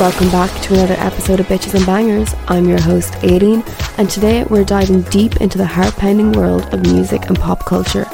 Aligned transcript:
Welcome 0.00 0.30
back 0.30 0.62
to 0.62 0.72
another 0.72 0.94
episode 0.94 1.40
of 1.40 1.46
Bitches 1.48 1.74
and 1.74 1.84
Bangerz. 1.84 2.34
I'm 2.48 2.66
your 2.66 2.80
host, 2.80 3.12
Aideen, 3.16 3.62
and 3.98 4.08
today 4.08 4.44
we're 4.44 4.64
diving 4.64 5.02
deep 5.02 5.42
into 5.42 5.58
the 5.58 5.66
heart 5.66 5.94
pounding 5.96 6.32
world 6.32 6.72
of 6.72 6.80
music 6.80 7.26
and 7.26 7.38
pop 7.38 7.66
culture. 7.66 8.06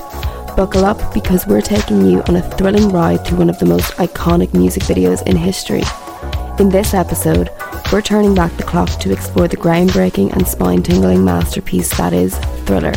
Buckle 0.57 0.85
up 0.85 1.15
because 1.15 1.47
we're 1.47 1.61
taking 1.61 2.05
you 2.05 2.25
on 2.25 2.35
a 2.35 2.43
thrilling 2.57 2.89
ride 2.89 3.25
through 3.25 3.39
one 3.39 3.49
of 3.49 3.61
the 3.61 3.67
most 3.67 3.93
iconic 3.99 4.53
music 4.53 4.83
videos 4.83 5.25
in 5.29 5.37
history. 5.37 5.85
In 6.59 6.71
this 6.71 6.93
episode, 6.93 7.51
we're 7.93 8.03
turning 8.03 8.35
back 8.35 8.51
the 8.57 8.65
clock 8.65 8.91
to 8.99 9.13
explore 9.13 9.47
the 9.47 9.57
groundbreaking 9.57 10.33
and 10.33 10.45
spine 10.45 10.83
tingling 10.83 11.25
masterpiece 11.25 11.97
that 11.99 12.13
is 12.13 12.37
Thriller. 12.65 12.95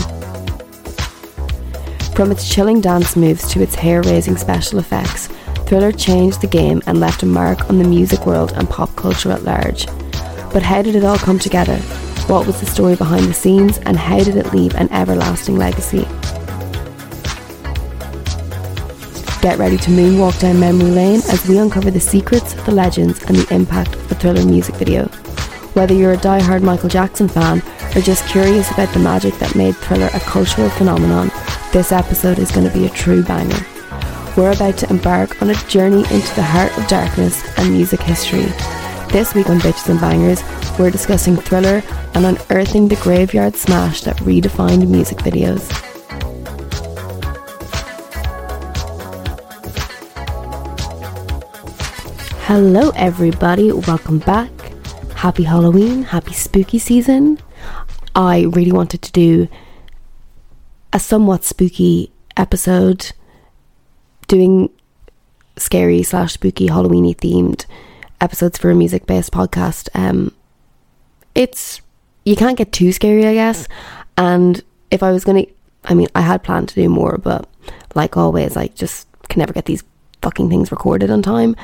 From 2.16 2.32
its 2.32 2.52
chilling 2.52 2.82
dance 2.82 3.16
moves 3.16 3.48
to 3.52 3.62
its 3.62 3.76
hair 3.76 4.02
raising 4.02 4.36
special 4.36 4.80
effects, 4.80 5.30
Thriller 5.70 5.92
changed 5.92 6.42
the 6.42 6.48
game 6.48 6.82
and 6.88 7.00
left 7.00 7.22
a 7.22 7.28
mark 7.28 7.70
on 7.70 7.78
the 7.78 7.88
music 7.88 8.26
world 8.26 8.54
and 8.56 8.68
pop 8.68 8.96
culture 8.96 9.32
at 9.32 9.44
large. 9.44 9.86
But 10.52 10.64
how 10.64 10.82
did 10.82 10.96
it 10.96 11.04
all 11.04 11.20
come 11.20 11.38
together? 11.38 11.78
What 12.26 12.48
was 12.48 12.60
the 12.60 12.66
story 12.66 12.96
behind 12.96 13.26
the 13.26 13.36
scenes 13.36 13.78
and 13.78 13.96
how 13.96 14.18
did 14.24 14.36
it 14.36 14.52
leave 14.52 14.74
an 14.74 14.92
everlasting 14.92 15.58
legacy? 15.58 16.08
Get 19.44 19.60
ready 19.60 19.78
to 19.78 19.92
moonwalk 19.92 20.40
down 20.40 20.60
memory 20.60 20.90
lane 20.90 21.22
as 21.30 21.48
we 21.48 21.60
uncover 21.60 21.92
the 21.92 22.00
secrets, 22.00 22.54
the 22.64 22.72
legends, 22.72 23.22
and 23.26 23.36
the 23.38 23.54
impact 23.54 23.94
of 23.94 24.10
the 24.10 24.16
Thriller 24.16 24.44
music 24.44 24.74
video. 24.74 25.06
Whether 25.76 25.94
you're 25.94 26.14
a 26.14 26.18
die-hard 26.18 26.64
Michael 26.64 26.90
Jackson 26.90 27.28
fan 27.28 27.62
or 27.96 28.02
just 28.02 28.28
curious 28.28 28.72
about 28.72 28.92
the 28.92 29.00
magic 29.00 29.36
that 29.36 29.54
made 29.54 29.76
Thriller 29.76 30.10
a 30.16 30.20
cultural 30.22 30.70
phenomenon, 30.72 31.30
this 31.72 31.92
episode 31.92 32.40
is 32.40 32.50
going 32.50 32.68
to 32.68 32.74
be 32.74 32.88
a 32.88 32.90
true 32.90 33.24
banger 33.24 33.64
we're 34.36 34.52
about 34.52 34.78
to 34.78 34.90
embark 34.90 35.42
on 35.42 35.50
a 35.50 35.56
journey 35.68 36.00
into 36.00 36.36
the 36.36 36.44
heart 36.44 36.76
of 36.78 36.88
darkness 36.88 37.44
and 37.58 37.72
music 37.72 38.02
history. 38.02 38.46
This 39.12 39.34
week 39.34 39.50
on 39.50 39.60
Bitches 39.60 39.90
and 39.90 40.00
Bangerz, 40.00 40.80
we're 40.80 40.92
discussing 40.92 41.36
Thriller 41.36 41.82
and 42.14 42.26
unearthing 42.26 42.88
the 42.88 42.96
graveyard 42.98 43.56
smash 43.56 44.02
that 44.02 44.18
redefined 44.18 44.88
music 44.88 45.18
videos. 45.20 45.70
Hello, 52.44 52.92
everybody, 52.96 53.72
welcome 53.72 54.20
back. 54.20 54.52
Happy 55.16 55.44
Halloween, 55.44 56.04
happy 56.04 56.34
spooky 56.34 56.80
season. 56.80 57.40
I 58.16 58.42
really 58.52 58.72
wanted 58.72 59.02
to 59.04 59.12
do 59.12 59.48
a 60.92 61.00
somewhat 61.00 61.44
spooky 61.44 62.12
episode 62.36 63.12
doing 64.30 64.70
scary 65.58 66.04
slash 66.04 66.34
spooky 66.34 66.68
Halloweeny 66.68 67.16
themed 67.16 67.66
episodes 68.22 68.58
for 68.58 68.70
a 68.70 68.76
music 68.76 69.06
based 69.06 69.34
podcast. 69.34 69.90
Um, 69.94 70.34
it's 71.36 71.82
you 72.24 72.36
can't 72.36 72.58
get 72.58 72.72
too 72.72 72.94
scary, 72.94 73.26
I 73.26 73.34
guess. 73.34 73.68
And 74.18 74.64
if 74.92 75.04
I 75.04 75.12
was 75.12 75.26
gonna, 75.26 75.46
I 75.84 75.94
mean, 75.94 76.08
I 76.16 76.22
had 76.22 76.44
planned 76.44 76.70
to 76.70 76.76
do 76.76 76.88
more, 76.88 77.18
but 77.18 77.50
like 77.96 78.16
always, 78.16 78.56
I 78.56 78.68
just 78.68 79.08
can 79.28 79.40
never 79.40 79.54
get 79.54 79.66
these 79.66 79.84
fucking 80.22 80.50
things 80.50 80.72
recorded 80.72 81.10
on 81.10 81.22
time. 81.22 81.56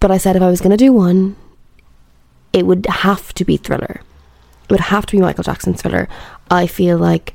But 0.00 0.10
I 0.10 0.18
said 0.18 0.36
if 0.36 0.42
I 0.42 0.50
was 0.50 0.60
gonna 0.60 0.76
do 0.76 0.92
one, 0.92 1.36
it 2.52 2.66
would 2.66 2.86
have 2.86 3.32
to 3.34 3.44
be 3.44 3.56
Thriller. 3.56 4.02
It 4.64 4.72
would 4.72 4.80
have 4.80 5.06
to 5.06 5.16
be 5.16 5.22
Michael 5.22 5.44
Jackson 5.44 5.74
Thriller. 5.74 6.08
I 6.50 6.66
feel 6.66 6.98
like 6.98 7.34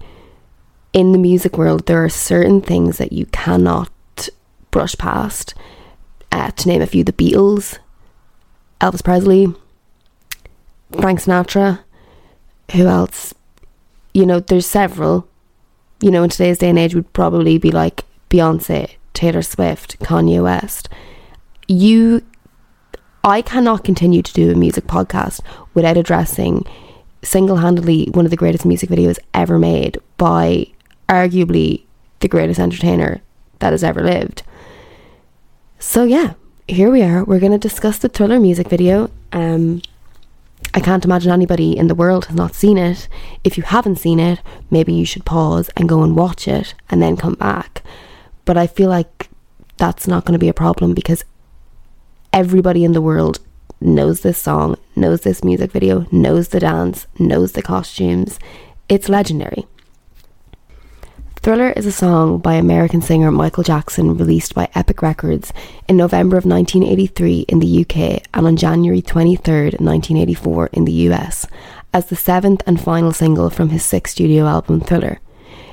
in 0.94 1.12
the 1.12 1.18
music 1.18 1.58
world, 1.58 1.86
there 1.86 2.04
are 2.04 2.10
certain 2.10 2.62
things 2.62 2.98
that 2.98 3.14
you 3.14 3.26
cannot 3.28 3.90
brush 4.74 4.98
past. 4.98 5.54
Uh, 6.32 6.50
to 6.52 6.68
name 6.68 6.82
a 6.82 6.88
few, 6.88 7.04
the 7.04 7.14
Beatles, 7.14 7.78
Elvis 8.82 9.04
Presley, 9.04 9.54
Frank 11.00 11.22
Sinatra. 11.22 11.80
Who 12.74 12.88
else? 12.88 13.34
You 14.14 14.26
know, 14.26 14.42
there's 14.42 14.66
several. 14.66 15.30
You 16.02 16.12
know, 16.12 16.24
in 16.24 16.30
today's 16.30 16.58
day 16.58 16.70
and 16.70 16.80
age, 16.80 16.96
would 16.96 17.14
probably 17.14 17.58
be 17.58 17.72
like 17.72 18.04
Beyonce, 18.30 18.96
Taylor 19.14 19.44
Swift, 19.44 20.00
Kanye 20.00 20.44
West. 20.44 20.90
You, 21.68 22.26
I 23.24 23.42
cannot 23.42 23.86
continue 23.86 24.22
to 24.22 24.34
do 24.34 24.52
a 24.52 24.56
music 24.56 24.86
podcast 24.86 25.40
without 25.74 25.98
addressing 25.98 26.66
single 27.22 27.58
handedly 27.58 28.10
one 28.12 28.26
of 28.26 28.32
the 28.32 28.38
greatest 28.38 28.66
music 28.66 28.90
videos 28.90 29.18
ever 29.34 29.58
made 29.58 29.98
by 30.18 30.68
arguably 31.08 31.84
the 32.20 32.28
greatest 32.28 32.60
entertainer 32.60 33.22
that 33.60 33.72
has 33.72 33.84
ever 33.84 34.04
lived. 34.04 34.44
So 35.86 36.06
yeah, 36.06 36.34
here 36.68 36.90
we 36.90 37.04
are. 37.04 37.26
We're 37.26 37.42
going 37.42 37.52
to 37.52 37.58
discuss 37.58 38.00
the 38.00 38.10
Thriller 38.10 38.40
music 38.40 38.68
video. 38.68 39.12
Um, 39.34 39.82
I 40.74 40.80
can't 40.80 41.04
imagine 41.04 41.32
anybody 41.32 41.78
in 41.78 41.88
the 41.88 41.94
world 41.94 42.26
has 42.26 42.36
not 42.36 42.56
seen 42.56 42.78
it. 42.80 43.10
If 43.44 43.58
you 43.58 43.64
haven't 43.64 43.98
seen 43.98 44.20
it, 44.20 44.40
maybe 44.72 44.94
you 44.94 45.06
should 45.06 45.26
pause 45.26 45.70
and 45.76 45.88
go 45.88 46.02
and 46.02 46.16
watch 46.16 46.48
it 46.48 46.74
and 46.90 47.02
then 47.02 47.18
come 47.18 47.36
back. 47.36 47.84
But 48.46 48.58
I 48.58 48.66
feel 48.66 48.90
like 48.90 49.30
that's 49.78 50.08
not 50.08 50.24
going 50.24 50.34
to 50.34 50.40
be 50.40 50.50
a 50.50 50.54
problem 50.54 50.96
because 50.96 51.26
everybody 52.32 52.86
in 52.86 52.94
the 52.94 53.02
world 53.02 53.40
knows 53.80 54.22
this 54.22 54.42
song, 54.42 54.78
knows 54.96 55.22
this 55.22 55.44
music 55.44 55.74
video, 55.74 56.08
knows 56.12 56.48
the 56.48 56.62
dance, 56.62 57.08
knows 57.20 57.52
the 57.52 57.62
costumes. 57.62 58.40
It's 58.88 59.10
legendary. 59.10 59.68
Thriller 61.44 61.72
is 61.72 61.86
a 61.86 61.92
song 61.92 62.38
by 62.38 62.54
American 62.54 63.02
singer 63.02 63.30
Michael 63.30 63.64
Jackson 63.64 64.16
released 64.16 64.56
by 64.56 64.70
Epic 64.76 65.02
Records 65.02 65.52
in 65.90 65.98
November 65.98 66.38
of 66.38 66.46
1983 66.46 67.42
in 67.50 67.60
the 67.60 67.82
UK 67.82 68.24
and 68.34 68.48
on 68.48 68.56
January 68.56 69.02
23, 69.02 69.64
1984 69.72 70.70
in 70.72 70.86
the 70.86 70.94
US, 71.10 71.46
as 71.94 72.06
the 72.06 72.16
seventh 72.16 72.64
and 72.66 72.80
final 72.80 73.12
single 73.12 73.50
from 73.50 73.72
his 73.72 73.84
sixth 73.84 74.14
studio 74.14 74.46
album 74.46 74.80
Thriller. 74.80 75.20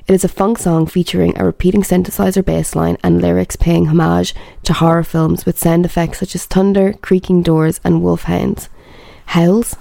It 0.09 0.13
is 0.13 0.25
a 0.25 0.29
funk 0.29 0.59
song 0.59 0.87
featuring 0.87 1.39
a 1.39 1.45
repeating 1.45 1.83
synthesizer 1.83 2.45
bass 2.45 2.75
line 2.75 2.99
and 3.05 3.23
lyrics 3.23 3.55
paying 3.55 3.87
homage 3.87 4.35
to 4.65 4.73
horror 4.73 5.05
films 5.05 5.47
with 5.47 5.57
sound 5.57 5.85
effects 5.85 6.19
such 6.19 6.35
as 6.35 6.47
thunder, 6.47 6.95
creaking 6.95 7.43
doors, 7.45 7.81
and 7.85 8.03
wolf 8.03 8.25
hounds. 8.25 8.69
Howls? 9.27 9.77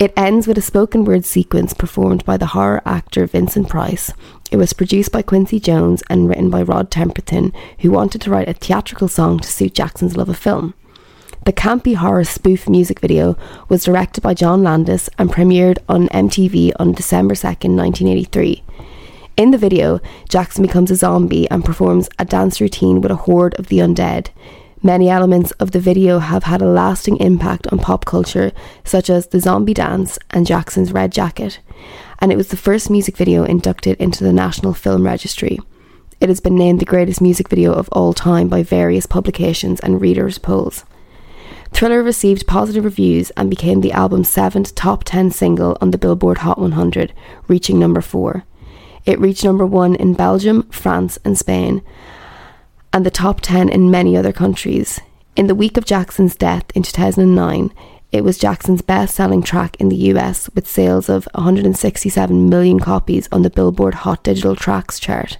It 0.00 0.12
ends 0.16 0.48
with 0.48 0.58
a 0.58 0.62
spoken 0.62 1.04
word 1.04 1.24
sequence 1.24 1.72
performed 1.72 2.24
by 2.24 2.36
the 2.36 2.46
horror 2.46 2.82
actor 2.84 3.26
Vincent 3.26 3.68
Price. 3.68 4.12
It 4.50 4.56
was 4.56 4.72
produced 4.72 5.12
by 5.12 5.22
Quincy 5.22 5.60
Jones 5.60 6.02
and 6.10 6.28
written 6.28 6.50
by 6.50 6.62
Rod 6.62 6.90
Temperton, 6.90 7.54
who 7.78 7.92
wanted 7.92 8.20
to 8.22 8.30
write 8.30 8.48
a 8.48 8.54
theatrical 8.54 9.06
song 9.06 9.38
to 9.38 9.48
suit 9.50 9.72
Jackson's 9.72 10.16
love 10.16 10.28
of 10.28 10.36
film. 10.36 10.74
The 11.44 11.52
campy 11.52 11.94
horror 11.94 12.24
spoof 12.24 12.68
music 12.68 12.98
video 12.98 13.36
was 13.68 13.84
directed 13.84 14.22
by 14.22 14.34
John 14.34 14.64
Landis 14.64 15.08
and 15.16 15.30
premiered 15.30 15.78
on 15.88 16.08
MTV 16.08 16.72
on 16.80 16.92
December 16.92 17.34
2nd, 17.34 17.76
1983. 17.76 18.64
In 19.36 19.52
the 19.52 19.58
video, 19.58 20.00
Jackson 20.28 20.62
becomes 20.62 20.90
a 20.90 20.96
zombie 20.96 21.48
and 21.50 21.64
performs 21.64 22.08
a 22.18 22.24
dance 22.24 22.60
routine 22.60 23.00
with 23.00 23.12
a 23.12 23.16
horde 23.16 23.54
of 23.60 23.68
the 23.68 23.78
undead. 23.78 24.30
Many 24.86 25.08
elements 25.08 25.50
of 25.52 25.70
the 25.70 25.80
video 25.80 26.18
have 26.18 26.42
had 26.42 26.60
a 26.60 26.66
lasting 26.66 27.16
impact 27.16 27.66
on 27.68 27.78
pop 27.78 28.04
culture, 28.04 28.52
such 28.84 29.08
as 29.08 29.28
the 29.28 29.40
zombie 29.40 29.72
dance 29.72 30.18
and 30.28 30.46
Jackson's 30.46 30.92
red 30.92 31.10
jacket, 31.10 31.58
and 32.18 32.30
it 32.30 32.36
was 32.36 32.48
the 32.48 32.58
first 32.58 32.90
music 32.90 33.16
video 33.16 33.44
inducted 33.44 33.96
into 33.98 34.22
the 34.22 34.32
National 34.32 34.74
Film 34.74 35.06
Registry. 35.06 35.58
It 36.20 36.28
has 36.28 36.38
been 36.38 36.54
named 36.54 36.80
the 36.80 36.84
greatest 36.84 37.22
music 37.22 37.48
video 37.48 37.72
of 37.72 37.88
all 37.92 38.12
time 38.12 38.48
by 38.48 38.62
various 38.62 39.06
publications 39.06 39.80
and 39.80 40.02
readers' 40.02 40.36
polls. 40.36 40.84
Thriller 41.72 42.02
received 42.02 42.46
positive 42.46 42.84
reviews 42.84 43.30
and 43.38 43.48
became 43.48 43.80
the 43.80 43.92
album's 43.92 44.28
seventh 44.28 44.74
top 44.74 45.02
10 45.04 45.30
single 45.30 45.78
on 45.80 45.92
the 45.92 45.98
Billboard 45.98 46.38
Hot 46.38 46.58
100, 46.58 47.14
reaching 47.48 47.78
number 47.78 48.02
4. 48.02 48.44
It 49.06 49.18
reached 49.18 49.44
number 49.44 49.64
1 49.64 49.94
in 49.94 50.12
Belgium, 50.12 50.64
France, 50.64 51.18
and 51.24 51.38
Spain, 51.38 51.80
and 52.94 53.04
the 53.04 53.10
top 53.10 53.40
10 53.40 53.68
in 53.68 53.90
many 53.90 54.16
other 54.16 54.32
countries. 54.32 55.00
In 55.34 55.48
the 55.48 55.54
week 55.54 55.76
of 55.76 55.84
Jackson's 55.84 56.36
death 56.36 56.64
in 56.76 56.84
2009, 56.84 57.74
it 58.12 58.22
was 58.22 58.38
Jackson's 58.38 58.82
best 58.82 59.16
selling 59.16 59.42
track 59.42 59.76
in 59.80 59.88
the 59.88 59.96
US 60.12 60.48
with 60.54 60.68
sales 60.68 61.08
of 61.08 61.28
167 61.34 62.48
million 62.48 62.78
copies 62.78 63.28
on 63.32 63.42
the 63.42 63.50
Billboard 63.50 63.94
Hot 63.94 64.22
Digital 64.22 64.54
Tracks 64.54 65.00
chart. 65.00 65.38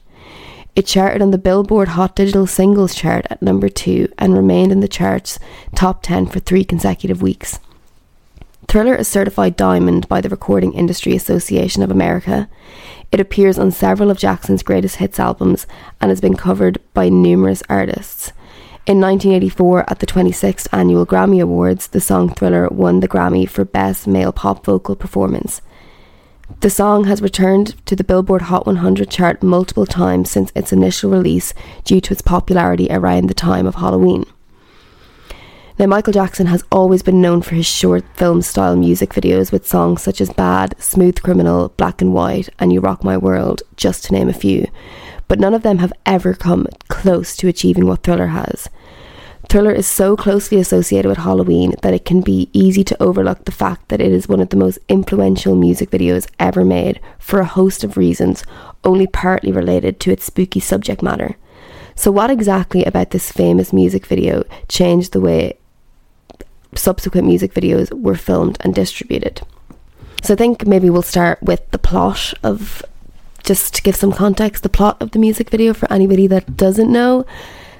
It 0.74 0.86
charted 0.86 1.22
on 1.22 1.30
the 1.30 1.38
Billboard 1.38 1.90
Hot 1.90 2.16
Digital 2.16 2.48
Singles 2.48 2.92
chart 2.92 3.24
at 3.30 3.40
number 3.40 3.68
2 3.68 4.12
and 4.18 4.34
remained 4.34 4.72
in 4.72 4.80
the 4.80 4.88
chart's 4.88 5.38
top 5.76 6.02
10 6.02 6.26
for 6.26 6.40
three 6.40 6.64
consecutive 6.64 7.22
weeks. 7.22 7.60
Thriller 8.68 8.94
is 8.94 9.08
certified 9.08 9.56
diamond 9.56 10.08
by 10.08 10.20
the 10.20 10.28
Recording 10.28 10.72
Industry 10.72 11.14
Association 11.14 11.82
of 11.82 11.90
America. 11.90 12.48
It 13.12 13.20
appears 13.20 13.58
on 13.58 13.70
several 13.70 14.10
of 14.10 14.18
Jackson's 14.18 14.62
greatest 14.62 14.96
hits 14.96 15.20
albums 15.20 15.66
and 16.00 16.10
has 16.10 16.20
been 16.20 16.36
covered 16.36 16.78
by 16.92 17.08
numerous 17.08 17.62
artists. 17.68 18.32
In 18.86 19.00
1984, 19.00 19.90
at 19.90 20.00
the 20.00 20.06
26th 20.06 20.66
Annual 20.72 21.06
Grammy 21.06 21.40
Awards, 21.40 21.88
the 21.88 22.00
song 22.00 22.28
Thriller 22.28 22.68
won 22.68 23.00
the 23.00 23.08
Grammy 23.08 23.48
for 23.48 23.64
Best 23.64 24.06
Male 24.06 24.32
Pop 24.32 24.64
Vocal 24.64 24.96
Performance. 24.96 25.62
The 26.60 26.70
song 26.70 27.04
has 27.04 27.22
returned 27.22 27.74
to 27.86 27.96
the 27.96 28.04
Billboard 28.04 28.42
Hot 28.42 28.66
100 28.66 29.08
chart 29.10 29.42
multiple 29.42 29.86
times 29.86 30.30
since 30.30 30.52
its 30.54 30.72
initial 30.72 31.10
release 31.10 31.54
due 31.84 32.00
to 32.00 32.12
its 32.12 32.22
popularity 32.22 32.88
around 32.90 33.28
the 33.28 33.34
time 33.34 33.66
of 33.66 33.76
Halloween. 33.76 34.24
Now, 35.76 35.86
Michael 35.86 36.12
Jackson 36.12 36.46
has 36.46 36.62
always 36.70 37.02
been 37.02 37.20
known 37.20 37.42
for 37.42 37.56
his 37.56 37.66
short 37.66 38.04
film 38.14 38.42
style 38.42 38.76
music 38.76 39.12
videos 39.12 39.50
with 39.50 39.66
songs 39.66 40.02
such 40.02 40.20
as 40.20 40.32
Bad, 40.32 40.80
Smooth 40.80 41.20
Criminal, 41.20 41.70
Black 41.70 42.00
and 42.00 42.14
White, 42.14 42.48
and 42.60 42.72
You 42.72 42.78
Rock 42.78 43.02
My 43.02 43.16
World, 43.16 43.62
just 43.74 44.04
to 44.04 44.12
name 44.12 44.28
a 44.28 44.32
few. 44.32 44.68
But 45.26 45.40
none 45.40 45.52
of 45.52 45.64
them 45.64 45.78
have 45.78 45.92
ever 46.06 46.32
come 46.32 46.68
close 46.86 47.34
to 47.38 47.48
achieving 47.48 47.86
what 47.86 48.04
Thriller 48.04 48.28
has. 48.28 48.68
Thriller 49.48 49.72
is 49.72 49.88
so 49.88 50.16
closely 50.16 50.60
associated 50.60 51.08
with 51.08 51.18
Halloween 51.18 51.74
that 51.82 51.92
it 51.92 52.04
can 52.04 52.20
be 52.20 52.48
easy 52.52 52.84
to 52.84 53.02
overlook 53.02 53.44
the 53.44 53.50
fact 53.50 53.88
that 53.88 54.00
it 54.00 54.12
is 54.12 54.28
one 54.28 54.40
of 54.40 54.50
the 54.50 54.56
most 54.56 54.78
influential 54.88 55.56
music 55.56 55.90
videos 55.90 56.30
ever 56.38 56.64
made 56.64 57.00
for 57.18 57.40
a 57.40 57.44
host 57.44 57.82
of 57.82 57.96
reasons, 57.96 58.44
only 58.84 59.08
partly 59.08 59.50
related 59.50 59.98
to 59.98 60.12
its 60.12 60.24
spooky 60.24 60.60
subject 60.60 61.02
matter. 61.02 61.36
So, 61.96 62.12
what 62.12 62.30
exactly 62.30 62.84
about 62.84 63.10
this 63.10 63.32
famous 63.32 63.72
music 63.72 64.06
video 64.06 64.44
changed 64.68 65.12
the 65.12 65.20
way 65.20 65.58
subsequent 66.76 67.26
music 67.26 67.54
videos 67.54 67.92
were 67.92 68.16
filmed 68.16 68.58
and 68.60 68.74
distributed. 68.74 69.42
So 70.22 70.34
I 70.34 70.36
think 70.36 70.66
maybe 70.66 70.88
we'll 70.88 71.02
start 71.02 71.42
with 71.42 71.70
the 71.70 71.78
plot 71.78 72.32
of 72.42 72.82
just 73.42 73.74
to 73.74 73.82
give 73.82 73.94
some 73.94 74.12
context, 74.12 74.62
the 74.62 74.68
plot 74.68 74.96
of 75.00 75.10
the 75.10 75.18
music 75.18 75.50
video 75.50 75.74
for 75.74 75.92
anybody 75.92 76.26
that 76.28 76.56
doesn't 76.56 76.90
know. 76.90 77.26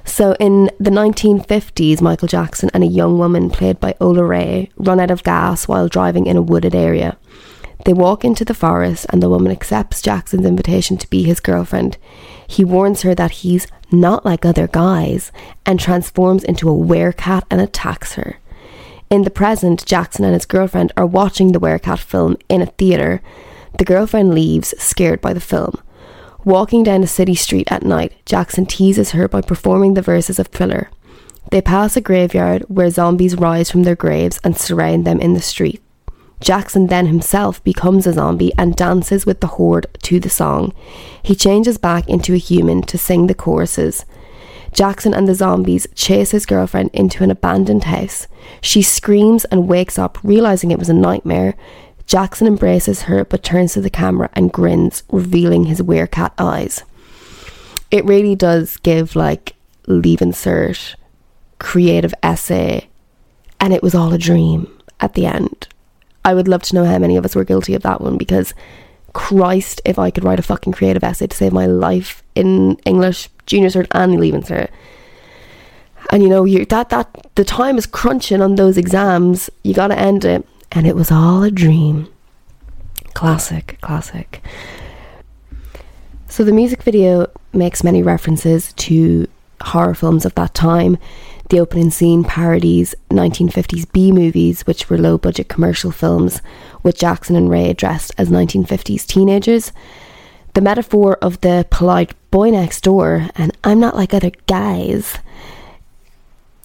So 0.05 0.35
in 0.39 0.69
the 0.79 0.91
1950s, 0.91 2.01
Michael 2.01 2.27
Jackson 2.27 2.69
and 2.73 2.83
a 2.83 2.87
young 2.87 3.17
woman 3.17 3.49
played 3.49 3.79
by 3.79 3.95
Ola 3.99 4.23
Ray 4.23 4.69
run 4.77 4.99
out 4.99 5.09
of 5.09 5.23
gas 5.23 5.67
while 5.67 5.87
driving 5.87 6.27
in 6.27 6.37
a 6.37 6.41
wooded 6.41 6.75
area. 6.75 7.17
They 7.85 7.93
walk 7.93 8.23
into 8.23 8.45
the 8.45 8.53
forest 8.53 9.05
and 9.09 9.21
the 9.21 9.29
woman 9.29 9.51
accepts 9.51 10.01
Jackson's 10.01 10.45
invitation 10.45 10.97
to 10.97 11.09
be 11.09 11.23
his 11.23 11.39
girlfriend. 11.39 11.97
He 12.47 12.63
warns 12.63 13.01
her 13.01 13.15
that 13.15 13.31
he's 13.31 13.67
not 13.91 14.25
like 14.25 14.45
other 14.45 14.67
guys 14.67 15.31
and 15.65 15.79
transforms 15.79 16.43
into 16.43 16.69
a 16.69 16.73
werecat 16.73 17.43
and 17.49 17.59
attacks 17.59 18.13
her. 18.13 18.37
In 19.09 19.21
the 19.21 19.29
present, 19.29 19.85
Jackson 19.85 20.25
and 20.25 20.33
his 20.33 20.45
girlfriend 20.45 20.91
are 20.97 21.05
watching 21.05 21.51
the 21.51 21.59
Werecat 21.59 21.99
film 21.99 22.37
in 22.49 22.61
a 22.61 22.65
theatre. 22.65 23.21
The 23.77 23.85
girlfriend 23.85 24.33
leaves, 24.33 24.73
scared 24.77 25.21
by 25.21 25.33
the 25.33 25.39
film. 25.39 25.79
Walking 26.43 26.83
down 26.83 27.03
a 27.03 27.07
city 27.07 27.35
street 27.35 27.67
at 27.71 27.83
night, 27.83 28.13
Jackson 28.25 28.65
teases 28.65 29.11
her 29.11 29.27
by 29.27 29.41
performing 29.41 29.93
the 29.93 30.01
verses 30.01 30.39
of 30.39 30.47
Thriller. 30.47 30.89
They 31.51 31.61
pass 31.61 31.95
a 31.95 32.01
graveyard 32.01 32.63
where 32.67 32.89
zombies 32.89 33.35
rise 33.35 33.69
from 33.69 33.83
their 33.83 33.95
graves 33.95 34.39
and 34.43 34.57
surround 34.57 35.05
them 35.05 35.19
in 35.19 35.33
the 35.33 35.41
street. 35.41 35.81
Jackson 36.41 36.87
then 36.87 37.07
himself 37.07 37.63
becomes 37.63 38.05
a 38.05 38.13
zombie 38.13 38.53
and 38.57 38.75
dances 38.75 39.25
with 39.25 39.39
the 39.39 39.47
horde 39.47 39.87
to 40.03 40.19
the 40.19 40.29
song. 40.29 40.73
He 41.23 41.35
changes 41.35 41.77
back 41.77 42.07
into 42.09 42.33
a 42.33 42.37
human 42.37 42.81
to 42.83 42.97
sing 42.97 43.27
the 43.27 43.33
choruses. 43.33 44.05
Jackson 44.75 45.13
and 45.13 45.25
the 45.25 45.33
zombies 45.33 45.87
chase 45.95 46.31
his 46.31 46.45
girlfriend 46.45 46.89
into 46.93 47.23
an 47.23 47.31
abandoned 47.31 47.85
house. 47.85 48.27
She 48.59 48.81
screams 48.81 49.45
and 49.45 49.69
wakes 49.69 49.97
up, 49.97 50.19
realizing 50.21 50.69
it 50.69 50.77
was 50.77 50.89
a 50.89 50.93
nightmare. 50.93 51.55
Jackson 52.07 52.45
embraces 52.45 53.03
her 53.03 53.23
but 53.23 53.41
turns 53.41 53.73
to 53.73 53.81
the 53.81 53.89
camera 53.89 54.29
and 54.33 54.51
grins, 54.51 55.03
revealing 55.09 55.63
his 55.63 55.81
werecat 55.81 56.33
eyes. 56.37 56.83
It 57.89 58.03
really 58.03 58.35
does 58.35 58.75
give 58.77 59.15
like 59.15 59.55
leave 59.87 60.21
insert, 60.21 60.97
creative 61.57 62.13
essay, 62.21 62.89
and 63.61 63.73
it 63.73 63.81
was 63.81 63.95
all 63.95 64.11
a 64.11 64.17
dream 64.17 64.69
at 64.99 65.13
the 65.13 65.25
end. 65.25 65.69
I 66.25 66.33
would 66.33 66.49
love 66.49 66.63
to 66.63 66.75
know 66.75 66.83
how 66.83 66.99
many 66.99 67.15
of 67.15 67.23
us 67.23 67.33
were 67.33 67.45
guilty 67.45 67.75
of 67.75 67.83
that 67.83 68.01
one 68.01 68.17
because 68.17 68.53
Christ, 69.13 69.79
if 69.85 69.97
I 69.97 70.11
could 70.11 70.25
write 70.25 70.39
a 70.39 70.43
fucking 70.43 70.73
creative 70.73 71.03
essay 71.03 71.27
to 71.27 71.37
save 71.37 71.53
my 71.53 71.65
life 71.65 72.23
in 72.35 72.75
English, 72.85 73.29
junior 73.45 73.69
cert 73.69 73.87
and 73.91 74.19
leaving 74.19 74.41
cert. 74.41 74.69
And 76.11 76.23
you 76.23 76.29
know, 76.29 76.45
you 76.45 76.65
that 76.65 76.89
that 76.89 77.27
the 77.35 77.43
time 77.43 77.77
is 77.77 77.85
crunching 77.85 78.41
on 78.41 78.55
those 78.55 78.77
exams. 78.77 79.49
You 79.63 79.73
got 79.73 79.87
to 79.87 79.99
end 79.99 80.23
it, 80.25 80.47
and 80.71 80.85
it 80.85 80.95
was 80.95 81.11
all 81.11 81.43
a 81.43 81.51
dream. 81.51 82.07
Classic, 83.13 83.77
classic. 83.81 84.43
So 86.27 86.43
the 86.43 86.51
music 86.51 86.83
video 86.83 87.27
makes 87.53 87.83
many 87.83 88.03
references 88.03 88.73
to 88.73 89.27
horror 89.61 89.95
films 89.95 90.25
of 90.25 90.35
that 90.35 90.53
time. 90.53 90.97
The 91.49 91.59
opening 91.59 91.91
scene 91.91 92.23
parodies 92.23 92.95
1950s 93.09 93.91
B 93.91 94.11
movies, 94.11 94.67
which 94.67 94.89
were 94.89 94.97
low 94.97 95.17
budget 95.17 95.47
commercial 95.47 95.91
films, 95.91 96.41
with 96.83 96.97
Jackson 96.97 97.35
and 97.35 97.49
Ray 97.49 97.73
dressed 97.73 98.11
as 98.17 98.29
1950s 98.29 99.05
teenagers. 99.05 99.71
The 100.55 100.61
metaphor 100.61 101.17
of 101.21 101.41
the 101.41 101.67
polite 101.69 102.13
boy 102.31 102.49
next 102.49 102.81
door 102.81 103.29
and 103.35 103.55
I'm 103.63 103.79
not 103.79 103.95
like 103.95 104.13
other 104.13 104.31
guys 104.47 105.19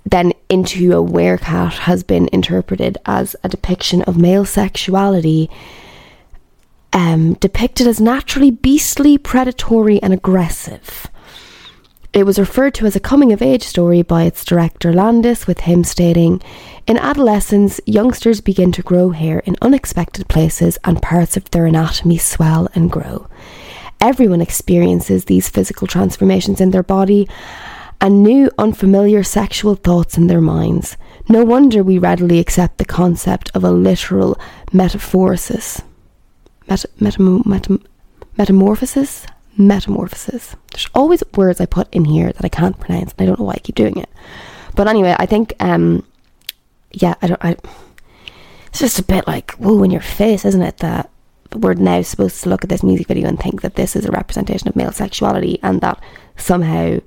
then 0.04 0.32
into 0.48 0.92
a 0.92 1.04
werecat 1.04 1.72
has 1.72 2.02
been 2.02 2.28
interpreted 2.32 2.98
as 3.06 3.36
a 3.44 3.48
depiction 3.48 4.02
of 4.02 4.16
male 4.16 4.44
sexuality 4.44 5.50
um, 6.92 7.34
depicted 7.34 7.86
as 7.86 8.00
naturally 8.00 8.50
beastly, 8.50 9.18
predatory, 9.18 10.02
and 10.02 10.12
aggressive. 10.12 11.06
It 12.12 12.24
was 12.24 12.40
referred 12.40 12.74
to 12.74 12.86
as 12.86 12.96
a 12.96 13.00
coming 13.00 13.32
of 13.32 13.40
age 13.40 13.62
story 13.62 14.02
by 14.02 14.24
its 14.24 14.44
director 14.44 14.92
Landis, 14.92 15.46
with 15.46 15.60
him 15.60 15.84
stating 15.84 16.42
In 16.88 16.96
adolescence, 16.96 17.80
youngsters 17.86 18.40
begin 18.40 18.72
to 18.72 18.82
grow 18.82 19.10
hair 19.10 19.40
in 19.40 19.56
unexpected 19.62 20.26
places 20.26 20.76
and 20.84 21.00
parts 21.00 21.36
of 21.36 21.48
their 21.50 21.66
anatomy 21.66 22.18
swell 22.18 22.68
and 22.74 22.90
grow. 22.90 23.28
Everyone 24.00 24.40
experiences 24.40 25.26
these 25.26 25.48
physical 25.48 25.86
transformations 25.86 26.60
in 26.60 26.70
their 26.70 26.82
body 26.82 27.28
and 28.00 28.22
new, 28.22 28.50
unfamiliar 28.58 29.22
sexual 29.22 29.74
thoughts 29.74 30.16
in 30.16 30.26
their 30.26 30.40
minds. 30.40 30.96
No 31.28 31.44
wonder 31.44 31.82
we 31.82 31.98
readily 31.98 32.38
accept 32.38 32.78
the 32.78 32.84
concept 32.84 33.50
of 33.54 33.62
a 33.62 33.70
literal 33.70 34.40
metaphoresis. 34.72 35.82
Meta, 36.66 36.88
meta, 36.98 37.20
meta, 37.46 37.80
metamorphosis? 38.38 39.26
Metamorphosis. 39.58 40.56
There's 40.72 40.88
always 40.94 41.22
words 41.36 41.60
I 41.60 41.66
put 41.66 41.92
in 41.92 42.06
here 42.06 42.32
that 42.32 42.44
I 42.44 42.48
can't 42.48 42.80
pronounce, 42.80 43.12
and 43.12 43.20
I 43.20 43.26
don't 43.26 43.38
know 43.38 43.44
why 43.44 43.54
I 43.54 43.58
keep 43.62 43.74
doing 43.74 43.98
it. 43.98 44.08
But 44.74 44.88
anyway, 44.88 45.14
I 45.18 45.26
think, 45.26 45.52
um, 45.60 46.06
yeah, 46.92 47.14
I 47.20 47.26
don't, 47.26 47.44
I, 47.44 47.56
it's 48.68 48.78
just 48.78 48.98
a 48.98 49.04
bit 49.04 49.26
like, 49.26 49.50
whoa, 49.52 49.82
in 49.82 49.90
your 49.90 50.00
face, 50.00 50.44
isn't 50.46 50.62
it? 50.62 50.78
That 50.78 51.10
we're 51.54 51.74
now 51.74 52.02
supposed 52.02 52.42
to 52.42 52.48
look 52.48 52.62
at 52.62 52.70
this 52.70 52.82
music 52.82 53.08
video 53.08 53.28
and 53.28 53.38
think 53.38 53.62
that 53.62 53.74
this 53.74 53.96
is 53.96 54.04
a 54.04 54.10
representation 54.10 54.68
of 54.68 54.76
male 54.76 54.92
sexuality 54.92 55.58
and 55.62 55.80
that 55.80 56.02
somehow 56.36 56.98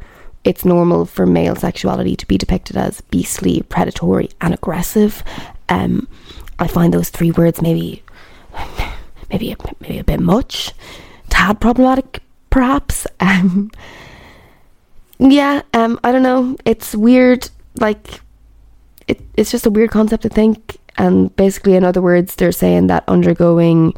it's 0.43 0.65
normal 0.65 1.05
for 1.05 1.25
male 1.25 1.55
sexuality 1.55 2.15
to 2.15 2.27
be 2.27 2.38
depicted 2.38 2.75
as 2.75 3.01
beastly, 3.01 3.62
predatory, 3.69 4.29
and 4.41 4.53
aggressive. 4.53 5.23
Um, 5.69 6.07
I 6.59 6.67
find 6.67 6.93
those 6.93 7.09
three 7.09 7.31
words 7.31 7.62
maybe, 7.62 8.03
maybe, 9.31 9.55
maybe 9.79 10.00
a 10.00 10.03
bit 10.03 10.19
much, 10.19 10.73
tad 11.29 11.62
problematic, 11.62 12.21
perhaps. 12.50 13.07
Um, 13.19 13.71
yeah, 15.19 15.62
um, 15.73 16.00
I 16.03 16.12
don't 16.12 16.23
know. 16.23 16.57
It's 16.65 16.93
weird. 16.93 17.50
Like, 17.79 18.19
it, 19.07 19.21
it's 19.35 19.51
just 19.51 19.65
a 19.65 19.71
weird 19.71 19.91
concept 19.91 20.23
to 20.23 20.29
think. 20.29 20.77
And 20.97 21.33
basically, 21.35 21.75
in 21.75 21.83
other 21.83 22.01
words, 22.01 22.35
they're 22.35 22.51
saying 22.51 22.88
that 22.88 23.03
undergoing 23.07 23.93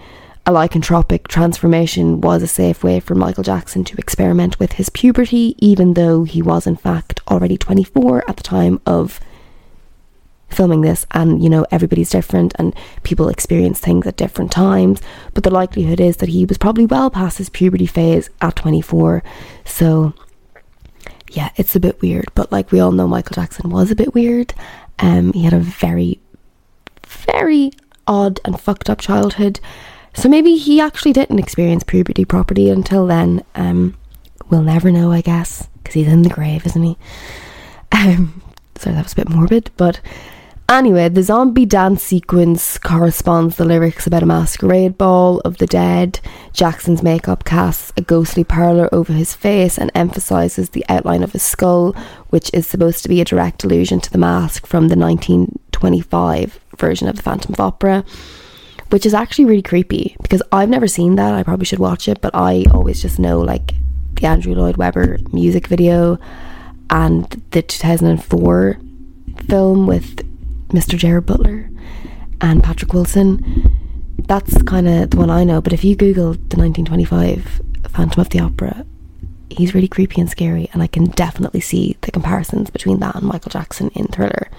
a 0.47 0.51
lycanthropic 0.51 1.27
transformation 1.27 2.21
was 2.21 2.43
a 2.43 2.47
safe 2.47 2.83
way 2.83 2.99
for 2.99 3.15
Michael 3.15 3.43
Jackson 3.43 3.83
to 3.85 3.97
experiment 3.97 4.59
with 4.59 4.73
his 4.73 4.89
puberty, 4.89 5.55
even 5.57 5.95
though 5.95 6.23
he 6.23 6.41
was 6.41 6.67
in 6.67 6.75
fact 6.75 7.19
already 7.27 7.57
24 7.57 8.23
at 8.29 8.37
the 8.37 8.43
time 8.43 8.79
of 8.85 9.19
filming 10.49 10.81
this. 10.81 11.07
And 11.11 11.43
you 11.43 11.49
know, 11.49 11.65
everybody's 11.71 12.11
different 12.11 12.53
and 12.59 12.75
people 13.01 13.27
experience 13.27 13.79
things 13.79 14.05
at 14.05 14.17
different 14.17 14.51
times. 14.51 15.01
But 15.33 15.43
the 15.43 15.49
likelihood 15.49 15.99
is 15.99 16.17
that 16.17 16.29
he 16.29 16.45
was 16.45 16.59
probably 16.59 16.85
well 16.85 17.09
past 17.09 17.39
his 17.39 17.49
puberty 17.49 17.87
phase 17.87 18.29
at 18.39 18.55
24. 18.55 19.23
So, 19.65 20.13
yeah, 21.31 21.49
it's 21.55 21.75
a 21.75 21.79
bit 21.79 21.99
weird. 22.03 22.25
But 22.35 22.51
like 22.51 22.71
we 22.71 22.79
all 22.79 22.91
know, 22.91 23.07
Michael 23.07 23.33
Jackson 23.33 23.71
was 23.71 23.89
a 23.89 23.95
bit 23.95 24.13
weird. 24.13 24.53
Um, 24.99 25.33
he 25.33 25.43
had 25.43 25.53
a 25.53 25.59
very, 25.59 26.19
very 27.03 27.71
odd 28.05 28.39
and 28.45 28.61
fucked 28.61 28.91
up 28.91 28.99
childhood. 29.01 29.59
So 30.15 30.29
maybe 30.29 30.55
he 30.55 30.79
actually 30.79 31.13
didn't 31.13 31.39
experience 31.39 31.83
puberty 31.83 32.23
properly 32.23 32.69
until 32.69 33.05
then. 33.05 33.43
Um, 33.53 33.97
we'll 34.49 34.61
never 34.61 34.89
know, 34.89 35.11
I 35.11 35.21
guess, 35.21 35.67
because 35.77 35.93
he's 35.93 36.07
in 36.07 36.21
the 36.21 36.29
grave, 36.29 36.65
isn't 36.65 36.83
he? 36.83 36.97
Um, 37.91 38.41
sorry, 38.77 38.95
that 38.95 39.03
was 39.03 39.13
a 39.13 39.17
bit 39.17 39.29
morbid, 39.29 39.71
but 39.75 39.99
anyway, 40.69 41.09
the 41.09 41.21
zombie 41.21 41.65
dance 41.65 42.01
sequence 42.01 42.77
corresponds 42.77 43.57
the 43.57 43.65
lyrics 43.65 44.07
about 44.07 44.23
a 44.23 44.25
masquerade 44.25 44.97
ball 44.97 45.39
of 45.39 45.57
the 45.57 45.67
dead. 45.67 46.21
Jackson's 46.53 47.03
makeup 47.03 47.43
casts 47.43 47.91
a 47.97 48.01
ghostly 48.01 48.45
pallor 48.45 48.87
over 48.93 49.11
his 49.11 49.35
face 49.35 49.77
and 49.77 49.91
emphasizes 49.93 50.69
the 50.69 50.85
outline 50.87 51.23
of 51.23 51.33
his 51.33 51.43
skull, 51.43 51.93
which 52.29 52.49
is 52.53 52.65
supposed 52.65 53.03
to 53.03 53.09
be 53.09 53.19
a 53.19 53.25
direct 53.25 53.65
allusion 53.65 53.99
to 53.99 54.11
the 54.11 54.17
mask 54.17 54.65
from 54.65 54.87
the 54.87 54.95
1925 54.95 56.59
version 56.77 57.09
of 57.09 57.17
the 57.17 57.21
Phantom 57.21 57.53
of 57.53 57.59
Opera 57.59 58.05
which 58.89 59.05
is 59.05 59.13
actually 59.13 59.45
really 59.45 59.61
creepy 59.61 60.15
because 60.21 60.41
I've 60.51 60.69
never 60.69 60.87
seen 60.87 61.15
that. 61.15 61.33
I 61.33 61.43
probably 61.43 61.65
should 61.65 61.79
watch 61.79 62.07
it, 62.07 62.21
but 62.21 62.33
I 62.33 62.65
always 62.71 63.01
just 63.01 63.19
know 63.19 63.39
like 63.39 63.73
the 64.13 64.27
Andrew 64.27 64.55
Lloyd 64.55 64.77
Webber 64.77 65.17
music 65.31 65.67
video 65.67 66.17
and 66.89 67.25
the 67.51 67.61
2004 67.61 68.79
film 69.47 69.87
with 69.87 70.17
Mr. 70.69 70.97
Gerard 70.97 71.25
Butler 71.25 71.69
and 72.41 72.63
Patrick 72.63 72.93
Wilson. 72.93 73.71
That's 74.27 74.61
kind 74.63 74.87
of 74.87 75.11
the 75.11 75.17
one 75.17 75.29
I 75.29 75.43
know. 75.43 75.61
But 75.61 75.73
if 75.73 75.83
you 75.83 75.95
Google 75.95 76.33
the 76.33 76.57
1925 76.57 77.61
Phantom 77.89 78.21
of 78.21 78.29
the 78.29 78.39
Opera, 78.39 78.85
he's 79.49 79.73
really 79.73 79.87
creepy 79.87 80.21
and 80.21 80.29
scary, 80.29 80.69
and 80.73 80.81
I 80.81 80.87
can 80.87 81.05
definitely 81.05 81.61
see 81.61 81.97
the 82.01 82.11
comparisons 82.11 82.69
between 82.69 82.99
that 82.99 83.15
and 83.15 83.25
Michael 83.25 83.51
Jackson 83.51 83.89
in 83.89 84.07
Thriller. 84.07 84.49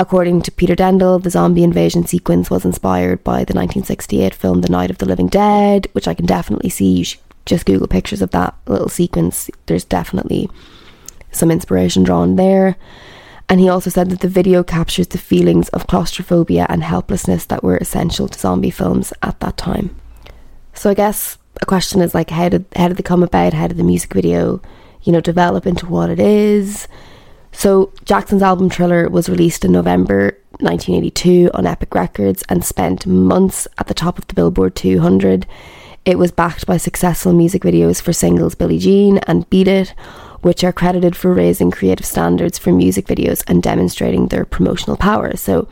According 0.00 0.40
to 0.42 0.50
Peter 0.50 0.74
Dendle, 0.74 1.22
the 1.22 1.28
zombie 1.28 1.62
invasion 1.62 2.06
sequence 2.06 2.48
was 2.48 2.64
inspired 2.64 3.22
by 3.22 3.44
the 3.44 3.52
1968 3.52 4.34
film 4.34 4.62
The 4.62 4.70
Night 4.70 4.88
of 4.88 4.96
the 4.96 5.04
Living 5.04 5.28
Dead, 5.28 5.88
which 5.92 6.08
I 6.08 6.14
can 6.14 6.24
definitely 6.24 6.70
see. 6.70 6.90
You 6.90 7.04
should 7.04 7.20
just 7.44 7.66
Google 7.66 7.86
pictures 7.86 8.22
of 8.22 8.30
that 8.30 8.54
little 8.66 8.88
sequence. 8.88 9.50
There's 9.66 9.84
definitely 9.84 10.48
some 11.32 11.50
inspiration 11.50 12.02
drawn 12.02 12.36
there. 12.36 12.76
And 13.46 13.60
he 13.60 13.68
also 13.68 13.90
said 13.90 14.08
that 14.08 14.20
the 14.20 14.28
video 14.28 14.62
captures 14.62 15.08
the 15.08 15.18
feelings 15.18 15.68
of 15.68 15.86
claustrophobia 15.86 16.64
and 16.70 16.82
helplessness 16.82 17.44
that 17.44 17.62
were 17.62 17.76
essential 17.76 18.26
to 18.26 18.38
zombie 18.38 18.70
films 18.70 19.12
at 19.22 19.38
that 19.40 19.58
time. 19.58 19.94
So 20.72 20.88
I 20.88 20.94
guess 20.94 21.36
a 21.60 21.66
question 21.66 22.00
is 22.00 22.14
like 22.14 22.30
how 22.30 22.48
did 22.48 22.64
how 22.74 22.88
did 22.88 22.96
they 22.96 23.02
come 23.02 23.22
about? 23.22 23.52
How 23.52 23.66
did 23.66 23.76
the 23.76 23.84
music 23.84 24.14
video, 24.14 24.62
you 25.02 25.12
know, 25.12 25.20
develop 25.20 25.66
into 25.66 25.84
what 25.84 26.08
it 26.08 26.20
is? 26.20 26.88
So 27.52 27.92
Jackson's 28.04 28.42
album 28.42 28.70
Thriller 28.70 29.08
was 29.08 29.28
released 29.28 29.64
in 29.64 29.72
November 29.72 30.38
1982 30.60 31.50
on 31.54 31.66
Epic 31.66 31.94
Records 31.94 32.42
and 32.48 32.64
spent 32.64 33.06
months 33.06 33.66
at 33.78 33.86
the 33.86 33.94
top 33.94 34.18
of 34.18 34.26
the 34.26 34.34
Billboard 34.34 34.74
200. 34.74 35.46
It 36.04 36.18
was 36.18 36.32
backed 36.32 36.66
by 36.66 36.76
successful 36.76 37.32
music 37.32 37.62
videos 37.62 38.00
for 38.00 38.12
singles 38.12 38.54
Billie 38.54 38.78
Jean 38.78 39.18
and 39.26 39.48
Beat 39.50 39.68
It, 39.68 39.94
which 40.40 40.64
are 40.64 40.72
credited 40.72 41.16
for 41.16 41.32
raising 41.32 41.70
creative 41.70 42.06
standards 42.06 42.58
for 42.58 42.72
music 42.72 43.06
videos 43.06 43.44
and 43.46 43.62
demonstrating 43.62 44.28
their 44.28 44.44
promotional 44.44 44.96
power. 44.96 45.36
So 45.36 45.68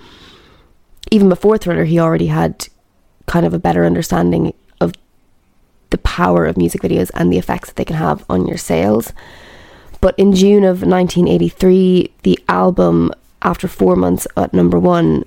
even 1.10 1.28
before 1.28 1.56
Thriller, 1.58 1.84
he 1.84 1.98
already 1.98 2.26
had 2.26 2.68
kind 3.26 3.46
of 3.46 3.54
a 3.54 3.58
better 3.58 3.84
understanding 3.84 4.52
of 4.80 4.92
the 5.90 5.98
power 5.98 6.44
of 6.44 6.56
music 6.56 6.82
videos 6.82 7.10
and 7.14 7.32
the 7.32 7.38
effects 7.38 7.68
that 7.70 7.76
they 7.76 7.84
can 7.84 7.96
have 7.96 8.24
on 8.28 8.46
your 8.46 8.58
sales. 8.58 9.12
But 10.00 10.18
in 10.18 10.34
June 10.34 10.64
of 10.64 10.82
1983, 10.82 12.12
the 12.22 12.38
album, 12.48 13.10
after 13.42 13.66
four 13.66 13.96
months 13.96 14.26
at 14.36 14.54
number 14.54 14.78
one, 14.78 15.24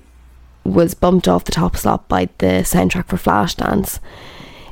was 0.64 0.94
bumped 0.94 1.28
off 1.28 1.44
the 1.44 1.52
top 1.52 1.76
slot 1.76 2.08
by 2.08 2.28
the 2.38 2.62
soundtrack 2.64 3.08
for 3.08 3.16
Flashdance. 3.16 3.98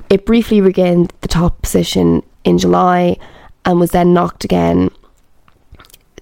It 0.08 0.26
briefly 0.26 0.60
regained 0.60 1.12
the 1.20 1.28
top 1.28 1.60
position 1.62 2.22
in 2.44 2.58
July 2.58 3.16
and 3.64 3.78
was 3.78 3.90
then 3.90 4.14
knocked 4.14 4.44
again, 4.44 4.90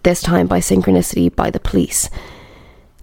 this 0.02 0.22
time 0.22 0.46
by 0.46 0.60
Synchronicity 0.60 1.34
by 1.34 1.50
the 1.50 1.60
police. 1.60 2.10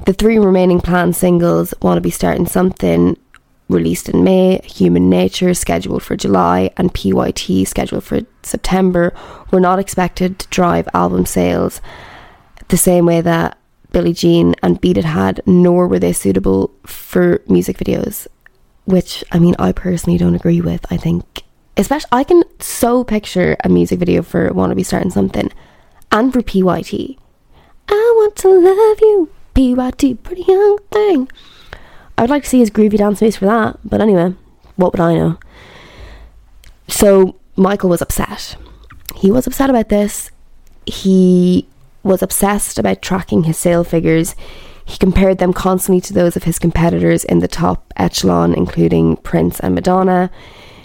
The 0.05 0.13
three 0.13 0.37
remaining 0.37 0.81
planned 0.81 1.15
singles, 1.15 1.73
Wanna 1.81 2.01
Be 2.01 2.09
Starting 2.09 2.45
Something, 2.45 3.17
released 3.67 4.09
in 4.09 4.23
May, 4.23 4.61
Human 4.63 5.09
Nature, 5.09 5.53
scheduled 5.53 6.03
for 6.03 6.15
July, 6.15 6.71
and 6.77 6.93
PYT, 6.93 7.67
scheduled 7.67 8.03
for 8.03 8.21
September, 8.43 9.13
were 9.51 9.59
not 9.59 9.79
expected 9.79 10.39
to 10.39 10.47
drive 10.49 10.87
album 10.93 11.25
sales 11.25 11.81
the 12.67 12.77
same 12.77 13.05
way 13.05 13.21
that 13.21 13.57
Billie 13.91 14.13
Jean 14.13 14.55
and 14.61 14.81
Beat 14.81 14.97
It 14.97 15.05
had, 15.05 15.41
nor 15.45 15.87
were 15.87 15.99
they 15.99 16.13
suitable 16.13 16.71
for 16.85 17.41
music 17.47 17.77
videos, 17.77 18.27
which 18.85 19.23
I 19.31 19.39
mean, 19.39 19.55
I 19.57 19.71
personally 19.71 20.17
don't 20.17 20.35
agree 20.35 20.61
with. 20.61 20.85
I 20.91 20.97
think, 20.97 21.43
especially, 21.77 22.09
I 22.11 22.23
can 22.23 22.43
so 22.59 23.03
picture 23.03 23.55
a 23.63 23.69
music 23.69 23.99
video 23.99 24.21
for 24.21 24.51
Wanna 24.53 24.75
Be 24.75 24.83
Starting 24.83 25.11
Something 25.11 25.51
and 26.11 26.33
for 26.33 26.41
PYT. 26.41 27.17
I 27.87 28.13
want 28.17 28.35
to 28.37 28.49
love 28.49 28.99
you, 29.01 29.29
PYT, 29.53 30.23
pretty 30.23 30.43
young 30.43 30.77
thing. 30.91 31.29
I 32.17 32.21
would 32.21 32.29
like 32.29 32.43
to 32.43 32.49
see 32.49 32.59
his 32.59 32.69
groovy 32.69 32.97
dance 32.97 33.21
moves 33.21 33.37
for 33.37 33.45
that, 33.45 33.77
but 33.83 34.01
anyway, 34.01 34.33
what 34.75 34.93
would 34.93 35.01
I 35.01 35.15
know? 35.15 35.37
So 36.87 37.35
Michael 37.55 37.89
was 37.89 38.01
upset. 38.01 38.55
He 39.15 39.31
was 39.31 39.47
upset 39.47 39.69
about 39.69 39.89
this. 39.89 40.31
He 40.85 41.67
was 42.03 42.21
obsessed 42.21 42.77
about 42.77 43.01
tracking 43.01 43.43
his 43.43 43.57
sale 43.57 43.83
figures. 43.83 44.35
He 44.85 44.97
compared 44.97 45.39
them 45.39 45.51
constantly 45.51 45.99
to 46.01 46.13
those 46.13 46.35
of 46.35 46.43
his 46.43 46.59
competitors 46.59 47.23
in 47.23 47.39
the 47.39 47.47
top 47.47 47.91
echelon, 47.97 48.53
including 48.53 49.17
Prince 49.17 49.59
and 49.59 49.73
Madonna. 49.73 50.29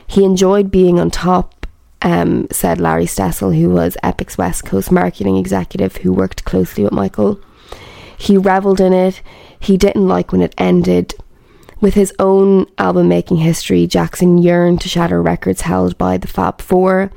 He 0.06 0.24
enjoyed 0.24 0.70
being 0.70 0.98
on 0.98 1.10
top, 1.10 1.66
um, 2.00 2.48
said 2.50 2.80
Larry 2.80 3.04
Stessel, 3.04 3.52
who 3.52 3.68
was 3.68 3.98
Epic's 4.02 4.38
West 4.38 4.64
Coast 4.64 4.90
marketing 4.90 5.36
executive 5.36 5.96
who 5.96 6.12
worked 6.12 6.44
closely 6.44 6.82
with 6.82 6.92
Michael. 6.92 7.38
He 8.16 8.36
revelled 8.36 8.80
in 8.80 8.92
it. 8.92 9.22
He 9.60 9.76
didn't 9.76 10.08
like 10.08 10.32
when 10.32 10.40
it 10.40 10.54
ended. 10.58 11.14
With 11.80 11.94
his 11.94 12.12
own 12.18 12.66
album 12.78 13.08
making 13.08 13.36
history, 13.36 13.86
Jackson 13.86 14.38
yearned 14.38 14.80
to 14.80 14.88
shatter 14.88 15.22
records 15.22 15.62
held 15.62 15.96
by 15.96 16.18
the 16.18 16.26
Fab 16.26 16.60
Four. 16.60 17.12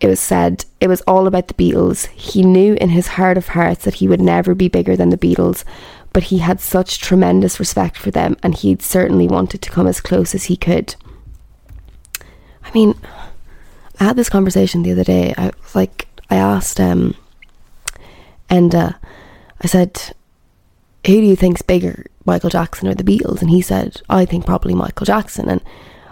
It 0.00 0.08
was 0.08 0.20
said 0.20 0.64
it 0.80 0.88
was 0.88 1.00
all 1.02 1.26
about 1.26 1.48
the 1.48 1.54
Beatles. 1.54 2.06
He 2.08 2.42
knew 2.42 2.74
in 2.74 2.90
his 2.90 3.06
heart 3.08 3.38
of 3.38 3.48
hearts 3.48 3.84
that 3.84 3.94
he 3.94 4.08
would 4.08 4.20
never 4.20 4.54
be 4.54 4.68
bigger 4.68 4.96
than 4.96 5.10
the 5.10 5.16
Beatles, 5.16 5.64
but 6.12 6.24
he 6.24 6.38
had 6.38 6.60
such 6.60 6.98
tremendous 6.98 7.58
respect 7.58 7.96
for 7.96 8.10
them 8.10 8.36
and 8.42 8.54
he'd 8.54 8.82
certainly 8.82 9.26
wanted 9.26 9.62
to 9.62 9.70
come 9.70 9.86
as 9.86 10.00
close 10.00 10.34
as 10.34 10.44
he 10.44 10.56
could. 10.56 10.94
I 12.64 12.70
mean, 12.74 12.94
I 14.00 14.04
had 14.04 14.16
this 14.16 14.28
conversation 14.28 14.82
the 14.82 14.92
other 14.92 15.04
day. 15.04 15.32
I 15.38 15.52
was 15.62 15.74
like, 15.74 16.06
I 16.28 16.36
asked, 16.36 16.80
um, 16.80 17.14
uh, 18.50 18.92
I 19.60 19.66
said, 19.66 20.14
who 21.06 21.20
do 21.20 21.26
you 21.26 21.36
think's 21.36 21.62
bigger, 21.62 22.06
Michael 22.24 22.50
Jackson 22.50 22.88
or 22.88 22.94
the 22.94 23.04
Beatles? 23.04 23.40
And 23.40 23.50
he 23.50 23.60
said, 23.60 24.00
I 24.08 24.24
think 24.24 24.46
probably 24.46 24.74
Michael 24.74 25.06
Jackson. 25.06 25.48
And 25.48 25.60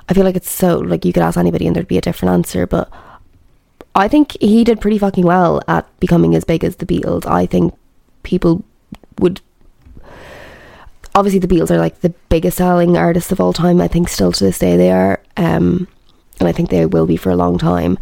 I 0.08 0.14
feel 0.14 0.24
like 0.24 0.36
it's 0.36 0.50
so, 0.50 0.78
like, 0.78 1.04
you 1.04 1.12
could 1.12 1.22
ask 1.22 1.38
anybody 1.38 1.66
and 1.66 1.74
there'd 1.74 1.88
be 1.88 1.98
a 1.98 2.02
different 2.02 2.32
answer. 2.32 2.66
But 2.66 2.90
I 3.94 4.08
think 4.08 4.36
he 4.40 4.64
did 4.64 4.80
pretty 4.80 4.98
fucking 4.98 5.24
well 5.24 5.62
at 5.66 5.88
becoming 6.00 6.34
as 6.34 6.44
big 6.44 6.64
as 6.64 6.76
the 6.76 6.86
Beatles. 6.86 7.26
I 7.26 7.46
think 7.46 7.74
people 8.22 8.64
would. 9.18 9.40
Obviously, 11.14 11.40
the 11.40 11.48
Beatles 11.48 11.70
are 11.70 11.78
like 11.78 12.00
the 12.00 12.14
biggest 12.28 12.58
selling 12.58 12.96
artists 12.96 13.32
of 13.32 13.40
all 13.40 13.52
time. 13.52 13.80
I 13.80 13.88
think 13.88 14.08
still 14.08 14.32
to 14.32 14.44
this 14.44 14.58
day 14.58 14.76
they 14.76 14.90
are. 14.90 15.22
Um, 15.36 15.88
and 16.38 16.48
I 16.48 16.52
think 16.52 16.70
they 16.70 16.86
will 16.86 17.06
be 17.06 17.16
for 17.16 17.30
a 17.30 17.36
long 17.36 17.58
time. 17.58 17.98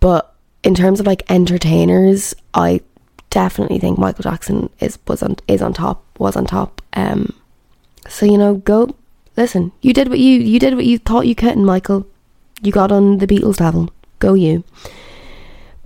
But 0.00 0.34
in 0.62 0.74
terms 0.74 1.00
of 1.00 1.06
like 1.06 1.28
entertainers, 1.30 2.34
I 2.54 2.80
definitely 3.30 3.78
think 3.78 3.98
Michael 3.98 4.24
Jackson 4.24 4.68
is 4.80 4.98
was 5.06 5.22
on 5.22 5.36
is 5.48 5.62
on 5.62 5.72
top 5.72 6.04
was 6.18 6.36
on 6.36 6.44
top. 6.44 6.82
Um, 6.92 7.34
so 8.08 8.26
you 8.26 8.36
know, 8.36 8.56
go 8.56 8.94
listen. 9.36 9.72
You 9.80 9.92
did 9.92 10.08
what 10.08 10.18
you 10.18 10.38
you 10.40 10.58
did 10.58 10.74
what 10.74 10.84
you 10.84 10.98
thought 10.98 11.26
you 11.26 11.34
could, 11.34 11.56
and 11.56 11.64
Michael. 11.64 12.06
You 12.62 12.72
got 12.72 12.92
on 12.92 13.18
the 13.18 13.26
Beatles 13.26 13.58
level. 13.58 13.90
Go 14.18 14.34
you. 14.34 14.64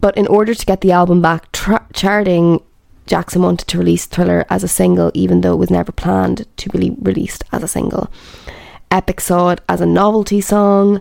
But 0.01 0.17
in 0.17 0.27
order 0.27 0.55
to 0.55 0.67
get 0.67 0.81
the 0.81 0.91
album 0.91 1.23
back 1.23 1.53
tra- 1.53 1.87
charting, 1.93 2.61
Jackson 3.07 3.43
wanted 3.43 3.69
to 3.69 3.79
release 3.79 4.07
Thriller 4.07 4.45
as 4.51 4.65
a 4.65 4.69
single, 4.69 5.13
even 5.15 5.41
though 5.41 5.53
it 5.53 5.59
was 5.59 5.71
never 5.71 5.93
planned 5.93 6.47
to 6.57 6.69
be 6.71 6.91
released 7.01 7.45
as 7.53 7.63
a 7.63 7.69
single. 7.69 8.11
Epic 8.91 9.21
saw 9.21 9.51
it 9.51 9.61
as 9.69 9.81
a 9.81 9.87
novelty 9.87 10.41
song, 10.41 11.01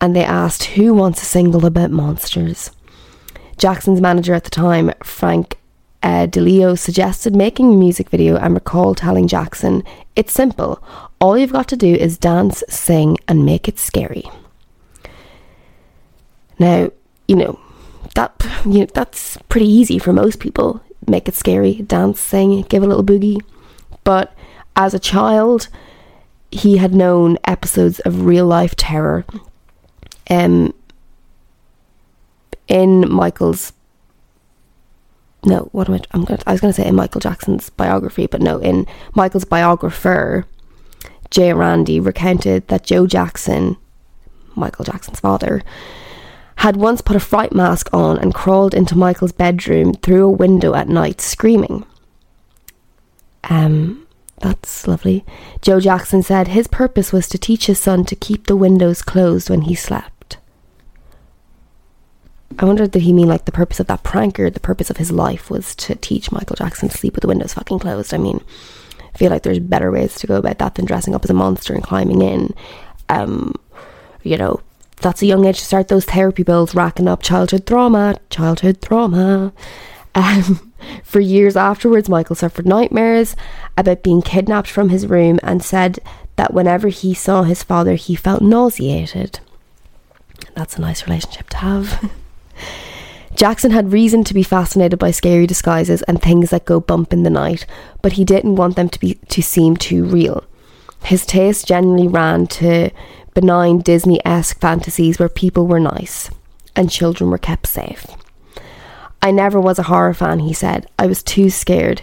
and 0.00 0.16
they 0.16 0.24
asked 0.24 0.64
who 0.64 0.94
wants 0.94 1.20
a 1.20 1.26
single 1.26 1.66
about 1.66 1.90
monsters. 1.90 2.70
Jackson's 3.58 4.00
manager 4.00 4.32
at 4.34 4.44
the 4.44 4.50
time, 4.50 4.92
Frank 5.02 5.58
uh, 6.02 6.26
DiLeo 6.26 6.78
suggested 6.78 7.36
making 7.36 7.72
a 7.72 7.76
music 7.76 8.10
video 8.10 8.36
and 8.36 8.54
recalled 8.54 8.98
telling 8.98 9.28
Jackson, 9.28 9.84
It's 10.16 10.32
simple. 10.32 10.82
All 11.20 11.38
you've 11.38 11.52
got 11.52 11.68
to 11.68 11.76
do 11.76 11.94
is 11.94 12.18
dance, 12.18 12.64
sing, 12.68 13.18
and 13.28 13.44
make 13.44 13.68
it 13.68 13.78
scary. 13.78 14.24
Now, 16.58 16.90
you 17.28 17.36
know, 17.36 17.60
that 18.14 18.32
you 18.64 18.80
know, 18.80 18.86
that's 18.92 19.38
pretty 19.48 19.68
easy 19.68 19.98
for 19.98 20.12
most 20.12 20.40
people. 20.40 20.82
Make 21.06 21.28
it 21.28 21.34
scary, 21.34 21.82
dance, 21.82 22.20
sing, 22.20 22.62
give 22.62 22.82
a 22.82 22.86
little 22.86 23.04
boogie. 23.04 23.40
But 24.04 24.34
as 24.76 24.94
a 24.94 24.98
child, 24.98 25.68
he 26.50 26.76
had 26.76 26.94
known 26.94 27.38
episodes 27.44 28.00
of 28.00 28.26
real 28.26 28.46
life 28.46 28.76
terror. 28.76 29.24
Um, 30.30 30.74
in 32.68 33.10
Michael's 33.12 33.72
no, 35.44 35.68
what 35.72 35.88
am 35.88 35.94
I? 35.94 36.00
I'm 36.12 36.24
going. 36.24 36.40
I 36.46 36.52
was 36.52 36.60
going 36.60 36.72
to 36.72 36.80
say 36.80 36.86
in 36.86 36.94
Michael 36.94 37.20
Jackson's 37.20 37.70
biography, 37.70 38.26
but 38.26 38.40
no, 38.40 38.58
in 38.58 38.86
Michael's 39.14 39.44
biographer, 39.44 40.46
Jay 41.30 41.52
Randy 41.52 41.98
recounted 41.98 42.68
that 42.68 42.84
Joe 42.84 43.06
Jackson, 43.06 43.76
Michael 44.54 44.84
Jackson's 44.84 45.20
father, 45.20 45.62
had 46.56 46.76
once 46.76 47.00
put 47.00 47.16
a 47.16 47.20
fright 47.20 47.52
mask 47.52 47.88
on 47.92 48.18
and 48.18 48.34
crawled 48.34 48.72
into 48.74 48.96
Michael's 48.96 49.32
bedroom 49.32 49.94
through 49.94 50.24
a 50.24 50.30
window 50.30 50.74
at 50.74 50.88
night, 50.88 51.20
screaming. 51.20 51.84
Um, 53.44 54.06
that's 54.38 54.86
lovely. 54.86 55.24
Joe 55.60 55.80
Jackson 55.80 56.22
said 56.22 56.48
his 56.48 56.68
purpose 56.68 57.12
was 57.12 57.28
to 57.30 57.38
teach 57.38 57.66
his 57.66 57.80
son 57.80 58.04
to 58.04 58.14
keep 58.14 58.46
the 58.46 58.56
windows 58.56 59.02
closed 59.02 59.50
when 59.50 59.62
he 59.62 59.74
slept. 59.74 60.11
I 62.58 62.64
wonder 62.64 62.86
did 62.86 63.02
he 63.02 63.12
mean 63.12 63.28
like 63.28 63.44
the 63.44 63.52
purpose 63.52 63.80
of 63.80 63.86
that 63.88 64.02
prank 64.02 64.38
or 64.38 64.50
the 64.50 64.60
purpose 64.60 64.90
of 64.90 64.96
his 64.96 65.10
life 65.10 65.50
was 65.50 65.74
to 65.76 65.94
teach 65.94 66.32
Michael 66.32 66.56
Jackson 66.56 66.88
to 66.88 66.96
sleep 66.96 67.14
with 67.14 67.22
the 67.22 67.28
windows 67.28 67.54
fucking 67.54 67.78
closed? 67.78 68.12
I 68.14 68.18
mean, 68.18 68.42
I 69.14 69.18
feel 69.18 69.30
like 69.30 69.42
there's 69.42 69.58
better 69.58 69.90
ways 69.90 70.14
to 70.16 70.26
go 70.26 70.36
about 70.36 70.58
that 70.58 70.74
than 70.74 70.84
dressing 70.84 71.14
up 71.14 71.24
as 71.24 71.30
a 71.30 71.34
monster 71.34 71.74
and 71.74 71.82
climbing 71.82 72.22
in. 72.22 72.54
Um, 73.08 73.54
you 74.22 74.36
know, 74.36 74.60
that's 74.96 75.22
a 75.22 75.26
young 75.26 75.44
age 75.44 75.58
to 75.58 75.64
start 75.64 75.88
those 75.88 76.04
therapy 76.04 76.42
bills, 76.42 76.74
racking 76.74 77.08
up 77.08 77.22
childhood 77.22 77.66
trauma, 77.66 78.16
childhood 78.30 78.80
trauma. 78.80 79.52
Um, 80.14 80.72
for 81.04 81.20
years 81.20 81.56
afterwards, 81.56 82.08
Michael 82.08 82.36
suffered 82.36 82.66
nightmares 82.66 83.36
about 83.76 84.02
being 84.02 84.22
kidnapped 84.22 84.70
from 84.70 84.88
his 84.88 85.06
room 85.06 85.38
and 85.42 85.62
said 85.62 85.98
that 86.36 86.54
whenever 86.54 86.88
he 86.88 87.14
saw 87.14 87.42
his 87.42 87.62
father, 87.62 87.94
he 87.94 88.14
felt 88.14 88.42
nauseated. 88.42 89.40
That's 90.54 90.76
a 90.76 90.80
nice 90.80 91.06
relationship 91.06 91.50
to 91.50 91.56
have. 91.58 92.12
Jackson 93.34 93.70
had 93.70 93.92
reason 93.92 94.24
to 94.24 94.34
be 94.34 94.42
fascinated 94.42 94.98
by 94.98 95.10
scary 95.10 95.46
disguises 95.46 96.02
and 96.02 96.20
things 96.20 96.50
that 96.50 96.64
go 96.64 96.80
bump 96.80 97.12
in 97.12 97.22
the 97.22 97.30
night, 97.30 97.66
but 98.02 98.12
he 98.12 98.24
didn't 98.24 98.56
want 98.56 98.76
them 98.76 98.88
to 98.88 99.00
be 99.00 99.14
to 99.14 99.42
seem 99.42 99.76
too 99.76 100.04
real. 100.04 100.44
His 101.04 101.26
taste 101.26 101.66
generally 101.66 102.06
ran 102.06 102.46
to 102.48 102.90
benign 103.34 103.80
Disney-esque 103.80 104.60
fantasies 104.60 105.18
where 105.18 105.28
people 105.28 105.66
were 105.66 105.80
nice 105.80 106.30
and 106.76 106.90
children 106.90 107.30
were 107.30 107.38
kept 107.38 107.66
safe. 107.66 108.06
I 109.20 109.30
never 109.30 109.60
was 109.60 109.78
a 109.78 109.84
horror 109.84 110.14
fan, 110.14 110.40
he 110.40 110.52
said. 110.52 110.86
I 110.98 111.06
was 111.06 111.22
too 111.22 111.50
scared. 111.50 112.02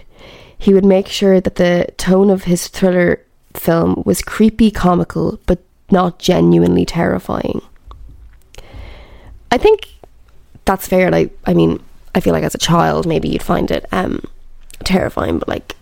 He 0.57 0.73
would 0.73 0.85
make 0.85 1.07
sure 1.07 1.39
that 1.39 1.55
the 1.55 1.93
tone 1.97 2.29
of 2.29 2.43
his 2.43 2.67
thriller 2.67 3.25
film 3.53 4.03
was 4.05 4.21
creepy 4.21 4.71
comical 4.71 5.39
but 5.45 5.59
not 5.91 6.19
genuinely 6.19 6.85
terrifying. 6.85 7.61
I 9.51 9.57
think 9.57 9.87
that's 10.65 10.87
fair. 10.87 11.09
Like, 11.09 11.37
I 11.45 11.53
mean, 11.53 11.83
I 12.15 12.19
feel 12.19 12.33
like 12.33 12.43
as 12.43 12.55
a 12.55 12.59
child, 12.59 13.05
maybe 13.05 13.29
you'd 13.29 13.43
find 13.43 13.71
it 13.71 13.85
um, 13.91 14.23
terrifying, 14.83 15.39
but 15.39 15.47
like 15.47 15.75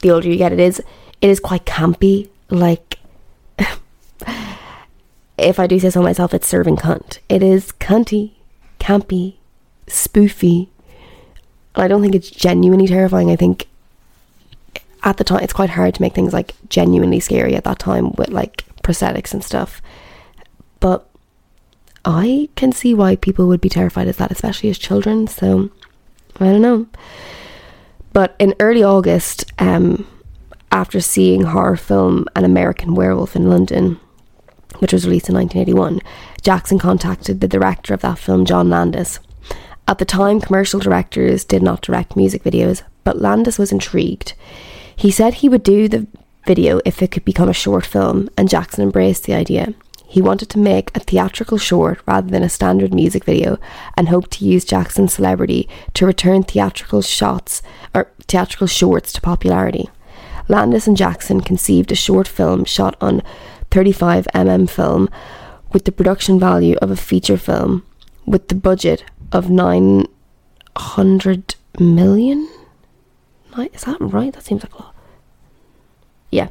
the 0.00 0.10
older 0.10 0.28
you 0.28 0.36
get, 0.36 0.52
it 0.52 0.60
is 0.60 0.80
it 1.20 1.30
is 1.30 1.40
quite 1.40 1.64
campy. 1.64 2.28
Like, 2.50 2.98
if 5.38 5.58
I 5.58 5.66
do 5.66 5.78
say 5.78 5.90
so 5.90 6.02
myself, 6.02 6.34
it's 6.34 6.46
serving 6.48 6.76
cunt. 6.76 7.18
It 7.28 7.42
is 7.42 7.72
cunty, 7.72 8.32
campy, 8.78 9.34
spoofy. 9.86 10.68
And 11.74 11.84
I 11.84 11.88
don't 11.88 12.02
think 12.02 12.14
it's 12.14 12.30
genuinely 12.30 12.86
terrifying. 12.86 13.30
I 13.30 13.36
think 13.36 13.68
at 15.04 15.16
the 15.16 15.24
time 15.24 15.42
it's 15.42 15.52
quite 15.52 15.70
hard 15.70 15.94
to 15.94 16.02
make 16.02 16.14
things 16.14 16.32
like 16.32 16.54
genuinely 16.68 17.20
scary 17.20 17.54
at 17.54 17.64
that 17.64 17.78
time 17.78 18.12
with 18.12 18.28
like 18.28 18.64
prosthetics 18.82 19.32
and 19.32 19.42
stuff. 19.42 19.80
But 20.80 21.08
I 22.04 22.48
can 22.56 22.72
see 22.72 22.94
why 22.94 23.16
people 23.16 23.46
would 23.48 23.60
be 23.60 23.68
terrified 23.68 24.08
of 24.08 24.16
that, 24.16 24.32
especially 24.32 24.70
as 24.70 24.78
children. 24.78 25.26
So 25.26 25.70
I 26.40 26.46
don't 26.46 26.62
know. 26.62 26.86
But 28.12 28.34
in 28.38 28.54
early 28.60 28.82
August, 28.82 29.50
um, 29.58 30.06
after 30.70 31.00
seeing 31.00 31.42
horror 31.42 31.76
film 31.76 32.26
An 32.34 32.44
American 32.44 32.94
Werewolf 32.94 33.36
in 33.36 33.48
London, 33.48 34.00
which 34.78 34.92
was 34.92 35.06
released 35.06 35.28
in 35.28 35.34
1981, 35.34 36.00
Jackson 36.42 36.78
contacted 36.78 37.40
the 37.40 37.48
director 37.48 37.94
of 37.94 38.00
that 38.00 38.18
film, 38.18 38.44
John 38.44 38.68
Landis. 38.68 39.20
At 39.86 39.98
the 39.98 40.04
time, 40.04 40.40
commercial 40.40 40.80
directors 40.80 41.44
did 41.44 41.62
not 41.62 41.82
direct 41.82 42.16
music 42.16 42.42
videos, 42.42 42.82
but 43.04 43.20
Landis 43.20 43.58
was 43.58 43.72
intrigued. 43.72 44.34
He 44.94 45.10
said 45.10 45.34
he 45.34 45.48
would 45.48 45.62
do 45.62 45.88
the 45.88 46.06
video 46.46 46.80
if 46.84 47.02
it 47.02 47.10
could 47.10 47.24
become 47.24 47.48
a 47.48 47.54
short 47.54 47.86
film, 47.86 48.28
and 48.36 48.48
Jackson 48.48 48.82
embraced 48.82 49.24
the 49.24 49.34
idea. 49.34 49.74
He 50.12 50.20
wanted 50.20 50.50
to 50.50 50.58
make 50.58 50.94
a 50.94 51.00
theatrical 51.00 51.56
short 51.56 52.02
rather 52.04 52.28
than 52.28 52.42
a 52.42 52.50
standard 52.50 52.92
music 52.92 53.24
video 53.24 53.58
and 53.96 54.10
hoped 54.10 54.32
to 54.32 54.44
use 54.44 54.62
Jackson's 54.62 55.14
celebrity 55.14 55.66
to 55.94 56.04
return 56.04 56.42
theatrical 56.42 57.00
shots 57.00 57.62
or 57.94 58.12
theatrical 58.28 58.66
shorts 58.66 59.10
to 59.14 59.22
popularity. 59.22 59.88
Landis 60.48 60.86
and 60.86 60.98
Jackson 60.98 61.40
conceived 61.40 61.90
a 61.90 61.94
short 61.94 62.28
film 62.28 62.66
shot 62.66 62.94
on 63.00 63.22
35mm 63.70 64.68
film 64.68 65.08
with 65.72 65.86
the 65.86 65.92
production 65.92 66.38
value 66.38 66.76
of 66.82 66.90
a 66.90 66.96
feature 66.96 67.38
film 67.38 67.82
with 68.26 68.48
the 68.48 68.54
budget 68.54 69.04
of 69.32 69.48
900 69.48 71.54
million? 71.80 72.50
Is 73.72 73.84
that 73.84 73.96
right? 73.98 74.34
That 74.34 74.44
seems 74.44 74.62
like 74.62 74.74
a 74.74 74.82
lot. 74.82 74.94
Yeah. 76.30 76.48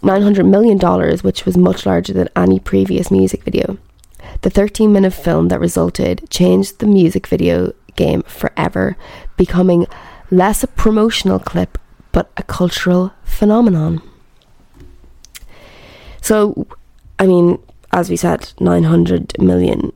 $900 0.00 0.48
million, 0.48 0.78
which 1.18 1.44
was 1.44 1.56
much 1.56 1.86
larger 1.86 2.12
than 2.12 2.28
any 2.36 2.58
previous 2.58 3.10
music 3.10 3.44
video. 3.44 3.78
The 4.42 4.50
13 4.50 4.92
minute 4.92 5.12
film 5.12 5.48
that 5.48 5.60
resulted 5.60 6.28
changed 6.30 6.78
the 6.78 6.86
music 6.86 7.26
video 7.26 7.72
game 7.96 8.22
forever, 8.22 8.96
becoming 9.36 9.86
less 10.30 10.62
a 10.62 10.66
promotional 10.66 11.38
clip 11.38 11.78
but 12.12 12.30
a 12.36 12.42
cultural 12.42 13.12
phenomenon. 13.24 14.00
So, 16.22 16.66
I 17.18 17.26
mean, 17.26 17.58
as 17.92 18.10
we 18.10 18.16
said, 18.16 18.52
900 18.58 19.40
million 19.40 19.92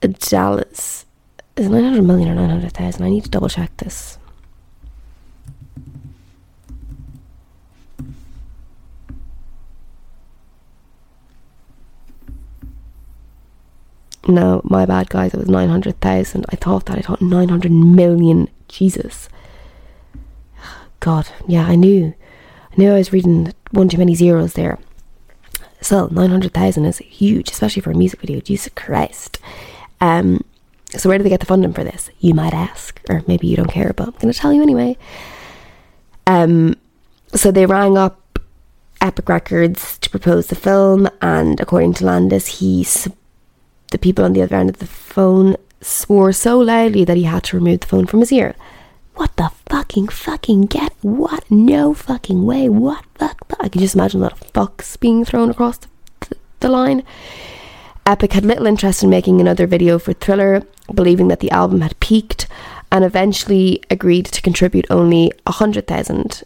dollars. 0.00 1.04
Is 1.56 1.68
900 1.68 2.02
million 2.02 2.28
or 2.30 2.34
900,000? 2.36 3.04
I 3.04 3.10
need 3.10 3.24
to 3.24 3.30
double 3.30 3.48
check 3.48 3.76
this. 3.78 4.18
No, 14.28 14.60
my 14.64 14.84
bad, 14.84 15.08
guys. 15.08 15.32
It 15.32 15.38
was 15.38 15.48
900,000. 15.48 16.44
I 16.50 16.56
thought 16.56 16.86
that. 16.86 16.98
I 16.98 17.00
thought 17.00 17.22
900 17.22 17.72
million. 17.72 18.48
Jesus. 18.68 19.28
God. 21.00 21.28
Yeah, 21.48 21.66
I 21.66 21.74
knew. 21.74 22.14
I 22.72 22.76
knew 22.76 22.92
I 22.92 22.98
was 22.98 23.12
reading 23.12 23.52
one 23.70 23.88
too 23.88 23.98
many 23.98 24.14
zeros 24.14 24.52
there. 24.52 24.78
So, 25.80 26.08
900,000 26.08 26.84
is 26.84 26.98
huge, 26.98 27.50
especially 27.50 27.80
for 27.80 27.90
a 27.90 27.96
music 27.96 28.20
video. 28.20 28.40
Jesus 28.40 28.70
Christ. 28.74 29.38
Um, 30.00 30.44
so, 30.90 31.08
where 31.08 31.16
do 31.16 31.24
they 31.24 31.30
get 31.30 31.40
the 31.40 31.46
funding 31.46 31.72
for 31.72 31.84
this? 31.84 32.10
You 32.20 32.34
might 32.34 32.52
ask. 32.52 33.00
Or 33.08 33.24
maybe 33.26 33.46
you 33.46 33.56
don't 33.56 33.70
care, 33.70 33.92
but 33.94 34.08
I'm 34.08 34.14
going 34.18 34.32
to 34.32 34.38
tell 34.38 34.52
you 34.52 34.62
anyway. 34.62 34.98
Um, 36.26 36.76
so, 37.34 37.50
they 37.50 37.64
rang 37.64 37.96
up 37.96 38.38
Epic 39.00 39.28
Records 39.30 39.98
to 39.98 40.10
propose 40.10 40.48
the 40.48 40.54
film, 40.54 41.08
and 41.22 41.58
according 41.58 41.94
to 41.94 42.04
Landis, 42.04 42.58
he 42.58 42.84
the 43.90 43.98
people 43.98 44.24
on 44.24 44.32
the 44.32 44.42
other 44.42 44.56
end 44.56 44.70
of 44.70 44.78
the 44.78 44.86
phone 44.86 45.56
swore 45.80 46.32
so 46.32 46.58
loudly 46.58 47.04
that 47.04 47.16
he 47.16 47.24
had 47.24 47.44
to 47.44 47.56
remove 47.56 47.80
the 47.80 47.86
phone 47.86 48.06
from 48.06 48.20
his 48.20 48.32
ear. 48.32 48.54
What 49.14 49.36
the 49.36 49.50
fucking 49.68 50.08
fucking 50.08 50.62
get? 50.62 50.92
What? 51.02 51.50
No 51.50 51.92
fucking 51.94 52.46
way. 52.46 52.68
What? 52.68 53.04
Fuck. 53.16 53.38
I 53.58 53.68
can 53.68 53.80
just 53.80 53.94
imagine 53.94 54.20
a 54.20 54.24
lot 54.24 54.32
of 54.32 54.52
fucks 54.52 54.98
being 54.98 55.24
thrown 55.24 55.50
across 55.50 55.78
the, 55.78 55.88
the, 56.20 56.36
the 56.60 56.68
line. 56.68 57.02
Epic 58.06 58.32
had 58.32 58.44
little 58.44 58.66
interest 58.66 59.02
in 59.02 59.10
making 59.10 59.40
another 59.40 59.66
video 59.66 59.98
for 59.98 60.12
Thriller, 60.12 60.62
believing 60.92 61.28
that 61.28 61.40
the 61.40 61.50
album 61.50 61.82
had 61.82 61.98
peaked, 62.00 62.46
and 62.90 63.04
eventually 63.04 63.82
agreed 63.90 64.26
to 64.26 64.42
contribute 64.42 64.86
only 64.90 65.30
a 65.46 65.52
hundred 65.52 65.86
thousand 65.86 66.42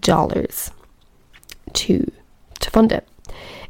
dollars 0.00 0.70
to 1.72 2.10
to 2.60 2.70
fund 2.70 2.92
it. 2.92 3.06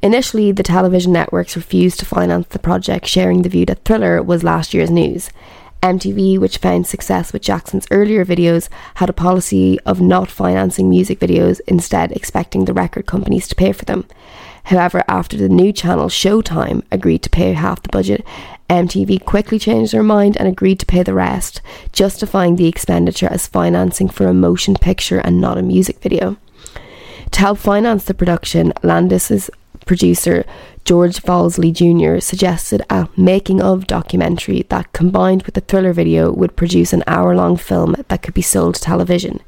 Initially, 0.02 0.50
the 0.50 0.64
television 0.64 1.12
networks 1.12 1.54
refused 1.54 2.00
to 2.00 2.04
finance 2.04 2.48
the 2.48 2.58
project, 2.58 3.06
sharing 3.06 3.42
the 3.42 3.48
view 3.48 3.64
that 3.66 3.84
Thriller 3.84 4.20
was 4.20 4.42
last 4.42 4.74
year's 4.74 4.90
news. 4.90 5.30
MTV, 5.80 6.38
which 6.38 6.58
found 6.58 6.86
success 6.86 7.32
with 7.32 7.42
Jackson's 7.42 7.86
earlier 7.92 8.24
videos, 8.24 8.68
had 8.96 9.08
a 9.08 9.12
policy 9.12 9.78
of 9.80 10.00
not 10.00 10.30
financing 10.30 10.90
music 10.90 11.20
videos, 11.20 11.60
instead, 11.68 12.10
expecting 12.12 12.64
the 12.64 12.72
record 12.72 13.06
companies 13.06 13.46
to 13.48 13.54
pay 13.54 13.72
for 13.72 13.84
them. 13.84 14.04
However, 14.64 15.04
after 15.06 15.36
the 15.36 15.48
new 15.48 15.72
channel 15.72 16.06
Showtime 16.06 16.82
agreed 16.90 17.22
to 17.22 17.30
pay 17.30 17.52
half 17.52 17.82
the 17.82 17.88
budget, 17.88 18.24
MTV 18.70 19.24
quickly 19.24 19.58
changed 19.58 19.92
their 19.92 20.02
mind 20.02 20.36
and 20.36 20.48
agreed 20.48 20.80
to 20.80 20.86
pay 20.86 21.02
the 21.02 21.14
rest, 21.14 21.60
justifying 21.92 22.56
the 22.56 22.68
expenditure 22.68 23.28
as 23.30 23.46
financing 23.46 24.08
for 24.08 24.26
a 24.26 24.34
motion 24.34 24.74
picture 24.74 25.18
and 25.18 25.40
not 25.40 25.58
a 25.58 25.62
music 25.62 26.00
video. 26.00 26.36
To 27.32 27.40
help 27.40 27.58
finance 27.58 28.04
the 28.04 28.14
production, 28.14 28.72
Landis's 28.82 29.50
producer 29.92 30.42
George 30.86 31.20
Folsey 31.20 31.70
Jr. 31.70 32.18
suggested 32.18 32.80
a 32.88 33.10
making 33.14 33.60
of 33.60 33.86
documentary 33.86 34.64
that, 34.70 34.90
combined 34.94 35.42
with 35.42 35.54
the 35.54 35.60
thriller 35.60 35.92
video, 35.92 36.32
would 36.32 36.56
produce 36.56 36.94
an 36.94 37.04
hour 37.06 37.36
long 37.36 37.58
film 37.58 37.94
that 38.08 38.22
could 38.22 38.32
be 38.32 38.40
sold 38.40 38.76
to 38.76 38.80
television. 38.80 39.40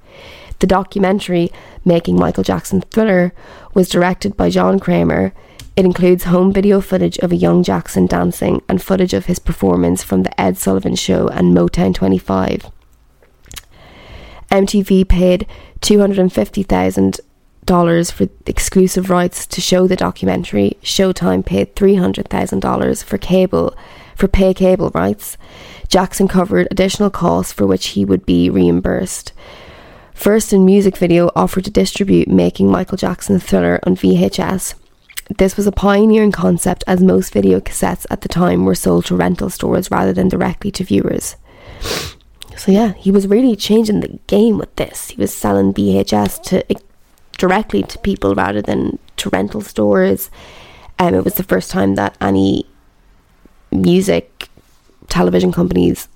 The 0.59 0.67
documentary, 0.67 1.51
Making 1.83 2.17
Michael 2.17 2.45
Jackson 2.45 2.83
Thriller, 2.83 3.33
was 3.73 3.89
directed 3.89 4.37
by 4.37 4.51
John 4.51 4.79
Kramer. 4.79 5.33
It 5.77 5.87
includes 5.87 6.25
home 6.25 6.53
video 6.53 6.83
footage 6.83 7.17
of 7.21 7.33
a 7.33 7.37
young 7.37 7.63
Jackson 7.63 8.07
dancing 8.07 8.61
and 8.69 8.83
footage 8.83 9.15
of 9.15 9.25
his 9.25 9.39
performance 9.39 10.03
from 10.03 10.25
The 10.25 10.39
Ed 10.39 10.59
Sullivan 10.59 10.95
Show 10.95 11.29
and 11.29 11.57
Motown 11.57 11.95
25. 11.95 12.71
MTV 14.51 15.09
paid 15.09 15.47
250,000 15.81 17.21
dollars 17.67 18.11
for 18.11 18.29
exclusive 18.47 19.11
rights 19.11 19.47
to 19.47 19.61
show 19.61 19.87
the 19.87 19.97
documentary. 19.97 20.77
Showtime 20.83 21.45
paid 21.45 21.75
three 21.75 21.95
hundred 21.95 22.29
thousand 22.29 22.61
dollars 22.61 23.03
for 23.03 23.19
cable 23.19 23.77
for 24.17 24.29
pay 24.29 24.55
cable 24.55 24.91
rights. 24.95 25.37
Jackson 25.89 26.29
covered 26.29 26.69
additional 26.71 27.11
costs 27.11 27.53
for 27.53 27.67
which 27.67 27.89
he 27.89 28.05
would 28.05 28.25
be 28.25 28.49
reimbursed. 28.51 29.33
Vestron 30.15 30.65
Music 30.65 30.97
Video 30.97 31.31
offered 31.35 31.65
to 31.65 31.71
distribute 31.71 32.29
Making 32.29 32.71
Michael 32.71 32.97
Jackson 32.97 33.39
Thriller 33.41 33.81
on 33.85 33.97
VHS. 33.97 34.75
This 35.39 35.57
was 35.57 35.67
a 35.67 35.73
pioneering 35.73 36.33
concept 36.33 36.85
as 36.87 37.03
most 37.03 37.33
video 37.33 37.61
cassettes 37.61 38.07
at 38.11 38.21
the 38.21 38.29
time 38.29 38.65
were 38.65 38.75
sold 38.75 39.07
to 39.07 39.17
rental 39.17 39.51
stores 39.51 39.91
rather 39.91 40.13
than 40.13 40.29
directly 40.29 40.71
to 40.73 40.85
viewers. 40.85 41.37
So 42.57 42.71
yeah, 42.71 42.93
he 42.93 43.11
was 43.11 43.27
really 43.27 43.57
changing 43.57 44.01
the 44.01 44.19
game 44.27 44.59
with 44.59 44.75
this. 44.77 45.09
He 45.09 45.21
was 45.21 45.35
selling 45.35 45.75
VHS 45.75 46.43
to 46.45 46.65
directly 47.37 47.83
to 47.83 47.99
people 47.99 48.35
rather 48.35 48.63
than 48.63 48.99
to 49.17 49.31
rental 49.31 49.61
stores. 49.61 50.31
Um, 50.99 51.15
it 51.15 51.25
was 51.25 51.35
the 51.35 51.43
first 51.43 51.71
time 51.71 51.95
that 51.97 52.17
any 52.21 52.67
music 53.71 54.49
television 55.09 55.53
companies 55.53 56.09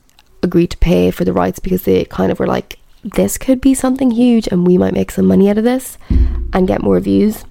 agreed 0.42 0.70
to 0.70 0.78
pay 0.78 1.10
for 1.10 1.24
the 1.24 1.32
rights 1.32 1.58
because 1.58 1.82
they 1.84 2.04
kind 2.04 2.30
of 2.30 2.38
were 2.38 2.46
like, 2.46 2.78
this 3.02 3.38
could 3.38 3.60
be 3.60 3.74
something 3.74 4.10
huge 4.10 4.48
and 4.48 4.66
we 4.66 4.78
might 4.78 4.94
make 4.94 5.10
some 5.10 5.26
money 5.26 5.48
out 5.48 5.58
of 5.58 5.64
this 5.64 5.98
and 6.52 6.68
get 6.68 6.82
more 6.82 7.00
views. 7.00 7.44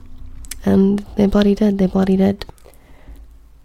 And 0.65 0.99
they 1.15 1.25
bloody 1.25 1.55
did, 1.55 1.77
they 1.77 1.87
bloody 1.87 2.17
did. 2.17 2.45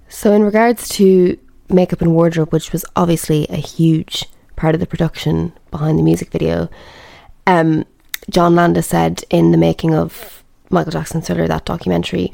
So, 0.09 0.33
in 0.33 0.43
regards 0.43 0.89
to 0.91 1.39
makeup 1.69 2.03
and 2.03 2.15
wardrobe, 2.15 2.53
which 2.53 2.71
was 2.73 2.85
obviously 2.95 3.47
a 3.49 3.57
huge 3.57 4.27
part 4.57 4.75
of 4.75 4.81
the 4.81 4.87
production 4.87 5.53
behind 5.71 5.99
the 5.99 6.03
music 6.03 6.31
video, 6.31 6.69
um, 7.47 7.85
John 8.31 8.55
Landis 8.55 8.87
said 8.87 9.25
in 9.31 9.51
the 9.51 9.59
making 9.59 9.95
of 9.95 10.43
Michael 10.71 10.93
Jackson 10.93 11.21
Thriller, 11.21 11.49
that 11.49 11.65
documentary, 11.65 12.33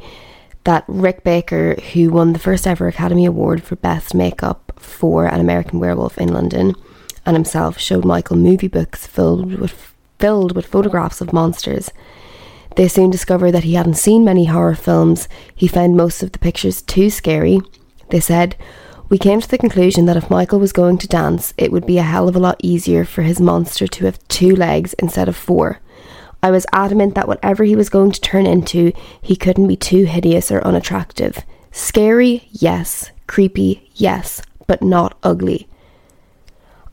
that 0.65 0.85
Rick 0.87 1.25
Baker, 1.25 1.75
who 1.93 2.11
won 2.11 2.33
the 2.33 2.39
first 2.39 2.67
ever 2.67 2.89
Academy 2.89 3.25
Award 3.25 3.63
for 3.63 3.77
Best 3.77 4.15
Makeup 4.15 4.73
for 4.77 5.27
An 5.27 5.41
American 5.41 5.81
Werewolf 5.81 6.19
in 6.19 6.33
London, 6.33 6.75
and 7.27 7.37
himself 7.37 7.79
showed 7.79 8.05
Michael 8.05 8.37
movie 8.37 8.69
books 8.69 9.07
filled 9.07 9.59
with 9.59 9.95
filled 10.19 10.57
with 10.57 10.67
photographs 10.67 11.21
of 11.21 11.33
monsters. 11.33 11.91
They 12.77 12.89
soon 12.89 13.11
discovered 13.11 13.53
that 13.53 13.65
he 13.65 13.75
hadn't 13.75 13.95
seen 13.95 14.25
many 14.25 14.47
horror 14.47 14.75
films. 14.75 15.29
He 15.55 15.69
found 15.69 15.97
most 15.97 16.23
of 16.23 16.33
the 16.33 16.39
pictures 16.39 16.83
too 16.83 17.09
scary. 17.11 17.61
They 18.11 18.21
said, 18.21 18.57
We 19.09 19.17
came 19.17 19.41
to 19.41 19.49
the 19.49 19.57
conclusion 19.57 20.05
that 20.05 20.19
if 20.19 20.29
Michael 20.29 20.61
was 20.61 20.73
going 20.73 20.99
to 20.99 21.09
dance, 21.09 21.55
it 21.57 21.73
would 21.73 21.87
be 21.87 21.97
a 21.97 22.03
hell 22.03 22.29
of 22.29 22.37
a 22.37 22.41
lot 22.41 22.61
easier 22.63 23.07
for 23.07 23.23
his 23.23 23.41
monster 23.41 23.87
to 23.87 24.05
have 24.05 24.27
two 24.29 24.55
legs 24.55 24.93
instead 24.95 25.29
of 25.29 25.37
four. 25.37 25.81
I 26.43 26.51
was 26.51 26.67
adamant 26.73 27.15
that 27.15 27.27
whatever 27.27 27.65
he 27.65 27.75
was 27.75 27.89
going 27.89 28.13
to 28.13 28.21
turn 28.21 28.47
into, 28.47 28.93
he 29.23 29.35
couldn't 29.35 29.67
be 29.67 29.77
too 29.77 30.05
hideous 30.05 30.51
or 30.51 30.61
unattractive. 30.61 31.43
Scary, 31.73 32.49
yes. 32.51 33.11
Creepy, 33.27 33.91
yes. 33.95 34.43
But 34.67 34.83
not 34.83 35.17
ugly. 35.23 35.69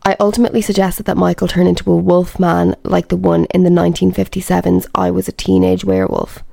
I 0.03 0.15
ultimately 0.19 0.61
suggested 0.61 1.05
that 1.07 1.17
Michael 1.17 1.49
turn 1.49 1.67
into 1.67 1.91
a 1.91 1.97
wolf 1.97 2.39
man 2.39 2.75
like 2.83 3.09
the 3.09 3.17
one 3.17 3.45
in 3.45 3.63
the 3.63 3.69
1957's 3.69 4.87
I 4.95 5.11
Was 5.11 5.27
a 5.27 5.33
Teenage 5.33 5.83
Werewolf. 5.83 6.43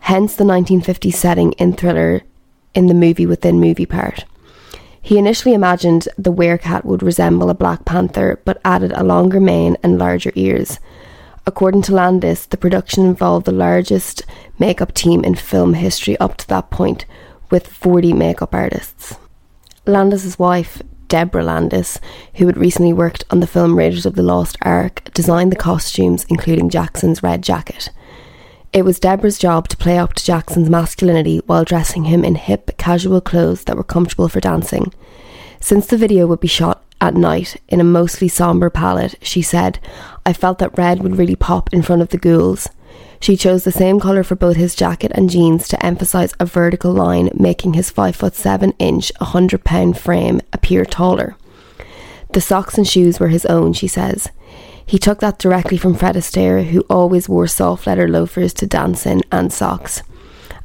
Hence 0.00 0.36
the 0.36 0.44
1950s 0.44 1.14
setting 1.14 1.52
in 1.52 1.72
Thriller 1.72 2.22
in 2.74 2.88
the 2.88 2.94
movie 2.94 3.26
within 3.26 3.60
movie 3.60 3.86
part. 3.86 4.24
He 5.04 5.18
initially 5.18 5.52
imagined 5.52 6.08
the 6.16 6.32
werecat 6.32 6.86
would 6.86 7.02
resemble 7.02 7.50
a 7.50 7.54
Black 7.54 7.84
Panther 7.84 8.40
but 8.46 8.58
added 8.64 8.90
a 8.92 9.04
longer 9.04 9.38
mane 9.38 9.76
and 9.82 9.98
larger 9.98 10.32
ears. 10.34 10.78
According 11.46 11.82
to 11.82 11.94
Landis, 11.94 12.46
the 12.46 12.56
production 12.56 13.04
involved 13.04 13.44
the 13.44 13.52
largest 13.52 14.22
makeup 14.58 14.94
team 14.94 15.22
in 15.22 15.34
film 15.34 15.74
history 15.74 16.16
up 16.16 16.38
to 16.38 16.48
that 16.48 16.70
point, 16.70 17.04
with 17.50 17.66
40 17.66 18.14
makeup 18.14 18.54
artists. 18.54 19.18
Landis's 19.84 20.38
wife, 20.38 20.80
Deborah 21.08 21.44
Landis, 21.44 22.00
who 22.36 22.46
had 22.46 22.56
recently 22.56 22.94
worked 22.94 23.24
on 23.28 23.40
the 23.40 23.46
film 23.46 23.76
Raiders 23.76 24.06
of 24.06 24.14
the 24.14 24.22
Lost 24.22 24.56
Ark, 24.62 25.02
designed 25.12 25.52
the 25.52 25.56
costumes, 25.56 26.24
including 26.30 26.70
Jackson's 26.70 27.22
red 27.22 27.42
jacket. 27.42 27.90
It 28.74 28.84
was 28.84 28.98
Deborah's 28.98 29.38
job 29.38 29.68
to 29.68 29.76
play 29.76 29.98
up 29.98 30.14
to 30.14 30.24
Jackson's 30.24 30.68
masculinity 30.68 31.40
while 31.46 31.62
dressing 31.62 32.06
him 32.06 32.24
in 32.24 32.34
hip, 32.34 32.76
casual 32.76 33.20
clothes 33.20 33.62
that 33.64 33.76
were 33.76 33.84
comfortable 33.84 34.28
for 34.28 34.40
dancing. 34.40 34.92
Since 35.60 35.86
the 35.86 35.96
video 35.96 36.26
would 36.26 36.40
be 36.40 36.48
shot 36.48 36.82
at 37.00 37.14
night 37.14 37.56
in 37.68 37.80
a 37.80 37.84
mostly 37.84 38.26
sombre 38.26 38.72
palette, 38.72 39.14
she 39.22 39.42
said, 39.42 39.78
I 40.26 40.32
felt 40.32 40.58
that 40.58 40.76
red 40.76 41.04
would 41.04 41.18
really 41.18 41.36
pop 41.36 41.72
in 41.72 41.82
front 41.82 42.02
of 42.02 42.08
the 42.08 42.18
ghouls. 42.18 42.68
She 43.20 43.36
chose 43.36 43.62
the 43.62 43.70
same 43.70 44.00
colour 44.00 44.24
for 44.24 44.34
both 44.34 44.56
his 44.56 44.74
jacket 44.74 45.12
and 45.14 45.30
jeans 45.30 45.68
to 45.68 45.86
emphasise 45.86 46.34
a 46.40 46.44
vertical 46.44 46.92
line, 46.92 47.30
making 47.32 47.74
his 47.74 47.90
5 47.90 48.16
foot 48.16 48.34
7 48.34 48.72
inch, 48.80 49.12
100 49.18 49.62
pound 49.62 49.98
frame 49.98 50.40
appear 50.52 50.84
taller. 50.84 51.36
The 52.32 52.40
socks 52.40 52.76
and 52.76 52.88
shoes 52.88 53.20
were 53.20 53.28
his 53.28 53.46
own, 53.46 53.72
she 53.72 53.86
says. 53.86 54.30
He 54.86 54.98
took 54.98 55.20
that 55.20 55.38
directly 55.38 55.76
from 55.76 55.94
Fred 55.94 56.14
Astaire, 56.16 56.66
who 56.66 56.80
always 56.90 57.28
wore 57.28 57.46
soft 57.46 57.86
leather 57.86 58.08
loafers 58.08 58.52
to 58.54 58.66
dance 58.66 59.06
in 59.06 59.22
and 59.32 59.52
socks. 59.52 60.02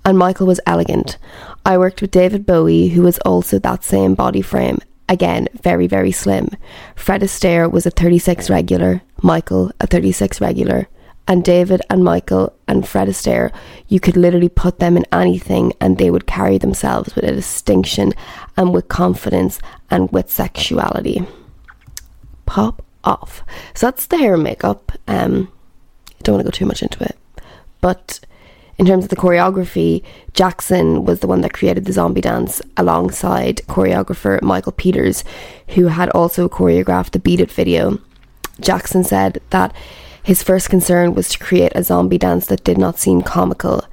And 0.06 0.18
Michael 0.18 0.48
was 0.48 0.60
elegant. 0.66 1.18
I 1.66 1.78
worked 1.78 2.02
with 2.02 2.12
David 2.12 2.46
Bowie, 2.46 2.90
who 2.90 3.02
was 3.02 3.20
also 3.20 3.60
that 3.60 3.84
same 3.84 4.16
body 4.16 4.42
frame, 4.42 4.80
Again, 5.10 5.48
very, 5.64 5.88
very 5.88 6.12
slim. 6.12 6.50
Fred 6.96 7.22
Astaire 7.22 7.70
was 7.70 7.88
a 7.88 7.92
36 7.92 8.48
regular, 8.48 9.02
Michael 9.24 9.72
a 9.80 9.88
36 9.88 10.40
regular, 10.40 10.88
and 11.28 11.44
David 11.44 11.82
and 11.90 12.04
Michael 12.04 12.54
and 12.68 12.88
Fred 12.88 13.08
Astaire, 13.08 13.52
you 13.88 14.00
could 14.00 14.16
literally 14.16 14.50
put 14.50 14.78
them 14.78 14.96
in 14.96 15.06
anything 15.12 15.74
and 15.82 15.98
they 15.98 16.12
would 16.12 16.28
carry 16.28 16.60
themselves 16.60 17.16
with 17.16 17.24
a 17.24 17.34
distinction 17.34 18.14
and 18.56 18.72
with 18.72 18.88
confidence 18.88 19.60
and 19.90 20.12
with 20.12 20.30
sexuality. 20.30 21.26
Pop 22.46 22.84
off. 23.04 23.44
So 23.74 23.88
that's 23.88 24.08
the 24.08 24.18
hair 24.18 24.34
and 24.36 24.44
makeup. 24.44 24.92
Um, 25.08 25.52
I 26.08 26.22
don't 26.24 26.36
want 26.36 26.46
to 26.46 26.52
go 26.52 26.56
too 26.56 26.66
much 26.66 26.84
into 26.84 27.04
it, 27.04 27.18
but 27.82 28.20
in 28.78 28.86
terms 28.86 29.04
of 29.04 29.10
the 29.10 29.18
choreography, 29.18 30.04
Jackson 30.34 31.04
was 31.04 31.20
the 31.20 31.28
one 31.28 31.42
that 31.42 31.54
created 31.54 31.84
the 31.84 31.92
zombie 31.92 32.22
dance 32.22 32.62
alongside 32.78 33.58
choreographer 33.68 34.42
Michael 34.42 34.72
Peters, 34.72 35.26
who 35.70 35.88
had 35.88 36.10
also 36.12 36.48
choreographed 36.48 37.12
the 37.12 37.20
Beat 37.20 37.42
It 37.42 37.52
video. 37.52 38.00
Jackson 38.62 39.04
said 39.04 39.42
that 39.50 39.76
his 40.24 40.44
first 40.44 40.70
concern 40.70 41.14
was 41.14 41.28
to 41.30 41.40
create 41.40 41.74
a 41.76 41.84
zombie 41.84 42.18
dance 42.18 42.48
that 42.48 42.64
did 42.64 42.78
not 42.78 43.00
seem 43.00 43.22
comical. 43.22 43.84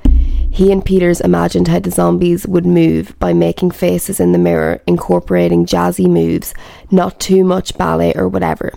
He 0.51 0.71
and 0.71 0.85
Peters 0.85 1.21
imagined 1.21 1.69
how 1.69 1.81
the 1.81 1.91
zombies 1.91 2.47
would 2.47 2.65
move 2.65 3.19
by 3.19 3.33
making 3.33 3.73
faces 3.73 4.21
in 4.21 4.33
the 4.33 4.39
mirror, 4.39 4.81
incorporating 4.87 5.67
jazzy 5.67 6.07
moves, 6.07 6.55
not 6.91 7.19
too 7.19 7.43
much 7.43 7.77
ballet 7.77 8.15
or 8.15 8.29
whatever. 8.29 8.73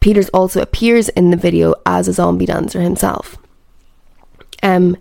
Peters 0.00 0.28
also 0.30 0.60
appears 0.60 1.08
in 1.10 1.30
the 1.30 1.36
video 1.36 1.74
as 1.84 2.08
a 2.08 2.12
zombie 2.12 2.46
dancer 2.46 2.80
himself. 2.80 3.36
Um, 4.62 4.96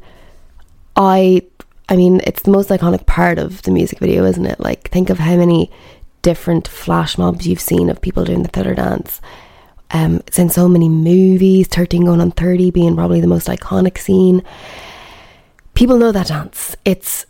I 0.95 1.43
I 1.89 1.95
mean, 1.95 2.21
it's 2.25 2.41
the 2.41 2.51
most 2.51 2.69
iconic 2.69 3.05
part 3.05 3.37
of 3.39 3.61
the 3.61 3.71
music 3.71 3.99
video, 3.99 4.25
isn't 4.25 4.45
it? 4.45 4.59
Like, 4.59 4.89
think 4.89 5.09
of 5.09 5.19
how 5.19 5.37
many 5.37 5.71
different 6.21 6.67
flash 6.67 7.17
mobs 7.17 7.47
you've 7.47 7.61
seen 7.61 7.89
of 7.89 8.01
people 8.01 8.25
doing 8.25 8.43
the 8.43 8.49
thriller 8.49 8.75
dance. 8.75 9.21
Um, 9.91 10.17
it's 10.27 10.37
in 10.37 10.49
so 10.49 10.67
many 10.67 10.89
movies, 10.89 11.67
13 11.69 12.03
going 12.03 12.19
on 12.19 12.31
30 12.31 12.71
being 12.71 12.95
probably 12.95 13.21
the 13.21 13.27
most 13.27 13.47
iconic 13.47 13.97
scene. 13.97 14.43
People 15.75 15.97
know 15.97 16.11
that 16.11 16.27
dance. 16.27 16.75
It's 16.83 17.25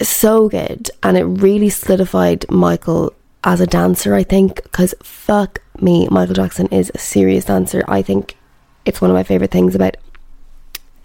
so 0.00 0.48
good. 0.48 0.90
And 1.02 1.16
it 1.16 1.24
really 1.24 1.68
solidified 1.68 2.48
Michael 2.48 3.12
as 3.42 3.60
a 3.60 3.66
dancer, 3.66 4.14
I 4.14 4.22
think, 4.22 4.62
because 4.62 4.94
fuck 5.02 5.60
me, 5.82 6.08
Michael 6.10 6.34
Jackson 6.34 6.66
is 6.68 6.90
a 6.94 6.98
serious 6.98 7.44
dancer. 7.44 7.84
I 7.88 8.02
think 8.02 8.36
it's 8.84 9.00
one 9.00 9.10
of 9.10 9.14
my 9.14 9.22
favourite 9.22 9.50
things 9.50 9.74
about 9.74 9.96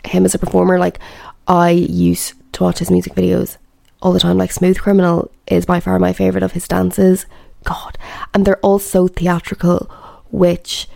him 0.05 0.25
as 0.25 0.35
a 0.35 0.39
performer. 0.39 0.79
Like, 0.79 0.99
I 1.47 1.71
used 1.71 2.33
to 2.53 2.63
watch 2.63 2.79
his 2.79 2.91
music 2.91 3.13
videos 3.13 3.57
all 4.01 4.13
the 4.13 4.19
time. 4.19 4.37
Like 4.37 4.51
Smooth 4.51 4.79
Criminal 4.79 5.31
is 5.47 5.65
by 5.65 5.79
far 5.79 5.99
my 5.99 6.13
favourite 6.13 6.43
of 6.43 6.53
his 6.53 6.67
dances. 6.67 7.25
God. 7.63 7.97
And 8.33 8.45
they're 8.45 8.59
all 8.59 8.79
so 8.79 9.07
theatrical, 9.07 9.89
which 10.31 10.87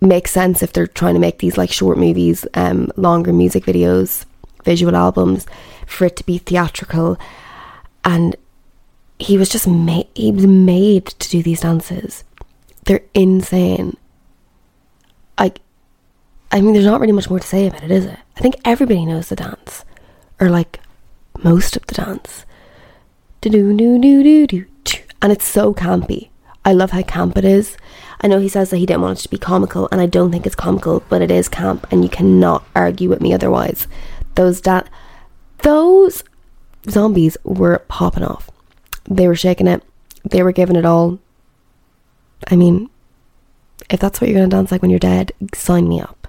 makes 0.00 0.30
sense 0.30 0.62
if 0.62 0.72
they're 0.72 0.86
trying 0.86 1.14
to 1.14 1.20
make 1.20 1.38
these 1.38 1.58
like 1.58 1.70
short 1.70 1.98
movies, 1.98 2.46
um, 2.54 2.90
longer 2.96 3.32
music 3.32 3.64
videos, 3.64 4.24
visual 4.64 4.96
albums, 4.96 5.46
for 5.86 6.06
it 6.06 6.16
to 6.16 6.24
be 6.24 6.38
theatrical. 6.38 7.18
And 8.04 8.36
he 9.20 9.36
was 9.36 9.48
just 9.48 9.68
made 9.68 10.08
he 10.14 10.32
was 10.32 10.46
made 10.46 11.06
to 11.06 11.28
do 11.28 11.42
these 11.42 11.60
dances. 11.60 12.24
They're 12.84 13.04
insane. 13.14 13.96
Like 15.38 15.60
I 16.52 16.60
mean, 16.60 16.72
there's 16.72 16.86
not 16.86 17.00
really 17.00 17.12
much 17.12 17.30
more 17.30 17.38
to 17.38 17.46
say 17.46 17.68
about 17.68 17.84
it, 17.84 17.90
is 17.90 18.06
it? 18.06 18.18
I 18.36 18.40
think 18.40 18.56
everybody 18.64 19.06
knows 19.06 19.28
the 19.28 19.36
dance, 19.36 19.84
or 20.40 20.50
like 20.50 20.80
most 21.42 21.76
of 21.76 21.86
the 21.86 21.94
dance. 21.94 22.44
And 25.22 25.32
it's 25.32 25.46
so 25.46 25.74
campy. 25.74 26.30
I 26.64 26.72
love 26.72 26.90
how 26.90 27.02
camp 27.02 27.38
it 27.38 27.44
is. 27.44 27.76
I 28.20 28.26
know 28.26 28.38
he 28.38 28.48
says 28.48 28.70
that 28.70 28.78
he 28.78 28.86
didn't 28.86 29.02
want 29.02 29.18
it 29.18 29.22
to 29.22 29.28
be 29.28 29.38
comical, 29.38 29.88
and 29.92 30.00
I 30.00 30.06
don't 30.06 30.30
think 30.30 30.44
it's 30.44 30.56
comical, 30.56 31.02
but 31.08 31.22
it 31.22 31.30
is 31.30 31.48
camp, 31.48 31.86
and 31.90 32.02
you 32.02 32.10
cannot 32.10 32.64
argue 32.74 33.08
with 33.08 33.20
me 33.20 33.32
otherwise. 33.32 33.86
Those 34.34 34.60
da- 34.60 34.88
those 35.62 36.22
zombies 36.88 37.36
were 37.44 37.84
popping 37.88 38.24
off. 38.24 38.50
They 39.04 39.28
were 39.28 39.36
shaking 39.36 39.66
it. 39.66 39.82
They 40.24 40.42
were 40.42 40.52
giving 40.52 40.76
it 40.76 40.84
all. 40.84 41.18
I 42.48 42.56
mean, 42.56 42.90
if 43.90 44.00
that's 44.00 44.20
what 44.20 44.28
you're 44.28 44.38
going 44.38 44.50
to 44.50 44.56
dance 44.56 44.70
like 44.70 44.82
when 44.82 44.90
you're 44.90 44.98
dead, 44.98 45.32
sign 45.54 45.88
me 45.88 46.00
up. 46.00 46.28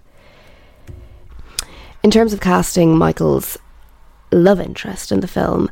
In 2.03 2.09
terms 2.09 2.33
of 2.33 2.41
casting 2.41 2.97
Michael's 2.97 3.57
love 4.31 4.59
interest 4.59 5.11
in 5.11 5.19
the 5.19 5.27
film, 5.27 5.69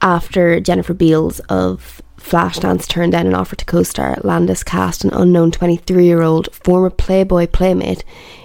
after 0.00 0.60
Jennifer 0.60 0.94
Beals 0.94 1.40
of 1.48 2.00
Flashdance 2.18 2.86
turned 2.86 3.12
down 3.12 3.26
an 3.26 3.34
offer 3.34 3.56
to 3.56 3.64
co 3.64 3.82
star, 3.82 4.16
Landis 4.22 4.62
cast 4.62 5.04
an 5.04 5.12
unknown 5.12 5.50
23 5.50 6.04
year 6.04 6.22
old 6.22 6.54
former 6.54 6.90
Playboy 6.90 7.48
playmate 7.48 8.04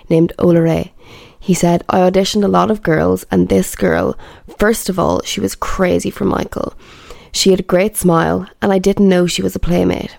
named 0.09 0.33
Ola 0.39 0.61
Ray. 0.61 0.93
He 1.39 1.53
said, 1.53 1.83
I 1.89 1.99
auditioned 1.99 2.43
a 2.43 2.49
lot 2.49 2.71
of 2.71 2.83
girls, 2.83 3.25
and 3.31 3.47
this 3.47 3.75
girl, 3.75 4.17
first 4.57 4.89
of 4.89 4.99
all, 4.99 5.21
she 5.23 5.39
was 5.39 5.55
crazy 5.55 6.09
for 6.09 6.25
Michael. 6.25 6.73
She 7.37 7.51
had 7.51 7.59
a 7.59 7.73
great 7.75 7.95
smile, 7.95 8.47
and 8.63 8.73
I 8.73 8.79
didn't 8.79 9.09
know 9.09 9.27
she 9.27 9.43
was 9.43 9.55
a 9.55 9.59
playmate. 9.59 10.17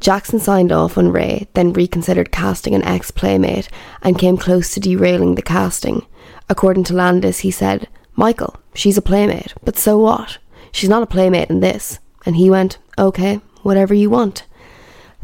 Jackson 0.00 0.40
signed 0.40 0.72
off 0.72 0.98
on 0.98 1.12
Ray, 1.12 1.46
then 1.54 1.72
reconsidered 1.72 2.32
casting 2.32 2.74
an 2.74 2.82
ex 2.82 3.12
playmate 3.12 3.68
and 4.02 4.18
came 4.18 4.36
close 4.36 4.74
to 4.74 4.80
derailing 4.80 5.36
the 5.36 5.42
casting. 5.42 6.04
According 6.48 6.82
to 6.84 6.92
Landis, 6.92 7.38
he 7.38 7.52
said, 7.52 7.86
Michael, 8.16 8.56
she's 8.74 8.98
a 8.98 9.00
playmate, 9.00 9.54
but 9.62 9.78
so 9.78 9.96
what? 9.96 10.38
She's 10.72 10.88
not 10.88 11.04
a 11.04 11.06
playmate 11.06 11.50
in 11.50 11.60
this. 11.60 12.00
And 12.26 12.34
he 12.34 12.50
went, 12.50 12.78
Okay, 12.98 13.36
whatever 13.62 13.94
you 13.94 14.10
want. 14.10 14.44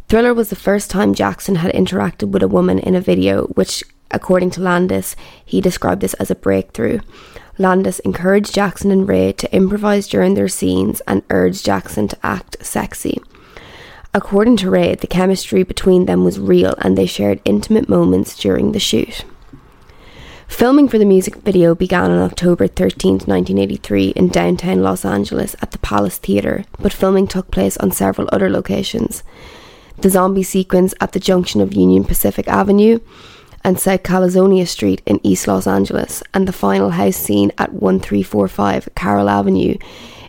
Thriller 0.08 0.34
was 0.34 0.48
the 0.48 0.54
first 0.54 0.92
time 0.92 1.12
Jackson 1.12 1.56
had 1.56 1.74
interacted 1.74 2.28
with 2.30 2.44
a 2.44 2.54
woman 2.56 2.78
in 2.78 2.94
a 2.94 3.00
video, 3.00 3.46
which, 3.48 3.82
according 4.12 4.50
to 4.52 4.60
Landis, 4.60 5.16
he 5.44 5.60
described 5.60 6.02
this 6.02 6.14
as 6.14 6.30
a 6.30 6.36
breakthrough. 6.36 7.00
Landis 7.58 7.98
encouraged 8.00 8.54
Jackson 8.54 8.90
and 8.90 9.06
Ray 9.06 9.32
to 9.32 9.54
improvise 9.54 10.08
during 10.08 10.34
their 10.34 10.48
scenes 10.48 11.00
and 11.06 11.22
urged 11.30 11.64
Jackson 11.64 12.08
to 12.08 12.18
act 12.22 12.56
sexy. 12.64 13.20
According 14.14 14.58
to 14.58 14.70
Ray, 14.70 14.94
the 14.94 15.06
chemistry 15.06 15.62
between 15.62 16.06
them 16.06 16.24
was 16.24 16.38
real 16.38 16.74
and 16.78 16.96
they 16.96 17.06
shared 17.06 17.40
intimate 17.44 17.88
moments 17.88 18.36
during 18.36 18.72
the 18.72 18.80
shoot. 18.80 19.24
Filming 20.48 20.86
for 20.86 20.98
the 20.98 21.06
music 21.06 21.36
video 21.36 21.74
began 21.74 22.10
on 22.10 22.18
October 22.18 22.66
13, 22.66 23.12
1983, 23.12 24.08
in 24.08 24.28
downtown 24.28 24.82
Los 24.82 25.02
Angeles 25.02 25.56
at 25.62 25.70
the 25.70 25.78
Palace 25.78 26.18
Theatre, 26.18 26.64
but 26.78 26.92
filming 26.92 27.26
took 27.26 27.50
place 27.50 27.78
on 27.78 27.90
several 27.90 28.28
other 28.30 28.50
locations. 28.50 29.22
The 29.96 30.10
zombie 30.10 30.42
sequence 30.42 30.92
at 31.00 31.12
the 31.12 31.20
junction 31.20 31.62
of 31.62 31.72
Union 31.72 32.04
Pacific 32.04 32.48
Avenue 32.48 32.98
and 33.64 33.78
South 33.78 34.02
Caledonia 34.02 34.66
Street 34.66 35.02
in 35.06 35.20
East 35.22 35.46
Los 35.46 35.66
Angeles, 35.66 36.22
and 36.34 36.46
the 36.46 36.52
final 36.52 36.90
house 36.90 37.16
scene 37.16 37.50
at 37.58 37.72
1345 37.72 38.88
Carroll 38.94 39.28
Avenue 39.28 39.76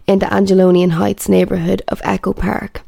in 0.07 0.19
the 0.19 0.33
Angelino 0.33 0.89
Heights 0.89 1.29
neighborhood 1.29 1.81
of 1.87 2.01
Echo 2.03 2.33
Park. 2.33 2.81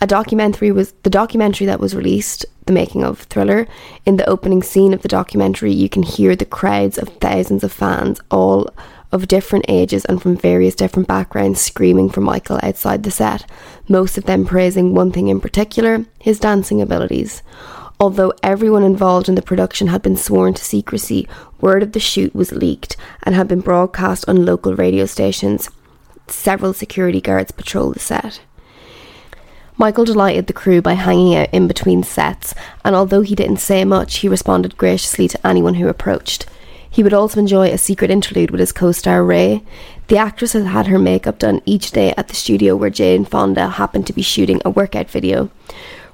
A 0.00 0.06
documentary 0.06 0.72
was 0.72 0.92
the 1.02 1.10
documentary 1.10 1.66
that 1.66 1.80
was 1.80 1.94
released, 1.94 2.46
the 2.66 2.72
making 2.72 3.04
of 3.04 3.20
Thriller. 3.20 3.66
In 4.06 4.16
the 4.16 4.28
opening 4.28 4.62
scene 4.62 4.94
of 4.94 5.02
the 5.02 5.08
documentary, 5.08 5.72
you 5.72 5.88
can 5.88 6.02
hear 6.02 6.34
the 6.34 6.46
crowds 6.46 6.96
of 6.96 7.08
thousands 7.20 7.64
of 7.64 7.72
fans, 7.72 8.20
all 8.30 8.70
of 9.12 9.28
different 9.28 9.64
ages 9.68 10.04
and 10.04 10.22
from 10.22 10.36
various 10.36 10.74
different 10.74 11.08
backgrounds, 11.08 11.60
screaming 11.60 12.08
for 12.08 12.20
Michael 12.20 12.60
outside 12.62 13.02
the 13.02 13.10
set, 13.10 13.44
most 13.88 14.16
of 14.16 14.24
them 14.24 14.46
praising 14.46 14.94
one 14.94 15.12
thing 15.12 15.28
in 15.28 15.40
particular 15.40 16.04
his 16.18 16.38
dancing 16.38 16.80
abilities. 16.80 17.42
Although 18.00 18.32
everyone 18.42 18.82
involved 18.82 19.28
in 19.28 19.34
the 19.34 19.42
production 19.42 19.88
had 19.88 20.00
been 20.00 20.16
sworn 20.16 20.54
to 20.54 20.64
secrecy, 20.64 21.28
word 21.60 21.82
of 21.82 21.92
the 21.92 22.00
shoot 22.00 22.34
was 22.34 22.50
leaked 22.50 22.96
and 23.22 23.34
had 23.34 23.46
been 23.46 23.60
broadcast 23.60 24.26
on 24.26 24.46
local 24.46 24.74
radio 24.74 25.04
stations. 25.04 25.68
Several 26.26 26.72
security 26.72 27.20
guards 27.20 27.52
patrolled 27.52 27.96
the 27.96 28.00
set. 28.00 28.40
Michael 29.76 30.06
delighted 30.06 30.46
the 30.46 30.54
crew 30.54 30.80
by 30.80 30.94
hanging 30.94 31.34
out 31.34 31.50
in 31.52 31.68
between 31.68 32.02
sets, 32.02 32.54
and 32.86 32.96
although 32.96 33.20
he 33.20 33.34
didn't 33.34 33.58
say 33.58 33.84
much, 33.84 34.16
he 34.18 34.28
responded 34.28 34.78
graciously 34.78 35.28
to 35.28 35.46
anyone 35.46 35.74
who 35.74 35.86
approached. 35.88 36.46
He 36.88 37.02
would 37.02 37.14
also 37.14 37.38
enjoy 37.38 37.68
a 37.68 37.78
secret 37.78 38.10
interlude 38.10 38.50
with 38.50 38.60
his 38.60 38.72
co 38.72 38.92
star 38.92 39.22
Ray. 39.22 39.62
The 40.08 40.16
actress 40.16 40.54
had 40.54 40.64
had 40.64 40.86
her 40.86 40.98
makeup 40.98 41.38
done 41.38 41.60
each 41.66 41.92
day 41.92 42.14
at 42.16 42.28
the 42.28 42.34
studio 42.34 42.76
where 42.76 42.90
Jane 42.90 43.24
Fonda 43.24 43.68
happened 43.68 44.06
to 44.06 44.12
be 44.12 44.22
shooting 44.22 44.60
a 44.64 44.70
workout 44.70 45.08
video. 45.10 45.50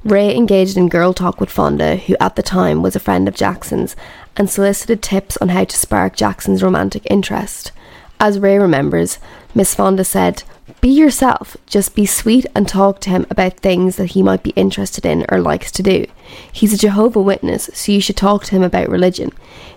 Ray 0.04 0.34
engaged 0.36 0.76
in 0.76 0.88
girl 0.88 1.12
talk 1.12 1.40
with 1.40 1.50
Fonda, 1.50 1.96
who 1.96 2.16
at 2.20 2.36
the 2.36 2.42
time 2.42 2.82
was 2.82 2.94
a 2.94 3.00
friend 3.00 3.26
of 3.26 3.34
Jackson's, 3.34 3.96
and 4.36 4.48
solicited 4.48 5.02
tips 5.02 5.36
on 5.38 5.48
how 5.48 5.64
to 5.64 5.76
spark 5.76 6.16
Jackson's 6.16 6.62
romantic 6.62 7.06
interest. 7.10 7.72
As 8.20 8.38
Ray 8.38 8.58
remembers, 8.58 9.18
Miss 9.54 9.74
Fonda 9.74 10.04
said, 10.04 10.42
be 10.80 10.88
yourself. 10.88 11.56
Just 11.66 11.94
be 11.94 12.06
sweet 12.06 12.46
and 12.54 12.68
talk 12.68 13.00
to 13.00 13.10
him 13.10 13.26
about 13.30 13.60
things 13.60 13.96
that 13.96 14.12
he 14.12 14.22
might 14.22 14.42
be 14.42 14.50
interested 14.50 15.06
in 15.06 15.24
or 15.28 15.40
likes 15.40 15.70
to 15.72 15.82
do. 15.82 16.06
He's 16.52 16.72
a 16.72 16.78
Jehovah 16.78 17.22
Witness, 17.22 17.70
so 17.72 17.92
you 17.92 18.00
should 18.00 18.16
talk 18.16 18.44
to 18.44 18.54
him 18.56 18.62
about 18.62 18.88
religion. 18.88 19.32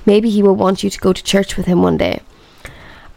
Maybe 0.05 0.29
he 0.29 0.41
will 0.41 0.55
want 0.55 0.83
you 0.83 0.89
to 0.89 0.99
go 0.99 1.13
to 1.13 1.23
church 1.23 1.57
with 1.57 1.67
him 1.67 1.81
one 1.81 1.97
day. 1.97 2.21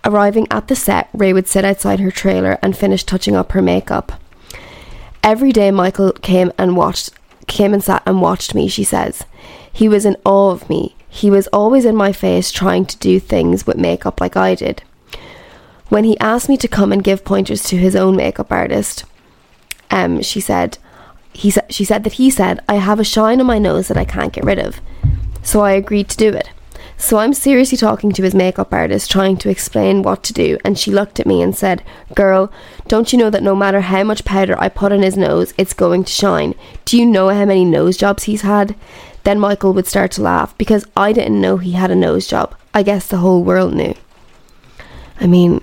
Arriving 0.04 0.46
at 0.50 0.68
the 0.68 0.76
set, 0.76 1.08
Ray 1.12 1.32
would 1.32 1.48
sit 1.48 1.64
outside 1.64 2.00
her 2.00 2.10
trailer 2.10 2.58
and 2.62 2.76
finish 2.76 3.04
touching 3.04 3.36
up 3.36 3.52
her 3.52 3.62
makeup. 3.62 4.20
Every 5.22 5.52
day 5.52 5.70
Michael 5.70 6.12
came 6.12 6.52
and 6.58 6.76
watched 6.76 7.10
came 7.46 7.74
and 7.74 7.82
sat 7.82 8.02
and 8.06 8.20
watched 8.22 8.54
me, 8.54 8.68
she 8.68 8.84
says. 8.84 9.24
He 9.72 9.88
was 9.88 10.04
in 10.06 10.16
awe 10.24 10.50
of 10.50 10.68
me. 10.68 10.94
He 11.08 11.30
was 11.30 11.48
always 11.48 11.84
in 11.84 11.94
my 11.94 12.12
face 12.12 12.50
trying 12.50 12.86
to 12.86 12.96
do 12.98 13.20
things 13.20 13.66
with 13.66 13.76
makeup 13.76 14.20
like 14.20 14.36
I 14.36 14.54
did. 14.54 14.82
When 15.88 16.04
he 16.04 16.18
asked 16.18 16.48
me 16.48 16.56
to 16.56 16.68
come 16.68 16.92
and 16.92 17.04
give 17.04 17.24
pointers 17.24 17.62
to 17.64 17.76
his 17.76 17.94
own 17.94 18.16
makeup 18.16 18.50
artist, 18.50 19.04
um, 19.90 20.22
she 20.22 20.40
said, 20.40 20.78
he 21.32 21.50
sa- 21.50 21.60
she 21.68 21.84
said 21.84 22.04
that 22.04 22.14
he 22.14 22.30
said, 22.30 22.60
I 22.68 22.76
have 22.76 22.98
a 22.98 23.04
shine 23.04 23.40
on 23.40 23.46
my 23.46 23.58
nose 23.58 23.88
that 23.88 23.96
I 23.98 24.04
can't 24.04 24.32
get 24.32 24.44
rid 24.44 24.58
of. 24.58 24.80
So 25.42 25.60
I 25.60 25.72
agreed 25.72 26.08
to 26.10 26.16
do 26.16 26.30
it. 26.30 26.48
So 27.02 27.18
I'm 27.18 27.34
seriously 27.34 27.76
talking 27.76 28.12
to 28.12 28.22
his 28.22 28.32
makeup 28.32 28.72
artist, 28.72 29.10
trying 29.10 29.36
to 29.38 29.50
explain 29.50 30.02
what 30.02 30.22
to 30.22 30.32
do, 30.32 30.56
and 30.64 30.78
she 30.78 30.92
looked 30.92 31.18
at 31.18 31.26
me 31.26 31.42
and 31.42 31.54
said, 31.54 31.82
Girl, 32.14 32.50
don't 32.86 33.12
you 33.12 33.18
know 33.18 33.28
that 33.28 33.42
no 33.42 33.56
matter 33.56 33.80
how 33.80 34.04
much 34.04 34.24
powder 34.24 34.54
I 34.56 34.68
put 34.68 34.92
on 34.92 35.02
his 35.02 35.16
nose, 35.16 35.52
it's 35.58 35.74
going 35.74 36.04
to 36.04 36.12
shine? 36.12 36.54
Do 36.84 36.96
you 36.96 37.04
know 37.04 37.28
how 37.30 37.44
many 37.44 37.64
nose 37.64 37.96
jobs 37.96 38.22
he's 38.22 38.42
had? 38.42 38.76
Then 39.24 39.40
Michael 39.40 39.72
would 39.72 39.88
start 39.88 40.12
to 40.12 40.22
laugh 40.22 40.56
because 40.56 40.86
I 40.96 41.12
didn't 41.12 41.40
know 41.40 41.56
he 41.56 41.72
had 41.72 41.90
a 41.90 41.96
nose 41.96 42.28
job. 42.28 42.54
I 42.72 42.84
guess 42.84 43.08
the 43.08 43.16
whole 43.16 43.42
world 43.42 43.74
knew. 43.74 43.94
I 45.18 45.26
mean, 45.26 45.60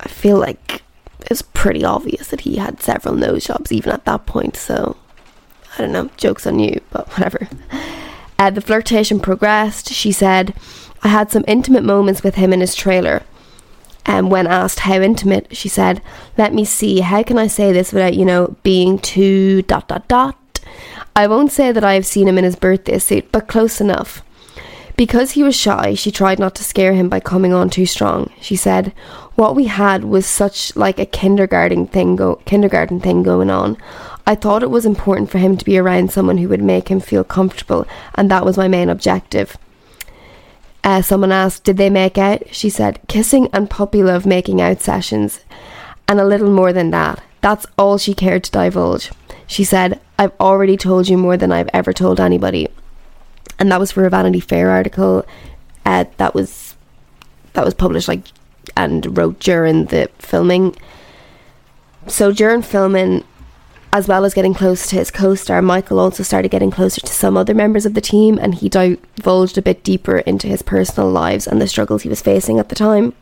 I 0.00 0.08
feel 0.08 0.36
like 0.36 0.82
it's 1.30 1.40
pretty 1.40 1.82
obvious 1.82 2.28
that 2.28 2.42
he 2.42 2.56
had 2.56 2.82
several 2.82 3.14
nose 3.14 3.46
jobs 3.46 3.72
even 3.72 3.90
at 3.90 4.04
that 4.04 4.26
point, 4.26 4.54
so 4.54 4.98
I 5.74 5.78
don't 5.78 5.92
know, 5.92 6.10
joke's 6.18 6.46
on 6.46 6.58
you, 6.58 6.82
but 6.90 7.08
whatever. 7.08 7.48
Uh, 8.40 8.48
the 8.48 8.62
flirtation 8.62 9.20
progressed. 9.20 9.92
She 9.92 10.10
said, 10.10 10.54
I 11.02 11.08
had 11.08 11.30
some 11.30 11.44
intimate 11.46 11.84
moments 11.84 12.22
with 12.22 12.36
him 12.36 12.54
in 12.54 12.60
his 12.60 12.74
trailer. 12.74 13.22
And 14.06 14.30
when 14.30 14.46
asked 14.46 14.80
how 14.80 14.94
intimate, 15.02 15.54
she 15.54 15.68
said, 15.68 16.00
Let 16.38 16.54
me 16.54 16.64
see, 16.64 17.00
how 17.00 17.22
can 17.22 17.36
I 17.36 17.48
say 17.48 17.70
this 17.70 17.92
without, 17.92 18.14
you 18.14 18.24
know, 18.24 18.56
being 18.62 18.98
too 18.98 19.60
dot 19.60 19.88
dot 19.88 20.08
dot? 20.08 20.38
I 21.14 21.26
won't 21.26 21.52
say 21.52 21.70
that 21.70 21.84
I 21.84 21.92
have 21.92 22.06
seen 22.06 22.26
him 22.26 22.38
in 22.38 22.44
his 22.44 22.56
birthday 22.56 22.98
suit, 22.98 23.30
but 23.30 23.46
close 23.46 23.78
enough. 23.78 24.22
Because 24.96 25.32
he 25.32 25.42
was 25.42 25.54
shy, 25.54 25.92
she 25.92 26.10
tried 26.10 26.38
not 26.38 26.54
to 26.54 26.64
scare 26.64 26.94
him 26.94 27.10
by 27.10 27.20
coming 27.20 27.52
on 27.52 27.68
too 27.68 27.84
strong. 27.84 28.30
She 28.40 28.56
said, 28.56 28.94
"What 29.34 29.54
we 29.54 29.64
had 29.66 30.04
was 30.04 30.24
such 30.24 30.74
like 30.76 30.98
a 30.98 31.04
kindergarten 31.04 31.86
thing 31.86 32.16
go 32.16 32.36
kindergarten 32.46 33.00
thing 33.00 33.22
going 33.22 33.50
on. 33.50 33.76
I 34.26 34.34
thought 34.34 34.62
it 34.62 34.70
was 34.70 34.86
important 34.86 35.30
for 35.30 35.38
him 35.38 35.56
to 35.56 35.64
be 35.64 35.78
around 35.78 36.12
someone 36.12 36.38
who 36.38 36.48
would 36.48 36.62
make 36.62 36.88
him 36.88 37.00
feel 37.00 37.24
comfortable, 37.24 37.86
and 38.14 38.30
that 38.30 38.44
was 38.44 38.56
my 38.56 38.68
main 38.68 38.88
objective." 38.88 39.56
Uh, 40.82 41.02
someone 41.02 41.32
asked, 41.32 41.64
"Did 41.64 41.76
they 41.76 41.90
make 41.90 42.16
out?" 42.16 42.42
She 42.52 42.70
said, 42.70 43.00
"Kissing 43.08 43.48
and 43.52 43.68
puppy 43.68 44.02
love 44.02 44.26
making 44.26 44.60
out 44.60 44.80
sessions, 44.80 45.40
and 46.08 46.20
a 46.20 46.24
little 46.24 46.50
more 46.50 46.72
than 46.72 46.90
that. 46.90 47.20
That's 47.40 47.66
all 47.78 47.98
she 47.98 48.14
cared 48.14 48.44
to 48.44 48.50
divulge." 48.50 49.10
She 49.46 49.64
said, 49.64 50.00
"I've 50.18 50.32
already 50.40 50.76
told 50.76 51.08
you 51.08 51.18
more 51.18 51.36
than 51.36 51.52
I've 51.52 51.70
ever 51.72 51.92
told 51.92 52.20
anybody 52.20 52.68
and 53.60 53.70
that 53.70 53.78
was 53.78 53.92
for 53.92 54.06
a 54.06 54.10
Vanity 54.10 54.40
Fair 54.40 54.70
article 54.70 55.24
uh, 55.84 56.06
that 56.16 56.34
was 56.34 56.74
that 57.52 57.64
was 57.64 57.74
published 57.74 58.08
like 58.08 58.22
and 58.76 59.16
wrote 59.16 59.38
during 59.38 59.86
the 59.86 60.08
filming. 60.18 60.74
So 62.06 62.32
during 62.32 62.62
filming, 62.62 63.24
as 63.92 64.06
well 64.06 64.24
as 64.24 64.34
getting 64.34 64.54
close 64.54 64.86
to 64.88 64.96
his 64.96 65.10
co-star, 65.10 65.60
Michael 65.60 65.98
also 65.98 66.22
started 66.22 66.50
getting 66.50 66.70
closer 66.70 67.00
to 67.00 67.12
some 67.12 67.36
other 67.36 67.54
members 67.54 67.86
of 67.86 67.94
the 67.94 68.00
team, 68.00 68.38
and 68.38 68.54
he 68.54 68.68
divulged 68.68 69.58
a 69.58 69.62
bit 69.62 69.82
deeper 69.82 70.18
into 70.18 70.46
his 70.46 70.62
personal 70.62 71.10
lives 71.10 71.46
and 71.46 71.60
the 71.60 71.66
struggles 71.66 72.02
he 72.02 72.08
was 72.08 72.22
facing 72.22 72.58
at 72.58 72.68
the 72.68 72.74
time. 72.74 73.14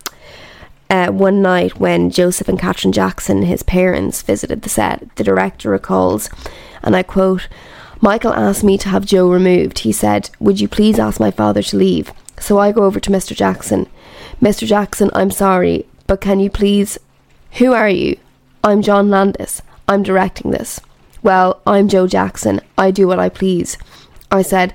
Uh, 0.90 1.08
one 1.08 1.40
night, 1.42 1.78
when 1.78 2.10
Joseph 2.10 2.48
and 2.48 2.58
Katherine 2.58 2.92
Jackson, 2.92 3.42
his 3.42 3.62
parents, 3.62 4.22
visited 4.22 4.62
the 4.62 4.68
set, 4.68 5.14
the 5.16 5.24
director 5.24 5.70
recalls, 5.70 6.30
and 6.82 6.94
I 6.94 7.02
quote, 7.02 7.48
Michael 8.00 8.32
asked 8.32 8.62
me 8.62 8.78
to 8.78 8.88
have 8.90 9.04
Joe 9.04 9.28
removed. 9.30 9.80
He 9.80 9.92
said, 9.92 10.30
Would 10.38 10.60
you 10.60 10.68
please 10.68 10.98
ask 10.98 11.18
my 11.18 11.30
father 11.30 11.62
to 11.62 11.76
leave? 11.76 12.12
So 12.38 12.58
I 12.58 12.72
go 12.72 12.84
over 12.84 13.00
to 13.00 13.10
Mr. 13.10 13.34
Jackson. 13.34 13.86
Mr. 14.40 14.66
Jackson, 14.66 15.10
I'm 15.14 15.30
sorry, 15.30 15.86
but 16.06 16.20
can 16.20 16.38
you 16.40 16.48
please. 16.48 16.98
Who 17.54 17.72
are 17.72 17.88
you? 17.88 18.18
I'm 18.62 18.82
John 18.82 19.10
Landis. 19.10 19.62
I'm 19.88 20.02
directing 20.02 20.50
this. 20.50 20.80
Well, 21.22 21.60
I'm 21.66 21.88
Joe 21.88 22.06
Jackson. 22.06 22.60
I 22.76 22.90
do 22.90 23.08
what 23.08 23.18
I 23.18 23.28
please. 23.28 23.78
I 24.30 24.42
said, 24.42 24.74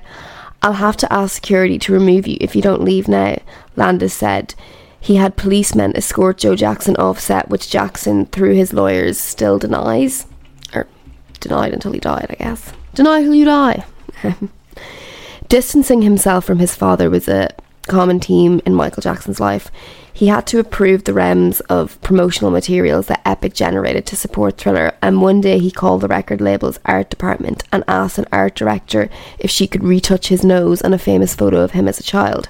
I'll 0.60 0.74
have 0.74 0.96
to 0.98 1.12
ask 1.12 1.34
security 1.34 1.78
to 1.78 1.92
remove 1.92 2.26
you 2.26 2.36
if 2.40 2.56
you 2.56 2.62
don't 2.62 2.82
leave 2.82 3.06
now, 3.06 3.38
Landis 3.76 4.12
said. 4.12 4.54
He 5.00 5.16
had 5.16 5.36
policemen 5.36 5.96
escort 5.96 6.38
Joe 6.38 6.56
Jackson 6.56 6.96
off 6.96 7.20
set, 7.20 7.48
which 7.48 7.70
Jackson, 7.70 8.26
through 8.26 8.54
his 8.54 8.72
lawyers, 8.72 9.18
still 9.18 9.58
denies. 9.58 10.26
Or 10.74 10.86
denied 11.40 11.74
until 11.74 11.92
he 11.92 12.00
died, 12.00 12.26
I 12.30 12.34
guess. 12.34 12.72
Deny 12.94 13.22
till 13.22 13.34
you 13.34 13.44
die. 13.44 13.84
Distancing 15.48 16.02
himself 16.02 16.44
from 16.44 16.58
his 16.58 16.74
father 16.74 17.10
was 17.10 17.28
a 17.28 17.50
common 17.82 18.18
theme 18.18 18.60
in 18.64 18.74
Michael 18.74 19.02
Jackson's 19.02 19.40
life. 19.40 19.70
He 20.14 20.28
had 20.28 20.46
to 20.46 20.60
approve 20.60 21.02
the 21.02 21.12
realms 21.12 21.58
of 21.62 22.00
promotional 22.00 22.52
materials 22.52 23.08
that 23.08 23.20
Epic 23.26 23.52
generated 23.52 24.06
to 24.06 24.16
support 24.16 24.56
Thriller, 24.56 24.92
and 25.02 25.20
one 25.20 25.40
day 25.40 25.58
he 25.58 25.72
called 25.72 26.02
the 26.02 26.08
record 26.08 26.40
label's 26.40 26.78
art 26.84 27.10
department 27.10 27.64
and 27.72 27.82
asked 27.88 28.16
an 28.16 28.26
art 28.30 28.54
director 28.54 29.10
if 29.40 29.50
she 29.50 29.66
could 29.66 29.82
retouch 29.82 30.28
his 30.28 30.44
nose 30.44 30.82
on 30.82 30.94
a 30.94 30.98
famous 30.98 31.34
photo 31.34 31.58
of 31.62 31.72
him 31.72 31.88
as 31.88 31.98
a 31.98 32.04
child. 32.04 32.48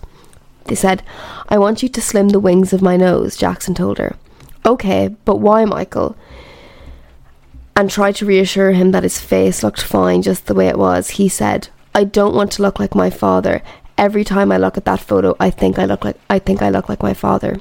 They 0.66 0.74
said, 0.74 1.03
I 1.48 1.57
want 1.57 1.83
you 1.83 1.88
to 1.88 2.03
slim 2.03 2.29
the 2.29 2.38
wings 2.38 2.74
of 2.74 2.83
my 2.83 2.98
nose, 2.98 3.35
Jackson 3.35 3.74
told 3.74 3.96
her. 3.96 4.16
Okay, 4.66 5.16
but 5.24 5.40
why, 5.40 5.64
Michael? 5.64 6.18
And 7.74 7.90
tried 7.90 8.16
to 8.16 8.27
reassure 8.27 8.72
him 8.72 8.90
that 8.90 9.05
his 9.05 9.18
face 9.18 9.62
looked 9.62 9.81
fine 9.81 10.20
just 10.20 10.46
the 10.46 10.55
way 10.55 10.68
it 10.68 10.79
was. 10.79 11.11
He 11.11 11.31
said, 11.31 11.68
I 11.94 12.05
don't 12.05 12.35
want 12.35 12.53
to 12.53 12.62
look 12.62 12.79
like 12.79 12.94
my 12.94 13.09
father. 13.09 13.62
Every 13.97 14.25
time 14.25 14.51
I 14.51 14.59
look 14.59 14.77
at 14.77 14.85
that 14.87 15.01
photo, 15.01 15.37
I 15.39 15.51
think 15.51 15.79
I 15.79 15.85
look 15.85 16.05
like 16.05 16.17
I 16.29 16.39
think 16.39 16.63
I 16.63 16.71
look 16.71 16.89
like 16.89 17.03
my 17.03 17.15
father. 17.15 17.61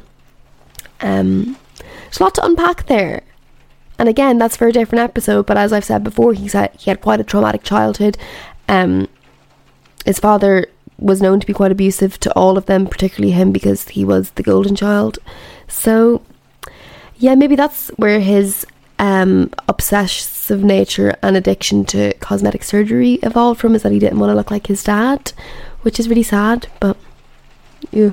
Um, 1.02 1.58
there's 2.04 2.20
a 2.20 2.24
lot 2.24 2.36
to 2.36 2.46
unpack 2.46 2.88
there. 2.88 3.24
And 4.00 4.10
again, 4.10 4.38
that's 4.38 4.58
for 4.58 4.68
a 4.68 4.72
different 4.72 5.04
episode. 5.04 5.46
But 5.46 5.58
as 5.58 5.72
I've 5.72 5.86
said 5.86 6.04
before, 6.04 6.34
he 6.34 6.48
said 6.48 6.76
he 6.80 6.90
had 6.90 7.02
quite 7.02 7.20
a 7.20 7.24
traumatic 7.24 7.64
childhood. 7.64 8.18
Um, 8.68 9.08
his 10.06 10.20
father 10.20 10.68
was 10.98 11.22
known 11.22 11.40
to 11.40 11.48
be 11.48 11.54
quite 11.54 11.72
abusive 11.72 12.20
to 12.22 12.34
all 12.34 12.58
of 12.58 12.66
them, 12.66 12.88
particularly 12.88 13.34
him 13.34 13.52
because 13.52 13.90
he 13.90 14.06
was 14.06 14.32
the 14.32 14.44
golden 14.44 14.76
child. 14.76 15.20
So, 15.68 16.22
yeah, 17.18 17.36
maybe 17.36 17.56
that's 17.56 17.90
where 17.90 18.20
his 18.20 18.66
um, 19.00 19.52
obsessive 19.68 20.64
nature 20.64 21.16
and 21.22 21.36
addiction 21.36 21.84
to 21.86 22.14
cosmetic 22.16 22.64
surgery 22.64 23.16
evolved 23.24 23.60
from 23.60 23.76
is 23.76 23.84
that 23.84 23.92
he 23.92 24.00
didn't 24.00 24.20
want 24.20 24.30
to 24.30 24.36
look 24.36 24.52
like 24.52 24.68
his 24.68 24.84
dad, 24.84 25.34
which 25.84 26.00
is 26.00 26.10
really 26.10 26.24
sad, 26.24 26.68
but 26.80 26.98
yeah. 27.92 28.12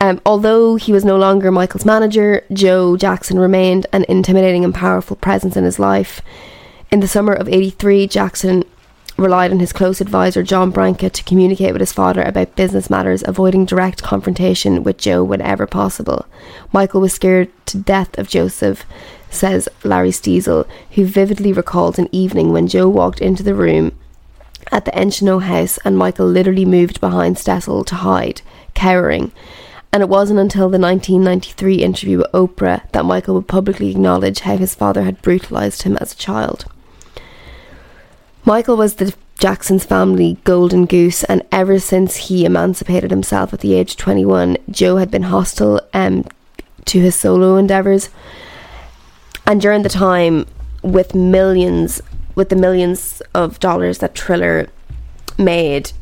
Um, 0.00 0.20
although 0.24 0.76
he 0.76 0.92
was 0.92 1.04
no 1.04 1.16
longer 1.18 1.52
Michael's 1.52 1.84
manager, 1.84 2.44
Joe 2.52 2.96
Jackson 2.96 3.38
remained 3.38 3.86
an 3.92 4.04
intimidating 4.08 4.64
and 4.64 4.74
powerful 4.74 5.16
presence 5.16 5.56
in 5.56 5.64
his 5.64 5.78
life. 5.78 6.22
In 6.90 7.00
the 7.00 7.08
summer 7.08 7.34
of 7.34 7.48
83, 7.48 8.06
Jackson 8.06 8.64
relied 9.18 9.50
on 9.50 9.60
his 9.60 9.74
close 9.74 10.00
advisor 10.00 10.42
John 10.42 10.70
Branca 10.70 11.10
to 11.10 11.24
communicate 11.24 11.72
with 11.72 11.80
his 11.80 11.92
father 11.92 12.22
about 12.22 12.56
business 12.56 12.88
matters, 12.88 13.22
avoiding 13.26 13.66
direct 13.66 14.02
confrontation 14.02 14.82
with 14.82 14.96
Joe 14.96 15.22
whenever 15.22 15.66
possible. 15.66 16.24
Michael 16.72 17.02
was 17.02 17.12
scared 17.12 17.50
to 17.66 17.76
death 17.76 18.18
of 18.18 18.28
Joseph, 18.28 18.84
says 19.28 19.68
Larry 19.84 20.10
Stessel, 20.10 20.66
who 20.92 21.04
vividly 21.04 21.52
recalls 21.52 21.98
an 21.98 22.08
evening 22.10 22.52
when 22.52 22.66
Joe 22.66 22.88
walked 22.88 23.20
into 23.20 23.42
the 23.42 23.54
room 23.54 23.92
at 24.72 24.84
the 24.84 24.90
Encino 24.92 25.42
house 25.42 25.78
and 25.84 25.96
Michael 25.96 26.26
literally 26.26 26.64
moved 26.64 27.00
behind 27.00 27.38
Stessel 27.38 27.84
to 27.84 27.94
hide, 27.96 28.42
cowering. 28.74 29.32
And 29.92 30.02
it 30.02 30.08
wasn't 30.08 30.38
until 30.38 30.68
the 30.68 30.78
1993 30.78 31.76
interview 31.82 32.18
with 32.18 32.32
Oprah 32.32 32.90
that 32.92 33.04
Michael 33.04 33.34
would 33.34 33.48
publicly 33.48 33.90
acknowledge 33.90 34.40
how 34.40 34.56
his 34.56 34.74
father 34.74 35.02
had 35.02 35.22
brutalised 35.22 35.82
him 35.82 35.96
as 35.96 36.12
a 36.12 36.16
child. 36.16 36.66
Michael 38.44 38.76
was 38.76 38.94
the 38.94 39.14
Jackson's 39.38 39.84
family 39.84 40.36
golden 40.44 40.86
goose, 40.86 41.24
and 41.24 41.42
ever 41.50 41.78
since 41.78 42.16
he 42.16 42.44
emancipated 42.44 43.10
himself 43.10 43.52
at 43.52 43.60
the 43.60 43.74
age 43.74 43.92
of 43.92 43.96
21, 43.96 44.58
Joe 44.70 44.96
had 44.96 45.10
been 45.10 45.24
hostile 45.24 45.80
um, 45.94 46.24
to 46.84 47.00
his 47.00 47.14
solo 47.16 47.56
endeavours. 47.56 48.10
And 49.46 49.60
during 49.60 49.82
the 49.82 49.88
time, 49.88 50.46
with 50.82 51.14
millions, 51.14 52.02
with 52.34 52.48
the 52.48 52.56
millions 52.56 53.22
of 53.34 53.60
dollars 53.60 53.98
that 53.98 54.16
Thriller 54.16 54.68
made, 55.38 55.92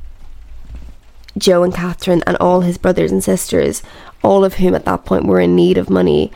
Joe 1.37 1.62
and 1.62 1.75
Katherine 1.75 2.23
and 2.27 2.37
all 2.38 2.62
his 2.62 2.79
brothers 2.79 3.12
and 3.12 3.23
sisters, 3.23 3.83
all 4.23 4.45
of 4.45 4.55
whom 4.55 4.75
at 4.75 4.85
that 4.85 5.05
point 5.05 5.27
were 5.27 5.41
in 5.41 5.55
need 5.55 5.79
of 5.79 5.91
money, 5.91 6.33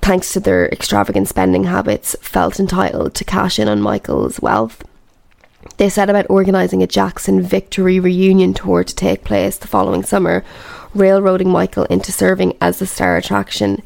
thanks 0.00 0.32
to 0.32 0.40
their 0.40 0.68
extravagant 0.68 1.28
spending 1.28 1.64
habits, 1.64 2.16
felt 2.22 2.58
entitled 2.58 3.14
to 3.14 3.24
cash 3.24 3.58
in 3.58 3.68
on 3.68 3.82
Michael's 3.82 4.40
wealth. 4.40 4.82
They 5.76 5.90
set 5.90 6.08
about 6.08 6.30
organising 6.30 6.82
a 6.82 6.86
Jackson 6.86 7.42
Victory 7.42 8.00
reunion 8.00 8.54
tour 8.54 8.82
to 8.82 8.94
take 8.94 9.24
place 9.24 9.58
the 9.58 9.68
following 9.68 10.02
summer, 10.02 10.42
railroading 10.94 11.50
Michael 11.50 11.84
into 11.84 12.12
serving 12.12 12.56
as 12.60 12.78
the 12.78 12.86
star 12.86 13.16
attraction. 13.16 13.82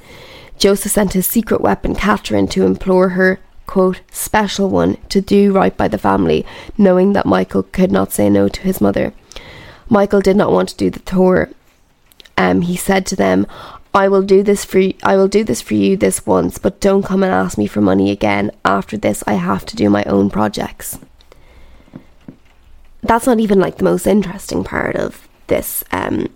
Joseph 0.57 0.93
sent 0.93 1.15
his 1.15 1.27
secret 1.27 1.61
weapon, 1.61 1.97
Katherine, 1.97 2.47
to 2.49 2.65
implore 2.65 3.11
her, 3.11 3.41
quote, 3.67 4.01
special 4.11 4.69
one, 4.69 4.97
to 5.09 5.21
do 5.21 5.53
right 5.53 5.77
by 5.77 5.89
the 5.89 5.99
family, 5.99 6.45
knowing 6.77 7.13
that 7.13 7.27
Michael 7.27 7.63
could 7.63 7.93
not 7.93 8.13
say 8.13 8.29
no 8.29 8.49
to 8.49 8.61
his 8.63 8.81
mother. 8.81 9.13
Michael 9.89 10.21
did 10.21 10.37
not 10.37 10.53
want 10.53 10.71
to 10.71 10.77
do 10.77 10.91
the 10.91 11.01
tour. 11.01 11.51
Um, 12.37 12.63
he 12.63 12.77
said 12.77 13.07
to 13.07 13.17
them, 13.17 13.47
I 13.95 14.09
will 14.09 14.23
do 14.23 14.43
this 14.43 14.65
for 14.65 14.81
you, 14.81 14.95
I 15.03 15.17
will 15.17 15.29
do 15.29 15.45
this 15.45 15.61
for 15.61 15.75
you 15.75 15.97
this 15.97 16.27
once, 16.27 16.59
but 16.59 16.81
don't 16.81 17.05
come 17.05 17.23
and 17.23 17.33
ask 17.33 17.57
me 17.57 17.67
for 17.67 17.81
money 17.81 18.11
again. 18.11 18.51
After 18.65 18.97
this 18.97 19.23
I 19.27 19.35
have 19.35 19.65
to 19.67 19.77
do 19.77 19.89
my 19.89 20.03
own 20.05 20.31
projects 20.31 20.99
that's 23.05 23.27
not 23.27 23.39
even 23.39 23.61
like 23.61 23.77
the 23.77 23.85
most 23.85 24.07
interesting 24.07 24.65
part 24.65 24.97
of 24.97 25.29
this. 25.47 25.85
Um, 25.93 26.29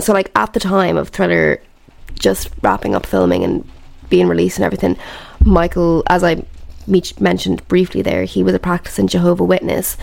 so 0.00 0.12
like 0.12 0.30
at 0.34 0.52
the 0.52 0.60
time 0.60 0.96
of 0.96 1.08
Thriller 1.08 1.60
just 2.18 2.50
wrapping 2.62 2.94
up 2.94 3.06
filming 3.06 3.44
and 3.44 3.68
being 4.08 4.26
released 4.26 4.58
and 4.58 4.64
everything, 4.64 4.96
Michael, 5.44 6.02
as 6.08 6.24
I 6.24 6.44
mentioned 6.86 7.66
briefly 7.68 8.02
there, 8.02 8.24
he 8.24 8.42
was 8.42 8.54
a 8.54 8.58
practicing 8.58 9.06
Jehovah 9.06 9.44
Witness 9.44 9.96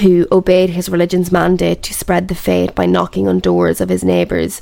who 0.00 0.26
obeyed 0.32 0.70
his 0.70 0.88
religion's 0.88 1.30
mandate 1.30 1.82
to 1.84 1.94
spread 1.94 2.28
the 2.28 2.34
faith 2.34 2.74
by 2.74 2.86
knocking 2.86 3.28
on 3.28 3.38
doors 3.38 3.80
of 3.80 3.88
his 3.88 4.02
neighbours, 4.02 4.60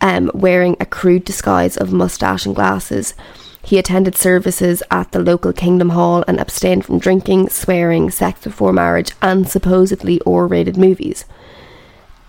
um, 0.00 0.30
wearing 0.32 0.76
a 0.80 0.86
crude 0.86 1.24
disguise 1.24 1.76
of 1.76 1.92
mustache 1.92 2.46
and 2.46 2.54
glasses. 2.54 3.14
He 3.62 3.78
attended 3.78 4.16
services 4.16 4.82
at 4.90 5.12
the 5.12 5.18
local 5.18 5.52
Kingdom 5.52 5.90
Hall 5.90 6.24
and 6.26 6.38
abstained 6.38 6.84
from 6.84 6.98
drinking, 6.98 7.50
swearing, 7.50 8.10
sex 8.10 8.42
before 8.42 8.72
marriage, 8.72 9.12
and 9.20 9.48
supposedly 9.48 10.20
R 10.26 10.46
rated 10.46 10.76
movies. 10.76 11.24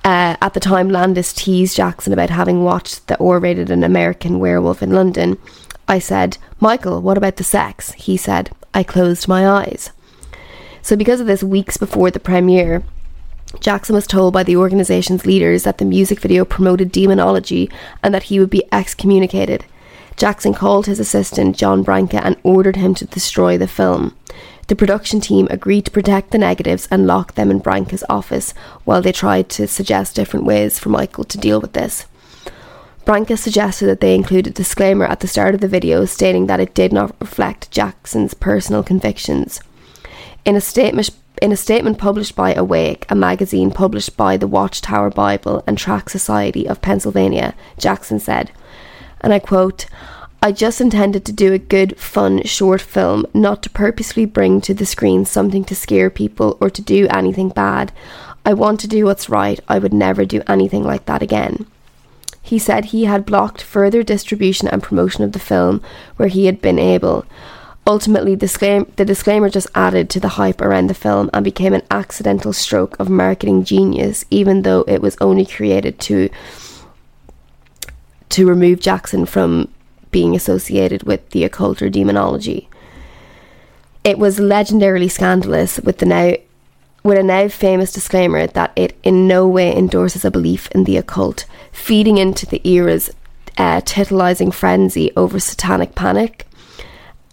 Uh, 0.03 0.37
at 0.41 0.53
the 0.53 0.59
time, 0.59 0.89
Landis 0.89 1.33
teased 1.33 1.75
Jackson 1.75 2.13
about 2.13 2.29
having 2.29 2.63
watched 2.63 3.07
the 3.07 3.17
R 3.17 3.39
rated 3.39 3.69
An 3.69 3.83
American 3.83 4.39
Werewolf 4.39 4.83
in 4.83 4.91
London. 4.91 5.37
I 5.87 5.99
said, 5.99 6.37
Michael, 6.59 7.01
what 7.01 7.17
about 7.17 7.35
the 7.35 7.43
sex? 7.43 7.91
He 7.93 8.17
said, 8.17 8.51
I 8.73 8.83
closed 8.83 9.27
my 9.27 9.47
eyes. 9.47 9.91
So, 10.81 10.95
because 10.95 11.19
of 11.19 11.27
this, 11.27 11.43
weeks 11.43 11.77
before 11.77 12.11
the 12.11 12.19
premiere, 12.19 12.83
Jackson 13.59 13.95
was 13.95 14.07
told 14.07 14.33
by 14.33 14.43
the 14.43 14.57
organization's 14.57 15.25
leaders 15.25 15.63
that 15.63 15.77
the 15.77 15.85
music 15.85 16.19
video 16.19 16.45
promoted 16.45 16.91
demonology 16.91 17.69
and 18.03 18.13
that 18.13 18.23
he 18.23 18.39
would 18.39 18.49
be 18.49 18.63
excommunicated. 18.71 19.65
Jackson 20.17 20.53
called 20.53 20.85
his 20.85 20.99
assistant, 20.99 21.57
John 21.57 21.83
Branca, 21.83 22.23
and 22.23 22.37
ordered 22.43 22.77
him 22.77 22.93
to 22.95 23.05
destroy 23.05 23.57
the 23.57 23.67
film. 23.67 24.15
The 24.67 24.75
production 24.75 25.19
team 25.21 25.47
agreed 25.51 25.85
to 25.85 25.91
protect 25.91 26.31
the 26.31 26.37
negatives 26.37 26.87
and 26.89 27.05
lock 27.05 27.35
them 27.35 27.51
in 27.51 27.59
Branca's 27.59 28.03
office 28.09 28.53
while 28.83 29.01
they 29.01 29.11
tried 29.11 29.49
to 29.49 29.67
suggest 29.67 30.15
different 30.15 30.45
ways 30.45 30.79
for 30.79 30.89
Michael 30.89 31.23
to 31.25 31.37
deal 31.37 31.61
with 31.61 31.73
this. 31.73 32.05
Branca 33.05 33.37
suggested 33.37 33.85
that 33.85 34.01
they 34.01 34.15
include 34.15 34.47
a 34.47 34.51
disclaimer 34.51 35.05
at 35.05 35.19
the 35.19 35.27
start 35.27 35.53
of 35.53 35.61
the 35.61 35.67
video 35.67 36.05
stating 36.05 36.47
that 36.47 36.59
it 36.59 36.73
did 36.73 36.91
not 36.91 37.15
reflect 37.19 37.69
Jackson's 37.69 38.33
personal 38.33 38.81
convictions. 38.81 39.61
In 40.43 40.55
a 40.55 40.61
statement 40.61 41.11
in 41.41 41.51
a 41.51 41.57
statement 41.57 41.97
published 41.97 42.35
by 42.35 42.53
Awake, 42.53 43.05
a 43.09 43.15
magazine 43.15 43.69
published 43.69 44.15
by 44.17 44.37
the 44.37 44.47
Watchtower 44.47 45.09
Bible 45.09 45.63
and 45.67 45.77
Tract 45.77 46.09
Society 46.09 46.67
of 46.67 46.81
Pennsylvania, 46.81 47.53
Jackson 47.77 48.19
said, 48.19 48.51
and 49.19 49.33
I 49.33 49.39
quote, 49.39 49.85
I 50.41 50.51
just 50.51 50.79
intended 50.79 51.25
to 51.25 51.33
do 51.33 51.51
a 51.53 51.59
good, 51.59 51.99
fun, 51.99 52.41
short 52.43 52.81
film, 52.81 53.25
not 53.33 53.63
to 53.63 53.69
purposely 53.69 54.25
bring 54.25 54.61
to 54.61 54.73
the 54.73 54.85
screen 54.85 55.25
something 55.25 55.65
to 55.65 55.75
scare 55.75 56.09
people 56.09 56.57
or 56.61 56.69
to 56.69 56.81
do 56.81 57.07
anything 57.09 57.49
bad. 57.49 57.91
I 58.45 58.53
want 58.53 58.79
to 58.79 58.87
do 58.87 59.05
what's 59.05 59.29
right. 59.29 59.59
I 59.67 59.77
would 59.77 59.93
never 59.93 60.23
do 60.23 60.41
anything 60.47 60.83
like 60.83 61.05
that 61.05 61.21
again. 61.21 61.65
He 62.45 62.59
said 62.59 62.85
he 62.85 63.05
had 63.05 63.25
blocked 63.25 63.63
further 63.63 64.03
distribution 64.03 64.67
and 64.67 64.83
promotion 64.83 65.23
of 65.23 65.31
the 65.31 65.39
film 65.39 65.81
where 66.17 66.27
he 66.27 66.45
had 66.45 66.61
been 66.61 66.77
able. 66.77 67.25
Ultimately, 67.87 68.35
the 68.35 69.03
disclaimer 69.03 69.49
just 69.49 69.67
added 69.73 70.11
to 70.11 70.19
the 70.19 70.37
hype 70.37 70.61
around 70.61 70.85
the 70.85 70.93
film 70.93 71.31
and 71.33 71.43
became 71.43 71.73
an 71.73 71.81
accidental 71.89 72.53
stroke 72.53 72.99
of 72.99 73.09
marketing 73.09 73.63
genius, 73.63 74.25
even 74.29 74.61
though 74.61 74.83
it 74.87 75.01
was 75.01 75.17
only 75.19 75.43
created 75.43 75.99
to 76.01 76.29
to 78.29 78.47
remove 78.47 78.79
Jackson 78.79 79.25
from 79.25 79.67
being 80.11 80.35
associated 80.35 81.01
with 81.01 81.27
the 81.31 81.43
occult 81.43 81.81
or 81.81 81.89
demonology. 81.89 82.69
It 84.03 84.19
was 84.19 84.37
legendarily 84.37 85.09
scandalous 85.09 85.79
with 85.79 85.97
the 85.97 86.05
now 86.05 86.35
with 87.05 87.19
a 87.19 87.23
now 87.23 87.47
famous 87.47 87.93
disclaimer 87.93 88.47
that 88.47 88.73
it 88.75 88.97
in 89.03 89.27
no 89.27 89.47
way 89.47 89.71
endorses 89.77 90.25
a 90.25 90.31
belief 90.31 90.67
in 90.71 90.85
the 90.85 90.97
occult, 90.97 91.45
feeding 91.71 92.17
into 92.17 92.47
the 92.47 92.67
era's 92.67 93.11
uh, 93.59 93.79
titillizing 93.81 94.51
frenzy 94.51 95.11
over 95.15 95.39
satanic 95.39 95.93
panic. 95.93 96.47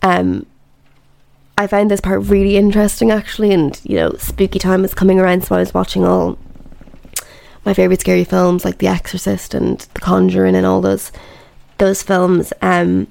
Um, 0.02 0.44
I 1.56 1.66
found 1.66 1.90
this 1.90 2.02
part 2.02 2.20
really 2.24 2.58
interesting 2.58 3.10
actually, 3.10 3.50
and 3.50 3.80
you 3.82 3.96
know, 3.96 4.12
spooky 4.18 4.58
time 4.58 4.84
is 4.84 4.92
coming 4.92 5.18
around, 5.18 5.44
so 5.44 5.56
I 5.56 5.60
was 5.60 5.72
watching 5.72 6.04
all 6.04 6.36
my 7.64 7.72
favorite 7.72 8.00
scary 8.00 8.24
films 8.24 8.66
like 8.66 8.76
The 8.76 8.88
Exorcist 8.88 9.54
and 9.54 9.78
The 9.94 10.00
Conjuring 10.00 10.54
and 10.54 10.66
all 10.66 10.82
those 10.82 11.12
those 11.78 12.02
films. 12.02 12.52
Um, 12.60 13.08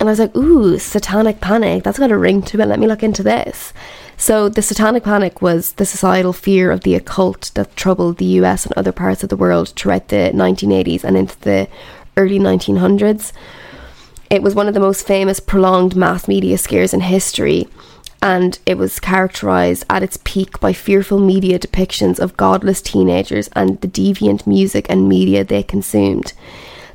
and 0.00 0.08
I 0.08 0.12
was 0.12 0.18
like, 0.18 0.34
ooh, 0.36 0.78
satanic 0.78 1.40
panic. 1.40 1.84
That's 1.84 1.98
got 1.98 2.10
a 2.10 2.18
ring 2.18 2.42
to 2.42 2.60
it. 2.60 2.66
Let 2.66 2.80
me 2.80 2.86
look 2.86 3.02
into 3.02 3.22
this. 3.22 3.72
So, 4.16 4.48
the 4.48 4.62
satanic 4.62 5.04
panic 5.04 5.42
was 5.42 5.72
the 5.72 5.84
societal 5.84 6.32
fear 6.32 6.70
of 6.70 6.82
the 6.82 6.94
occult 6.94 7.50
that 7.54 7.76
troubled 7.76 8.18
the 8.18 8.40
US 8.40 8.64
and 8.64 8.72
other 8.76 8.92
parts 8.92 9.22
of 9.22 9.28
the 9.28 9.36
world 9.36 9.70
throughout 9.70 10.08
the 10.08 10.30
1980s 10.34 11.04
and 11.04 11.16
into 11.16 11.38
the 11.40 11.68
early 12.16 12.38
1900s. 12.38 13.32
It 14.30 14.42
was 14.42 14.54
one 14.54 14.68
of 14.68 14.74
the 14.74 14.80
most 14.80 15.06
famous 15.06 15.40
prolonged 15.40 15.94
mass 15.94 16.26
media 16.26 16.56
scares 16.56 16.94
in 16.94 17.00
history, 17.00 17.68
and 18.22 18.58
it 18.64 18.78
was 18.78 19.00
characterized 19.00 19.84
at 19.90 20.02
its 20.02 20.18
peak 20.24 20.58
by 20.60 20.72
fearful 20.72 21.18
media 21.18 21.58
depictions 21.58 22.18
of 22.18 22.36
godless 22.36 22.80
teenagers 22.80 23.48
and 23.54 23.80
the 23.80 23.88
deviant 23.88 24.46
music 24.46 24.86
and 24.88 25.08
media 25.08 25.44
they 25.44 25.62
consumed. 25.62 26.32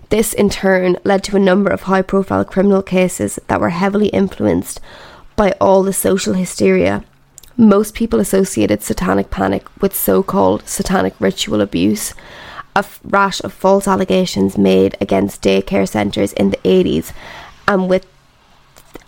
This, 0.09 0.33
in 0.33 0.49
turn, 0.49 0.97
led 1.03 1.23
to 1.25 1.35
a 1.35 1.39
number 1.39 1.69
of 1.69 1.83
high 1.83 2.01
profile 2.01 2.45
criminal 2.45 2.81
cases 2.81 3.39
that 3.47 3.59
were 3.59 3.69
heavily 3.69 4.07
influenced 4.07 4.79
by 5.35 5.51
all 5.59 5.83
the 5.83 5.93
social 5.93 6.33
hysteria. 6.33 7.03
Most 7.57 7.93
people 7.93 8.19
associated 8.19 8.81
satanic 8.81 9.29
panic 9.29 9.65
with 9.81 9.95
so 9.95 10.23
called 10.23 10.67
satanic 10.67 11.13
ritual 11.19 11.59
abuse, 11.59 12.13
a 12.75 12.85
rash 13.03 13.41
of 13.41 13.51
false 13.51 13.87
allegations 13.87 14.57
made 14.57 14.95
against 15.01 15.41
daycare 15.41 15.87
centres 15.89 16.31
in 16.33 16.51
the 16.51 16.57
80s, 16.57 17.11
and 17.67 17.89
with 17.89 18.05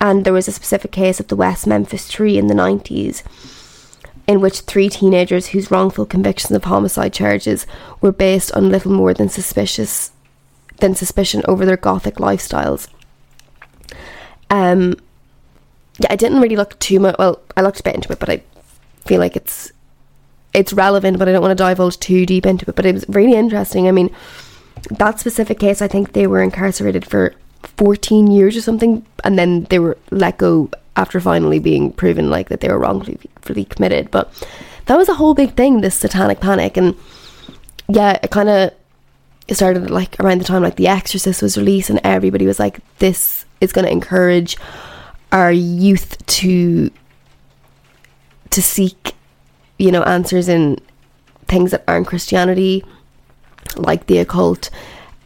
and 0.01 0.23
there 0.23 0.33
was 0.33 0.47
a 0.47 0.53
specific 0.53 0.91
case 0.91 1.19
of 1.19 1.27
the 1.27 1.35
West 1.35 1.67
Memphis 1.67 2.07
Three 2.07 2.37
in 2.37 2.47
the 2.47 2.53
90s 2.53 3.23
in 4.27 4.39
which 4.41 4.61
three 4.61 4.89
teenagers 4.89 5.47
whose 5.47 5.71
wrongful 5.71 6.05
convictions 6.05 6.51
of 6.51 6.63
homicide 6.65 7.11
charges 7.11 7.65
were 7.99 8.11
based 8.11 8.51
on 8.51 8.69
little 8.69 8.91
more 8.91 9.11
than 9.11 9.27
suspicious 9.27 10.11
than 10.79 10.95
suspicion 10.95 11.41
over 11.47 11.65
their 11.65 11.77
gothic 11.77 12.15
lifestyles. 12.15 12.87
Um, 14.49 14.95
yeah, 15.99 16.07
I 16.09 16.15
didn't 16.15 16.41
really 16.41 16.55
look 16.55 16.77
too 16.79 16.99
much. 16.99 17.15
Well, 17.19 17.41
I 17.55 17.61
looked 17.61 17.79
a 17.79 17.83
bit 17.83 17.95
into 17.95 18.11
it, 18.11 18.19
but 18.19 18.29
I 18.29 18.43
feel 19.05 19.19
like 19.19 19.35
it's 19.35 19.71
it's 20.53 20.73
relevant, 20.73 21.19
but 21.19 21.29
I 21.29 21.31
don't 21.31 21.41
want 21.41 21.55
to 21.57 21.63
divulge 21.63 21.99
too 21.99 22.25
deep 22.25 22.45
into 22.45 22.69
it. 22.69 22.75
But 22.75 22.85
it 22.85 22.93
was 22.93 23.05
really 23.07 23.35
interesting. 23.35 23.87
I 23.87 23.91
mean, 23.91 24.09
that 24.89 25.19
specific 25.19 25.59
case, 25.59 25.81
I 25.81 25.87
think 25.87 26.13
they 26.13 26.27
were 26.27 26.41
incarcerated 26.41 27.05
for 27.05 27.33
14 27.77 28.27
years 28.27 28.55
or 28.55 28.61
something, 28.61 29.05
and 29.23 29.37
then 29.37 29.65
they 29.65 29.79
were 29.79 29.97
let 30.11 30.37
go 30.37 30.69
after 30.95 31.19
finally 31.19 31.59
being 31.59 31.91
proven 31.91 32.29
like 32.29 32.49
that 32.49 32.61
they 32.61 32.69
were 32.69 32.79
wrongfully 32.79 33.65
committed. 33.65 34.11
But 34.11 34.31
that 34.85 34.97
was 34.97 35.09
a 35.09 35.15
whole 35.15 35.33
big 35.33 35.55
thing, 35.55 35.81
this 35.81 35.95
satanic 35.95 36.39
panic, 36.39 36.77
and 36.77 36.95
yeah, 37.87 38.17
it 38.23 38.31
kind 38.31 38.49
of 38.49 38.71
it 39.49 39.55
started 39.55 39.89
like 39.89 40.17
around 40.19 40.39
the 40.39 40.45
time 40.45 40.61
like 40.61 40.75
The 40.75 40.87
Exorcist 40.87 41.41
was 41.41 41.57
released, 41.57 41.89
and 41.89 41.99
everybody 42.03 42.45
was 42.45 42.59
like, 42.59 42.79
"This 42.99 43.45
is 43.59 43.73
going 43.73 43.85
to 43.85 43.91
encourage 43.91 44.55
our 45.31 45.51
youth 45.51 46.23
to 46.37 46.91
to 48.51 48.61
seek, 48.61 49.15
you 49.79 49.91
know, 49.91 50.03
answers 50.03 50.47
in 50.47 50.77
things 51.47 51.71
that 51.71 51.83
aren't 51.87 52.05
Christianity, 52.05 52.85
like 53.75 54.05
the 54.05 54.19
occult." 54.19 54.69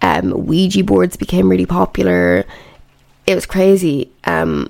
Um, 0.01 0.45
Ouija 0.47 0.85
boards 0.85 1.17
became 1.17 1.49
really 1.49 1.65
popular. 1.65 2.45
It 3.27 3.35
was 3.35 3.45
crazy. 3.45 4.09
Um, 4.23 4.69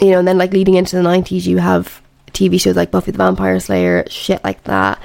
you 0.00 0.10
know, 0.10 0.18
and 0.18 0.26
then 0.26 0.38
like 0.38 0.52
leading 0.52 0.74
into 0.74 0.96
the 0.96 1.02
nineties, 1.02 1.46
you 1.46 1.58
have 1.58 2.02
TV 2.32 2.60
shows 2.60 2.74
like 2.74 2.90
Buffy 2.90 3.12
the 3.12 3.18
Vampire 3.18 3.60
Slayer, 3.60 4.04
shit 4.08 4.42
like 4.42 4.64
that 4.64 5.00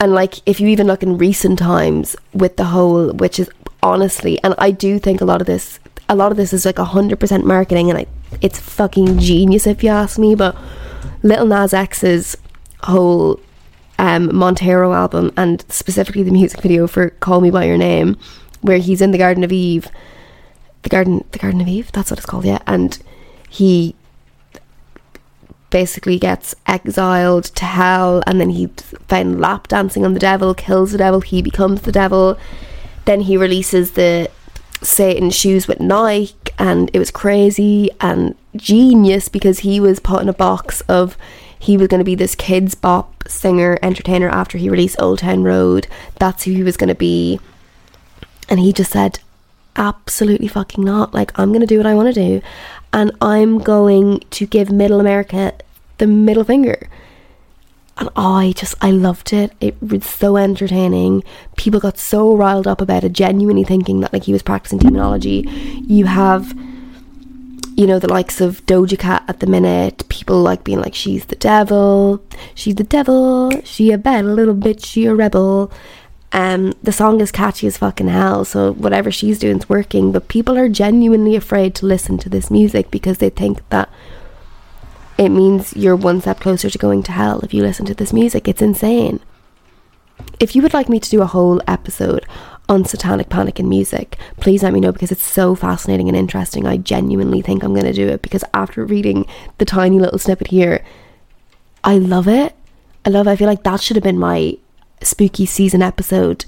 and 0.00 0.12
like 0.12 0.36
if 0.46 0.60
you 0.60 0.68
even 0.68 0.86
look 0.86 1.02
in 1.02 1.18
recent 1.18 1.58
times 1.58 2.16
with 2.32 2.56
the 2.56 2.64
whole 2.64 3.12
which 3.12 3.38
is 3.38 3.50
honestly 3.82 4.42
and 4.42 4.54
i 4.58 4.70
do 4.70 4.98
think 4.98 5.20
a 5.20 5.24
lot 5.24 5.40
of 5.40 5.46
this 5.46 5.78
a 6.08 6.14
lot 6.14 6.32
of 6.32 6.36
this 6.36 6.52
is 6.52 6.64
like 6.64 6.74
100% 6.74 7.44
marketing 7.44 7.88
and 7.88 8.00
I, 8.00 8.06
it's 8.40 8.58
fucking 8.58 9.20
genius 9.20 9.66
if 9.66 9.84
you 9.84 9.90
ask 9.90 10.18
me 10.18 10.34
but 10.34 10.56
little 11.22 11.46
nas 11.46 11.72
x's 11.72 12.36
whole 12.82 13.38
um, 13.98 14.34
montero 14.34 14.92
album 14.92 15.30
and 15.36 15.64
specifically 15.70 16.24
the 16.24 16.32
music 16.32 16.60
video 16.62 16.88
for 16.88 17.10
call 17.10 17.40
me 17.40 17.50
by 17.50 17.64
your 17.64 17.76
name 17.76 18.16
where 18.60 18.78
he's 18.78 19.00
in 19.00 19.12
the 19.12 19.18
garden 19.18 19.44
of 19.44 19.52
eve 19.52 19.88
the 20.82 20.88
garden 20.88 21.24
the 21.32 21.38
garden 21.38 21.60
of 21.60 21.68
eve? 21.68 21.92
That's 21.92 22.10
what 22.10 22.18
it's 22.18 22.26
called 22.26 22.44
yeah. 22.44 22.60
And 22.66 22.98
he 23.48 23.94
basically 25.70 26.18
gets 26.18 26.54
exiled 26.66 27.44
to 27.44 27.64
hell 27.64 28.22
and 28.26 28.40
then 28.40 28.50
he 28.50 28.66
found 29.08 29.40
lap 29.40 29.68
dancing 29.68 30.04
on 30.04 30.14
the 30.14 30.20
devil, 30.20 30.54
kills 30.54 30.92
the 30.92 30.98
devil, 30.98 31.20
he 31.20 31.40
becomes 31.42 31.82
the 31.82 31.92
devil. 31.92 32.38
Then 33.04 33.22
he 33.22 33.36
releases 33.36 33.92
the 33.92 34.30
Satan 34.82 35.30
shoes 35.30 35.66
with 35.66 35.80
Nike 35.80 36.34
and 36.58 36.90
it 36.92 36.98
was 36.98 37.10
crazy 37.10 37.90
and 38.00 38.34
genius 38.56 39.28
because 39.28 39.60
he 39.60 39.80
was 39.80 40.00
put 40.00 40.22
in 40.22 40.28
a 40.28 40.34
box 40.34 40.80
of 40.82 41.16
he 41.58 41.76
was 41.76 41.88
going 41.88 41.98
to 42.00 42.04
be 42.04 42.14
this 42.14 42.34
kids 42.34 42.74
bop 42.74 43.24
singer 43.28 43.78
entertainer 43.82 44.28
after 44.28 44.58
he 44.58 44.70
released 44.70 45.00
Old 45.00 45.18
Town 45.18 45.42
Road. 45.42 45.86
That's 46.18 46.44
who 46.44 46.52
he 46.52 46.62
was 46.62 46.76
going 46.76 46.88
to 46.88 46.94
be. 46.94 47.38
And 48.48 48.58
he 48.58 48.72
just 48.72 48.92
said, 48.92 49.20
absolutely 49.76 50.48
fucking 50.48 50.82
not. 50.82 51.12
Like, 51.14 51.38
I'm 51.38 51.50
going 51.50 51.60
to 51.60 51.66
do 51.66 51.76
what 51.76 51.86
I 51.86 51.94
want 51.94 52.12
to 52.14 52.20
do 52.20 52.42
and 52.92 53.12
I'm 53.20 53.58
going 53.58 54.20
to 54.30 54.46
give 54.46 54.70
Middle 54.70 55.00
America 55.00 55.52
the 55.98 56.06
middle 56.06 56.44
finger. 56.44 56.88
And 57.98 58.08
I 58.16 58.54
just, 58.56 58.74
I 58.80 58.90
loved 58.90 59.32
it. 59.32 59.52
It 59.60 59.80
was 59.82 60.06
so 60.06 60.38
entertaining. 60.38 61.22
People 61.56 61.80
got 61.80 61.98
so 61.98 62.34
riled 62.34 62.66
up 62.66 62.80
about 62.80 63.04
it, 63.04 63.12
genuinely 63.12 63.62
thinking 63.62 64.00
that 64.00 64.12
like 64.12 64.24
he 64.24 64.32
was 64.32 64.42
practicing 64.42 64.78
demonology. 64.78 65.44
You 65.86 66.06
have, 66.06 66.54
you 67.76 67.86
know, 67.86 67.98
the 67.98 68.08
likes 68.08 68.40
of 68.40 68.64
Doja 68.64 68.98
Cat 68.98 69.24
at 69.28 69.40
the 69.40 69.46
minute. 69.46 70.08
People 70.08 70.40
like 70.40 70.64
being 70.64 70.80
like, 70.80 70.94
she's 70.94 71.26
the 71.26 71.36
devil. 71.36 72.24
She's 72.54 72.76
the 72.76 72.84
devil. 72.84 73.50
She 73.64 73.92
a 73.92 73.98
bad 73.98 74.24
little 74.24 74.54
bitch. 74.54 74.86
She 74.86 75.04
a 75.04 75.14
rebel. 75.14 75.70
Um, 76.32 76.74
the 76.82 76.92
song 76.92 77.20
is 77.20 77.32
catchy 77.32 77.66
as 77.66 77.78
fucking 77.78 78.08
hell, 78.08 78.44
so 78.44 78.72
whatever 78.72 79.10
she's 79.10 79.38
doing 79.38 79.58
is 79.58 79.68
working. 79.68 80.12
But 80.12 80.28
people 80.28 80.56
are 80.56 80.68
genuinely 80.68 81.34
afraid 81.34 81.74
to 81.76 81.86
listen 81.86 82.18
to 82.18 82.28
this 82.28 82.50
music 82.50 82.90
because 82.90 83.18
they 83.18 83.30
think 83.30 83.68
that 83.70 83.88
it 85.18 85.30
means 85.30 85.76
you're 85.76 85.96
one 85.96 86.20
step 86.20 86.40
closer 86.40 86.70
to 86.70 86.78
going 86.78 87.02
to 87.02 87.12
hell 87.12 87.40
if 87.40 87.52
you 87.52 87.62
listen 87.62 87.84
to 87.86 87.94
this 87.94 88.12
music. 88.12 88.46
It's 88.46 88.62
insane. 88.62 89.20
If 90.38 90.54
you 90.54 90.62
would 90.62 90.74
like 90.74 90.88
me 90.88 91.00
to 91.00 91.10
do 91.10 91.20
a 91.20 91.26
whole 91.26 91.60
episode 91.66 92.24
on 92.68 92.84
satanic 92.84 93.28
panic 93.28 93.58
in 93.58 93.68
music, 93.68 94.16
please 94.38 94.62
let 94.62 94.72
me 94.72 94.80
know 94.80 94.92
because 94.92 95.10
it's 95.10 95.26
so 95.26 95.56
fascinating 95.56 96.08
and 96.08 96.16
interesting. 96.16 96.66
I 96.66 96.76
genuinely 96.76 97.42
think 97.42 97.62
I'm 97.62 97.74
going 97.74 97.86
to 97.86 97.92
do 97.92 98.08
it 98.08 98.22
because 98.22 98.44
after 98.54 98.84
reading 98.84 99.26
the 99.58 99.64
tiny 99.64 99.98
little 99.98 100.18
snippet 100.18 100.46
here, 100.46 100.84
I 101.82 101.98
love 101.98 102.28
it. 102.28 102.54
I 103.04 103.10
love 103.10 103.26
it. 103.26 103.30
I 103.30 103.36
feel 103.36 103.48
like 103.48 103.64
that 103.64 103.80
should 103.80 103.96
have 103.96 104.04
been 104.04 104.18
my 104.18 104.56
spooky 105.02 105.46
season 105.46 105.82
episode 105.82 106.44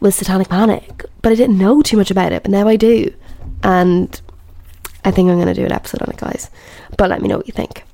was 0.00 0.14
Satanic 0.14 0.48
Panic, 0.48 1.04
but 1.22 1.32
I 1.32 1.34
didn't 1.34 1.58
know 1.58 1.82
too 1.82 1.96
much 1.96 2.10
about 2.10 2.32
it, 2.32 2.42
but 2.42 2.50
now 2.50 2.68
I 2.68 2.76
do. 2.76 3.12
And 3.62 4.20
I 5.04 5.10
think 5.10 5.30
I'm 5.30 5.36
going 5.36 5.46
to 5.46 5.54
do 5.54 5.64
an 5.64 5.72
episode 5.72 6.02
on 6.02 6.10
it, 6.10 6.18
guys. 6.18 6.50
But 6.96 7.10
let 7.10 7.22
me 7.22 7.28
know 7.28 7.36
what 7.36 7.46
you 7.46 7.52
think. 7.52 7.84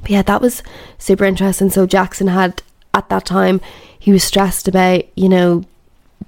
But 0.00 0.10
yeah, 0.10 0.22
that 0.22 0.40
was 0.40 0.62
super 0.98 1.24
interesting. 1.24 1.70
So 1.70 1.86
Jackson 1.86 2.28
had, 2.28 2.62
at 2.94 3.08
that 3.08 3.26
time, 3.26 3.60
he 3.98 4.12
was 4.12 4.24
stressed 4.24 4.66
about, 4.68 5.04
you 5.16 5.28
know, 5.28 5.64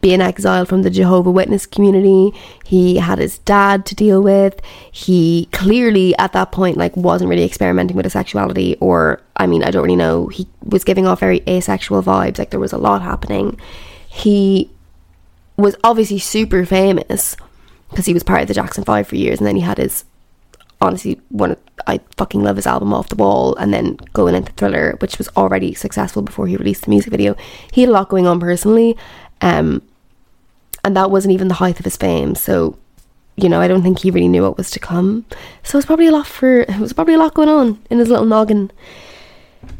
being 0.03 0.21
exiled 0.21 0.69
from 0.69 0.83
the 0.83 0.91
Jehovah 0.91 1.31
Witness 1.31 1.65
community. 1.65 2.37
He 2.65 2.97
had 2.97 3.19
his 3.19 3.39
dad 3.39 3.87
to 3.87 3.95
deal 3.95 4.21
with. 4.21 4.61
He 4.91 5.49
clearly 5.53 6.15
at 6.19 6.33
that 6.33 6.53
point 6.53 6.77
like 6.77 6.95
wasn't 6.97 7.31
really 7.31 7.45
experimenting 7.45 7.97
with 7.97 8.05
his 8.05 8.13
sexuality 8.13 8.77
or 8.81 9.23
I 9.37 9.47
mean, 9.47 9.63
I 9.63 9.71
don't 9.71 9.85
really 9.85 9.97
know. 9.97 10.27
He 10.27 10.47
was 10.65 10.85
giving 10.85 11.07
off 11.07 11.21
very 11.21 11.41
asexual 11.49 12.03
vibes, 12.03 12.39
like 12.39 12.51
there 12.51 12.61
was 12.61 12.73
a 12.73 12.79
lot 12.79 13.01
happening. 13.01 13.59
He 14.09 14.71
was 15.57 15.77
obviously 15.85 16.19
super 16.19 16.67
famous 16.67 17.37
because 17.89 18.07
he 18.07 18.15
was 18.15 18.25
part 18.25 18.43
of 18.43 18.49
the 18.49 18.55
Jackson 18.55 18.85
5 18.85 19.07
for 19.07 19.17
years 19.17 19.39
and 19.39 19.47
then 19.47 19.57
he 19.57 19.63
had 19.63 19.79
his 19.79 20.05
honestly 20.81 21.21
one 21.29 21.57
I 21.87 22.01
fucking 22.17 22.43
love 22.43 22.57
his 22.57 22.67
album 22.67 22.93
Off 22.93 23.09
the 23.09 23.17
Wall 23.17 23.55
and 23.57 23.73
then 23.73 23.99
going 24.15 24.35
into 24.35 24.51
Thriller 24.53 24.97
which 24.99 25.19
was 25.19 25.29
already 25.37 25.75
successful 25.75 26.23
before 26.23 26.49
he 26.49 26.57
released 26.57 26.83
the 26.85 26.91
music 26.91 27.13
video. 27.13 27.37
He 27.71 27.83
had 27.83 27.91
a 27.91 27.93
lot 27.93 28.09
going 28.09 28.27
on 28.27 28.41
personally 28.41 28.97
um, 29.43 29.83
and 30.85 30.97
that 30.97 31.11
wasn't 31.11 31.35
even 31.35 31.49
the 31.49 31.55
height 31.55 31.79
of 31.79 31.85
his 31.85 31.97
fame. 31.97 32.35
So 32.35 32.79
you 33.37 33.49
know, 33.49 33.61
I 33.61 33.69
don't 33.69 33.83
think 33.83 34.01
he 34.01 34.11
really 34.11 34.29
knew 34.29 34.43
what 34.43 34.59
was 34.59 34.71
to 34.71 34.79
come. 34.79 35.25
So 35.63 35.77
it 35.77 35.79
was 35.79 35.87
probably 35.87 36.07
a 36.07 36.13
lot 36.13 36.27
for 36.27 36.61
it 36.61 36.79
was 36.79 36.93
probably 36.93 37.15
a 37.15 37.19
lot 37.19 37.35
going 37.35 37.49
on 37.49 37.83
in 37.91 37.99
his 37.99 38.09
little 38.09 38.27
noggin. 38.27 38.71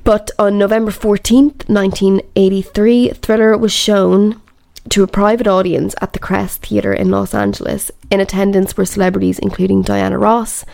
But 0.05 0.31
on 0.39 0.59
November 0.59 0.91
14th, 0.91 1.69
1983, 1.69 3.11
Thriller 3.11 3.57
was 3.59 3.73
shown 3.73 4.41
to 4.89 5.03
a 5.03 5.09
private 5.09 5.47
audience 5.47 5.95
at 6.01 6.13
the 6.13 6.19
Crest 6.19 6.67
Theatre 6.67 6.93
in 6.93 7.11
Los 7.11 7.35
Angeles. 7.35 7.91
In 8.11 8.21
attendance 8.21 8.77
were 8.77 8.85
celebrities 8.85 9.39
including 9.39 9.83
Diana 9.83 10.19
Ross, 10.19 10.65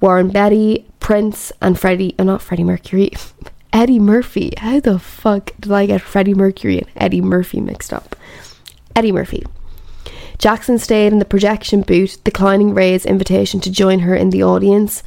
Warren 0.00 0.28
Beatty, 0.28 0.86
Prince, 1.00 1.52
and 1.62 1.78
Freddie, 1.78 2.14
uh, 2.18 2.24
not 2.24 2.42
Freddie 2.42 2.64
Mercury, 2.64 3.12
Eddie 3.72 3.98
Murphy. 3.98 4.52
How 4.58 4.80
the 4.80 4.98
fuck 4.98 5.52
did 5.60 5.72
I 5.72 5.86
get 5.86 6.02
Freddie 6.02 6.34
Mercury 6.34 6.78
and 6.78 6.88
Eddie 6.96 7.20
Murphy 7.20 7.60
mixed 7.60 7.92
up? 7.92 8.16
Eddie 8.96 9.12
Murphy. 9.12 9.44
Jackson 10.44 10.78
stayed 10.78 11.10
in 11.10 11.20
the 11.20 11.24
projection 11.24 11.80
booth, 11.80 12.22
declining 12.22 12.74
Ray's 12.74 13.06
invitation 13.06 13.60
to 13.60 13.70
join 13.70 14.00
her 14.00 14.14
in 14.14 14.28
the 14.28 14.44
audience. 14.44 15.02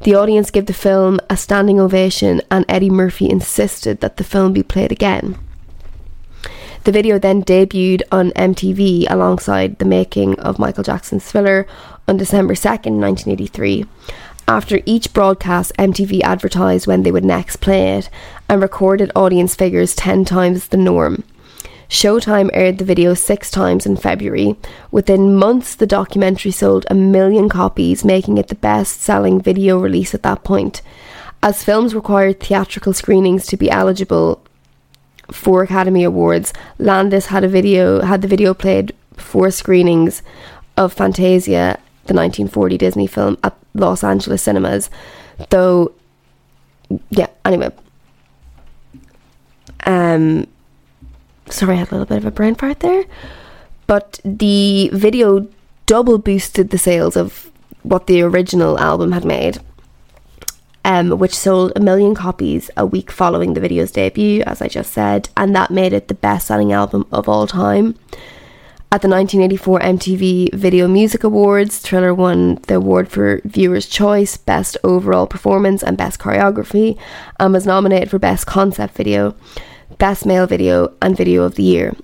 The 0.00 0.16
audience 0.16 0.50
gave 0.50 0.66
the 0.66 0.72
film 0.72 1.20
a 1.30 1.36
standing 1.36 1.78
ovation, 1.78 2.42
and 2.50 2.64
Eddie 2.68 2.90
Murphy 2.90 3.30
insisted 3.30 4.00
that 4.00 4.16
the 4.16 4.24
film 4.24 4.52
be 4.52 4.64
played 4.64 4.90
again. 4.90 5.38
The 6.82 6.90
video 6.90 7.20
then 7.20 7.44
debuted 7.44 8.02
on 8.10 8.32
MTV 8.32 9.06
alongside 9.08 9.78
the 9.78 9.84
making 9.84 10.40
of 10.40 10.58
Michael 10.58 10.82
Jackson's 10.82 11.24
Thriller 11.24 11.68
on 12.08 12.16
December 12.16 12.54
2nd, 12.54 12.98
1983. 12.98 13.86
After 14.48 14.80
each 14.86 15.12
broadcast, 15.12 15.70
MTV 15.78 16.22
advertised 16.22 16.88
when 16.88 17.04
they 17.04 17.12
would 17.12 17.24
next 17.24 17.58
play 17.58 17.96
it 17.96 18.10
and 18.48 18.60
recorded 18.60 19.12
audience 19.14 19.54
figures 19.54 19.94
10 19.94 20.24
times 20.24 20.66
the 20.66 20.76
norm. 20.76 21.22
Showtime 21.90 22.50
aired 22.52 22.78
the 22.78 22.84
video 22.84 23.14
six 23.14 23.50
times 23.50 23.84
in 23.84 23.96
February. 23.96 24.54
Within 24.92 25.34
months, 25.34 25.74
the 25.74 25.88
documentary 25.88 26.52
sold 26.52 26.86
a 26.88 26.94
million 26.94 27.48
copies, 27.48 28.04
making 28.04 28.38
it 28.38 28.46
the 28.46 28.54
best 28.54 29.00
selling 29.00 29.40
video 29.40 29.76
release 29.76 30.14
at 30.14 30.22
that 30.22 30.44
point. 30.44 30.82
As 31.42 31.64
films 31.64 31.92
required 31.92 32.38
theatrical 32.38 32.92
screenings 32.92 33.44
to 33.46 33.56
be 33.56 33.68
eligible 33.68 34.40
for 35.32 35.64
Academy 35.64 36.04
Awards, 36.04 36.52
Landis 36.78 37.26
had 37.26 37.42
a 37.42 37.48
video 37.48 38.02
had 38.02 38.22
the 38.22 38.28
video 38.28 38.54
played 38.54 38.94
before 39.16 39.50
screenings 39.50 40.22
of 40.76 40.92
Fantasia, 40.92 41.76
the 42.04 42.14
1940 42.14 42.78
Disney 42.78 43.08
film, 43.08 43.36
at 43.42 43.56
Los 43.74 44.04
Angeles 44.04 44.42
cinemas. 44.42 44.90
Though, 45.48 45.92
yeah. 47.10 47.28
Anyway, 47.44 47.72
um, 49.86 50.46
sorry, 51.50 51.74
I 51.74 51.78
had 51.78 51.88
a 51.88 51.92
little 51.92 52.06
bit 52.06 52.18
of 52.18 52.26
a 52.26 52.30
brain 52.30 52.54
fart 52.54 52.80
there. 52.80 53.04
But 53.86 54.20
the 54.24 54.90
video 54.92 55.48
double 55.86 56.18
boosted 56.18 56.70
the 56.70 56.78
sales 56.78 57.16
of 57.16 57.50
what 57.82 58.06
the 58.06 58.22
original 58.22 58.78
album 58.78 59.12
had 59.12 59.24
made, 59.24 59.58
um, 60.84 61.18
which 61.18 61.34
sold 61.34 61.72
a 61.74 61.80
million 61.80 62.14
copies 62.14 62.70
a 62.76 62.86
week 62.86 63.10
following 63.10 63.54
the 63.54 63.60
video's 63.60 63.90
debut, 63.90 64.42
as 64.42 64.62
I 64.62 64.68
just 64.68 64.92
said, 64.92 65.28
and 65.36 65.54
that 65.56 65.70
made 65.70 65.92
it 65.92 66.08
the 66.08 66.14
best 66.14 66.46
selling 66.46 66.72
album 66.72 67.06
of 67.10 67.28
all 67.28 67.46
time. 67.46 67.96
At 68.92 69.02
the 69.02 69.08
1984 69.08 69.80
MTV 69.80 70.54
Video 70.54 70.88
Music 70.88 71.22
Awards, 71.22 71.78
Thriller 71.78 72.12
won 72.12 72.56
the 72.66 72.74
award 72.74 73.08
for 73.08 73.40
Viewer's 73.44 73.86
Choice, 73.86 74.36
Best 74.36 74.76
Overall 74.82 75.28
Performance, 75.28 75.82
and 75.84 75.96
Best 75.96 76.18
Choreography, 76.18 76.98
and 77.38 77.52
was 77.52 77.66
nominated 77.66 78.10
for 78.10 78.18
Best 78.18 78.46
Concept 78.46 78.96
Video. 78.96 79.36
Best 79.98 80.26
Male 80.26 80.46
Video, 80.46 80.94
and 81.02 81.16
Video 81.16 81.42
of 81.42 81.54
the 81.54 81.62
Year. 81.62 81.94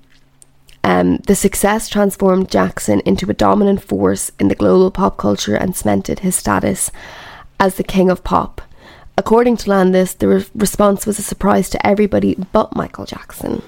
Um, 0.84 1.16
the 1.26 1.34
success 1.34 1.88
transformed 1.88 2.50
Jackson 2.50 3.00
into 3.00 3.28
a 3.28 3.34
dominant 3.34 3.82
force 3.82 4.30
in 4.38 4.48
the 4.48 4.54
global 4.54 4.90
pop 4.90 5.16
culture 5.16 5.56
and 5.56 5.74
cemented 5.74 6.20
his 6.20 6.36
status 6.36 6.90
as 7.58 7.74
the 7.74 7.82
king 7.82 8.08
of 8.08 8.22
pop. 8.22 8.62
According 9.18 9.56
to 9.58 9.70
Landis, 9.70 10.14
the 10.14 10.28
re- 10.28 10.46
response 10.54 11.06
was 11.06 11.18
a 11.18 11.22
surprise 11.22 11.68
to 11.70 11.86
everybody 11.86 12.36
but 12.52 12.76
Michael 12.76 13.06
Jackson. 13.06 13.62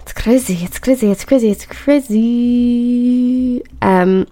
It's 0.00 0.12
crazy, 0.12 0.58
it's 0.62 0.78
crazy, 0.78 1.10
it's 1.10 1.24
crazy, 1.24 1.50
it's 1.50 1.64
crazy. 1.64 3.62
Um, 3.80 4.26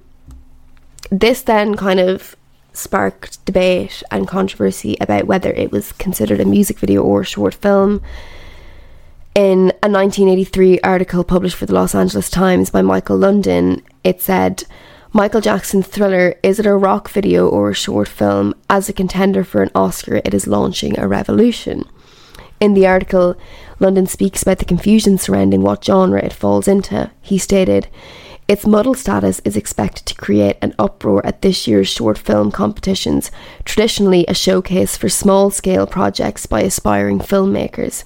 this 1.10 1.40
then 1.42 1.74
kind 1.76 2.00
of 2.00 2.36
sparked 2.72 3.44
debate 3.44 4.02
and 4.10 4.28
controversy 4.28 4.96
about 5.00 5.26
whether 5.26 5.50
it 5.50 5.70
was 5.70 5.92
considered 5.92 6.40
a 6.40 6.44
music 6.44 6.78
video 6.78 7.02
or 7.02 7.20
a 7.20 7.24
short 7.24 7.54
film. 7.54 8.02
In 9.34 9.72
a 9.82 9.88
1983 9.88 10.80
article 10.80 11.24
published 11.24 11.56
for 11.56 11.66
the 11.66 11.74
Los 11.74 11.94
Angeles 11.94 12.28
Times 12.28 12.70
by 12.70 12.82
Michael 12.82 13.16
London, 13.16 13.82
it 14.04 14.20
said, 14.20 14.64
Michael 15.14 15.40
Jackson's 15.40 15.86
thriller, 15.86 16.34
is 16.42 16.58
it 16.58 16.66
a 16.66 16.74
rock 16.74 17.10
video 17.10 17.48
or 17.48 17.70
a 17.70 17.74
short 17.74 18.08
film? 18.08 18.54
As 18.70 18.88
a 18.88 18.94
contender 18.94 19.44
for 19.44 19.62
an 19.62 19.70
Oscar, 19.74 20.22
it 20.24 20.32
is 20.32 20.46
launching 20.46 20.98
a 20.98 21.08
revolution. 21.08 21.84
In 22.60 22.74
the 22.74 22.86
article, 22.86 23.36
London 23.80 24.06
speaks 24.06 24.42
about 24.42 24.58
the 24.58 24.64
confusion 24.64 25.18
surrounding 25.18 25.62
what 25.62 25.84
genre 25.84 26.22
it 26.22 26.32
falls 26.32 26.68
into. 26.68 27.10
He 27.20 27.36
stated, 27.36 27.88
its 28.48 28.66
muddled 28.66 28.98
status 28.98 29.40
is 29.44 29.56
expected 29.56 30.04
to 30.06 30.14
create 30.14 30.56
an 30.60 30.74
uproar 30.78 31.24
at 31.24 31.42
this 31.42 31.66
year's 31.66 31.88
short 31.88 32.18
film 32.18 32.50
competitions, 32.50 33.30
traditionally 33.64 34.24
a 34.26 34.34
showcase 34.34 34.96
for 34.96 35.08
small 35.08 35.50
scale 35.50 35.86
projects 35.86 36.46
by 36.46 36.60
aspiring 36.62 37.18
filmmakers. 37.18 38.04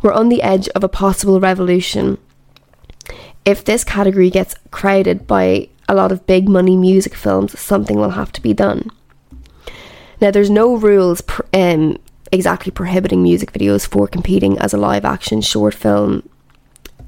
We're 0.00 0.12
on 0.12 0.28
the 0.28 0.42
edge 0.42 0.68
of 0.70 0.84
a 0.84 0.88
possible 0.88 1.40
revolution. 1.40 2.18
If 3.44 3.64
this 3.64 3.84
category 3.84 4.30
gets 4.30 4.54
crowded 4.70 5.26
by 5.26 5.68
a 5.88 5.94
lot 5.94 6.12
of 6.12 6.26
big 6.26 6.48
money 6.48 6.76
music 6.76 7.14
films, 7.14 7.58
something 7.58 7.98
will 7.98 8.10
have 8.10 8.32
to 8.32 8.40
be 8.40 8.54
done. 8.54 8.90
Now, 10.20 10.30
there's 10.30 10.50
no 10.50 10.76
rules 10.76 11.20
pr- 11.20 11.42
um, 11.52 11.98
exactly 12.30 12.70
prohibiting 12.70 13.22
music 13.22 13.52
videos 13.52 13.86
for 13.86 14.06
competing 14.06 14.58
as 14.58 14.72
a 14.72 14.78
live 14.78 15.04
action 15.04 15.40
short 15.40 15.74
film 15.74 16.28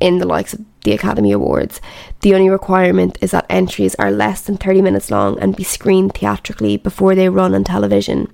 in 0.00 0.18
the 0.18 0.26
likes 0.26 0.52
of 0.52 0.73
the 0.84 0.92
Academy 0.92 1.32
Awards. 1.32 1.80
The 2.20 2.34
only 2.34 2.48
requirement 2.48 3.18
is 3.20 3.32
that 3.32 3.46
entries 3.50 3.94
are 3.96 4.10
less 4.10 4.42
than 4.42 4.56
30 4.56 4.82
minutes 4.82 5.10
long 5.10 5.38
and 5.40 5.56
be 5.56 5.64
screened 5.64 6.14
theatrically 6.14 6.76
before 6.76 7.14
they 7.14 7.28
run 7.28 7.54
on 7.54 7.64
television. 7.64 8.32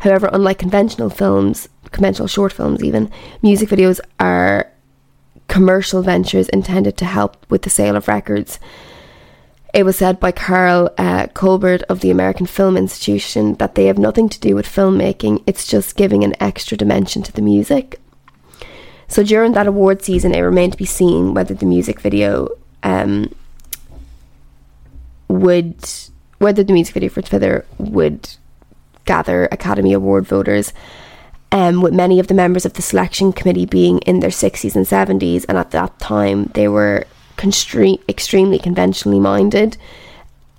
However, 0.00 0.28
unlike 0.32 0.58
conventional 0.58 1.10
films, 1.10 1.68
conventional 1.92 2.28
short 2.28 2.52
films 2.52 2.82
even, 2.82 3.10
music 3.42 3.68
videos 3.68 4.00
are 4.18 4.72
commercial 5.48 6.02
ventures 6.02 6.48
intended 6.48 6.96
to 6.96 7.04
help 7.04 7.44
with 7.50 7.62
the 7.62 7.70
sale 7.70 7.96
of 7.96 8.08
records. 8.08 8.58
It 9.72 9.84
was 9.84 9.96
said 9.96 10.18
by 10.18 10.32
Carl 10.32 10.90
uh, 10.98 11.28
Colbert 11.28 11.82
of 11.88 12.00
the 12.00 12.10
American 12.10 12.46
Film 12.46 12.76
Institution 12.76 13.54
that 13.54 13.74
they 13.74 13.86
have 13.86 13.98
nothing 13.98 14.28
to 14.28 14.40
do 14.40 14.54
with 14.54 14.66
filmmaking, 14.66 15.44
it's 15.46 15.66
just 15.66 15.96
giving 15.96 16.24
an 16.24 16.34
extra 16.40 16.76
dimension 16.76 17.22
to 17.22 17.32
the 17.32 17.42
music. 17.42 17.99
So 19.10 19.24
during 19.24 19.52
that 19.52 19.66
award 19.66 20.02
season, 20.02 20.34
it 20.34 20.40
remained 20.40 20.72
to 20.72 20.78
be 20.78 20.86
seen 20.86 21.34
whether 21.34 21.52
the 21.52 21.66
music 21.66 22.00
video 22.00 22.48
um, 22.84 23.34
would 25.26 25.76
whether 26.38 26.62
the 26.62 26.72
music 26.72 26.94
video 26.94 27.10
for 27.10 27.20
Feather 27.20 27.66
would 27.76 28.36
gather 29.04 29.46
Academy 29.46 29.92
Award 29.92 30.26
voters. 30.26 30.72
Um, 31.52 31.82
with 31.82 31.92
many 31.92 32.20
of 32.20 32.28
the 32.28 32.34
members 32.34 32.64
of 32.64 32.74
the 32.74 32.82
selection 32.82 33.32
committee 33.32 33.66
being 33.66 33.98
in 34.06 34.20
their 34.20 34.30
60s 34.30 34.76
and 34.76 34.86
70s, 34.86 35.44
and 35.48 35.58
at 35.58 35.72
that 35.72 35.98
time 35.98 36.44
they 36.54 36.68
were 36.68 37.04
constre- 37.36 37.98
extremely 38.08 38.60
conventionally 38.60 39.18
minded, 39.18 39.76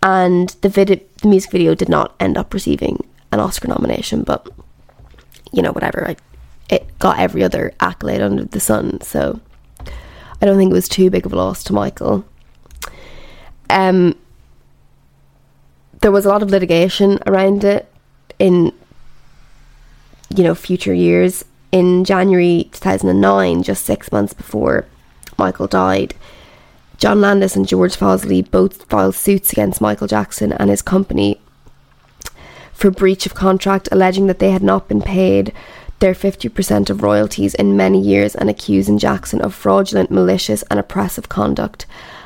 and 0.04 0.50
the, 0.62 0.68
vid- 0.68 1.08
the 1.22 1.28
music 1.30 1.50
video 1.50 1.76
did 1.76 1.88
not 1.88 2.14
end 2.20 2.38
up 2.38 2.54
receiving 2.54 3.08
an 3.32 3.40
Oscar 3.40 3.70
nomination, 3.70 4.24
but 4.24 4.50
you 5.54 5.62
know, 5.62 5.72
whatever. 5.72 6.06
I 6.10 6.18
it 6.72 6.98
got 6.98 7.20
every 7.20 7.44
other 7.44 7.74
accolade 7.80 8.22
under 8.22 8.46
the 8.46 8.60
sun. 8.60 9.02
So 9.02 9.40
I 10.42 10.46
don't 10.46 10.58
think 10.58 10.72
it 10.72 10.74
was 10.74 10.90
too 10.90 11.12
big 11.12 11.26
of 11.26 11.34
a 11.34 11.36
loss 11.36 11.64
to 11.66 11.74
Michael. 11.74 12.26
Um, 13.70 14.18
there 16.00 16.12
was 16.12 16.26
a 16.26 16.30
lot 16.30 16.42
of 16.42 16.50
litigation 16.50 17.20
around 17.28 17.64
it 17.64 17.92
in 18.40 18.74
you 20.36 20.44
know 20.44 20.56
future 20.56 20.94
years. 20.94 21.46
In 21.72 22.04
January 22.04 22.70
2009, 22.74 23.64
just 23.64 23.86
six 23.86 24.12
months 24.12 24.34
before 24.34 24.86
Michael 25.38 25.68
died, 25.68 26.16
John 26.98 27.22
Landis 27.22 27.56
and 27.56 27.68
George 27.68 27.96
Folsey 27.96 28.50
both 28.50 28.84
filed 28.86 29.16
suits 29.16 29.54
against 29.54 29.80
Michael 29.80 30.08
Jackson 30.08 30.52
and 30.52 30.70
his 30.70 30.82
company 30.82 31.40
for 32.74 32.92
breach 32.92 33.26
of 33.26 33.36
contract, 33.36 33.88
alleging 33.92 34.28
that 34.28 34.40
they 34.40 34.52
had 34.52 34.64
not 34.64 34.90
been 34.90 35.02
paid 35.02 35.54
their 36.02 36.14
50% 36.14 36.90
of 36.90 37.04
royalties 37.04 37.54
in 37.54 37.78
many 37.78 38.02
years 38.02 38.36
and 38.36 38.50
accusing 38.50 38.98
Jackson 38.98 39.40
of 39.40 39.54
fraudulent, 39.54 40.12
malicious, 40.12 40.64
and 40.64 40.80
oppressive 40.80 41.30
conduct. 41.30 41.86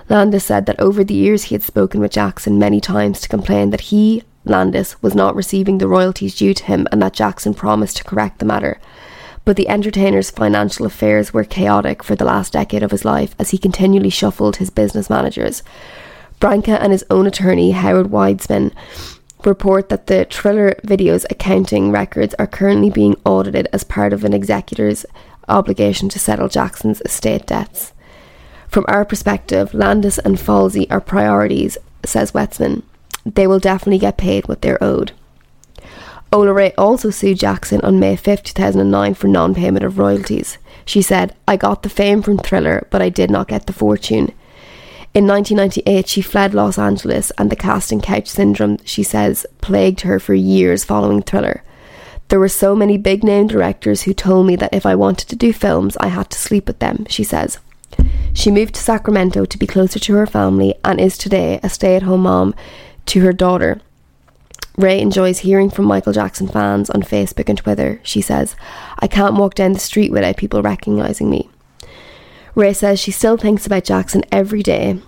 Landis 0.10 0.46
said 0.46 0.66
that 0.66 0.80
over 0.80 1.04
the 1.04 1.14
years 1.14 1.44
he 1.44 1.56
had 1.56 1.64
spoken 1.64 2.00
with 2.00 2.12
Jackson 2.12 2.58
many 2.58 2.80
times 2.80 3.20
to 3.22 3.30
complain 3.30 3.72
that 3.72 3.82
he, 3.82 4.24
Landis, 4.46 5.02
was 5.02 5.14
not 5.14 5.36
receiving 5.36 5.78
the 5.78 5.88
royalties 5.88 6.36
due 6.36 6.54
to 6.54 6.64
him 6.64 6.88
and 6.92 7.02
that 7.02 7.14
Jackson 7.14 7.54
promised 7.54 7.98
to 7.98 8.04
correct 8.04 8.40
the 8.40 8.46
matter. 8.46 8.80
But 9.44 9.58
the 9.58 9.68
entertainer's 9.68 10.32
financial 10.32 10.86
affairs 10.86 11.34
were 11.34 11.44
chaotic 11.44 12.02
for 12.02 12.16
the 12.16 12.26
last 12.26 12.54
decade 12.54 12.82
of 12.82 12.92
his 12.92 13.06
life 13.06 13.36
as 13.38 13.50
he 13.50 13.58
continually 13.58 14.10
shuffled 14.10 14.58
his 14.58 14.70
business 14.70 15.10
managers. 15.10 15.64
Branca 16.40 16.82
and 16.82 16.92
his 16.92 17.06
own 17.10 17.28
attorney, 17.28 17.72
Howard 17.72 18.08
Weitzman, 18.08 18.72
report 19.46 19.90
that 19.90 20.08
the 20.08 20.26
Thriller 20.30 20.76
video's 20.84 21.26
accounting 21.30 21.92
records 21.92 22.34
are 22.40 22.48
currently 22.48 22.90
being 22.90 23.16
audited 23.26 23.68
as 23.72 23.84
part 23.84 24.14
of 24.14 24.24
an 24.24 24.34
executor's 24.34 25.06
obligation 25.48 26.10
to 26.10 26.20
settle 26.20 26.50
Jackson's 26.50 27.02
estate 27.02 27.46
debts. 27.46 27.94
From 28.68 28.86
our 28.88 29.06
perspective, 29.06 29.74
Landis 29.74 30.18
and 30.18 30.38
Folsey 30.38 30.88
are 30.92 31.02
priorities, 31.02 31.78
says 32.04 32.32
Weitzman. 32.32 32.84
They 33.26 33.48
will 33.48 33.60
definitely 33.60 34.00
get 34.00 34.18
paid 34.18 34.48
what 34.48 34.62
they're 34.62 34.84
owed. 34.84 35.14
Ola 36.34 36.52
Ray 36.52 36.74
also 36.78 37.10
sued 37.10 37.40
Jackson 37.40 37.80
on 37.82 38.00
May 38.00 38.16
5, 38.16 38.44
2009 38.44 39.14
for 39.14 39.28
non 39.28 39.56
payment 39.56 39.86
of 39.86 39.98
royalties. 39.98 40.58
She 40.86 41.02
said, 41.02 41.36
I 41.48 41.56
got 41.56 41.84
the 41.84 41.90
fame 41.90 42.22
from 42.22 42.38
Thriller, 42.38 42.88
but 42.92 43.02
I 43.02 43.10
did 43.10 43.32
not 43.32 43.48
get 43.48 43.68
the 43.68 43.74
fortune. 43.74 44.34
In 45.16 45.26
1998, 45.28 46.10
she 46.10 46.22
fled 46.22 46.54
Los 46.54 46.78
Angeles, 46.78 47.32
and 47.38 47.50
the 47.50 47.56
casting 47.56 48.02
couch 48.02 48.28
syndrome, 48.28 48.80
she 48.84 49.02
says, 49.02 49.46
plagued 49.62 50.02
her 50.02 50.20
for 50.20 50.34
years 50.34 50.84
following 50.84 51.22
Thriller. 51.22 51.64
There 52.28 52.40
were 52.40 52.50
so 52.50 52.76
many 52.76 52.98
big 52.98 53.24
name 53.24 53.48
directors 53.48 54.02
who 54.02 54.14
told 54.14 54.46
me 54.46 54.58
that 54.58 54.74
if 54.74 54.86
I 54.86 54.94
wanted 54.94 55.30
to 55.30 55.38
do 55.38 55.54
films, 55.54 55.96
I 56.02 56.08
had 56.08 56.30
to 56.32 56.38
sleep 56.38 56.68
with 56.68 56.80
them, 56.80 57.06
she 57.08 57.24
says. 57.24 57.60
She 58.34 58.52
moved 58.52 58.76
to 58.76 58.82
Sacramento 58.82 59.46
to 59.46 59.58
be 59.58 59.66
closer 59.66 60.00
to 60.00 60.16
her 60.16 60.28
family 60.28 60.76
and 60.84 61.00
is 61.00 61.18
today 61.18 61.62
a 61.64 61.70
stay 61.70 61.96
at 61.96 62.04
home 62.04 62.24
mom 62.24 62.54
to 63.06 63.22
her 63.22 63.32
daughter. 63.32 63.80
Ray 64.76 65.00
enjoys 65.00 65.40
hearing 65.40 65.70
from 65.70 65.86
Michael 65.86 66.12
Jackson 66.12 66.50
fans 66.50 66.90
on 66.90 67.04
Facebook 67.04 67.48
and 67.48 67.58
Twitter. 67.58 68.02
She 68.04 68.20
says, 68.20 68.58
I 69.00 69.08
can't 69.08 69.36
walk 69.36 69.54
down 69.54 69.72
the 69.72 69.80
street 69.80 70.12
without 70.12 70.36
people 70.36 70.62
recognising 70.62 71.30
me. 71.30 71.50
Ray 72.56 72.72
says 72.74 73.00
she 73.00 73.12
still 73.12 73.38
thinks 73.38 73.66
about 73.66 73.84
Jackson 73.84 74.24
every 74.32 74.64
day 74.64 75.02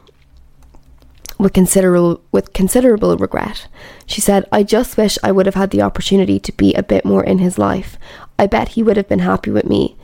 with 1.40 1.54
considerable 1.54 2.22
with 2.32 2.54
considerable 2.54 3.16
regret. 3.16 3.68
She 4.06 4.22
said, 4.22 4.46
I 4.52 4.64
just 4.64 4.98
wish 4.98 5.18
I 5.24 5.32
would 5.32 5.46
have 5.46 5.56
had 5.56 5.72
the 5.72 5.82
opportunity 5.82 6.40
to 6.40 6.52
be 6.52 6.74
a 6.74 6.84
bit 6.84 7.06
more 7.06 7.24
in 7.24 7.38
his 7.38 7.58
life. 7.58 7.98
I 8.38 8.48
bet 8.48 8.70
he 8.70 8.84
would 8.84 8.98
have 8.98 9.08
been 9.08 9.20
happy 9.20 9.50
with 9.50 9.66
me. 9.66 9.96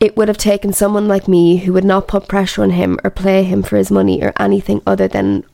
It 0.00 0.16
would 0.16 0.28
have 0.28 0.38
taken 0.38 0.72
someone 0.72 1.08
like 1.08 1.28
me 1.28 1.58
who 1.58 1.72
would 1.72 1.84
not 1.84 2.08
put 2.08 2.28
pressure 2.28 2.62
on 2.62 2.70
him 2.70 2.98
or 3.04 3.10
play 3.10 3.44
him 3.44 3.62
for 3.62 3.76
his 3.76 3.90
money 3.90 4.22
or 4.22 4.32
anything 4.38 4.82
other 4.86 5.08
than 5.08 5.44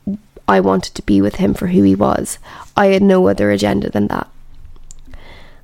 I 0.49 0.61
wanted 0.61 0.95
to 0.97 1.03
be 1.03 1.21
with 1.21 1.37
him 1.37 1.55
for 1.55 1.69
who 1.69 1.83
he 1.83 1.95
was. 1.95 2.39
I 2.77 2.87
had 2.87 3.03
no 3.03 3.29
other 3.29 3.51
agenda 3.51 3.91
than 3.91 4.09
that. 4.09 4.29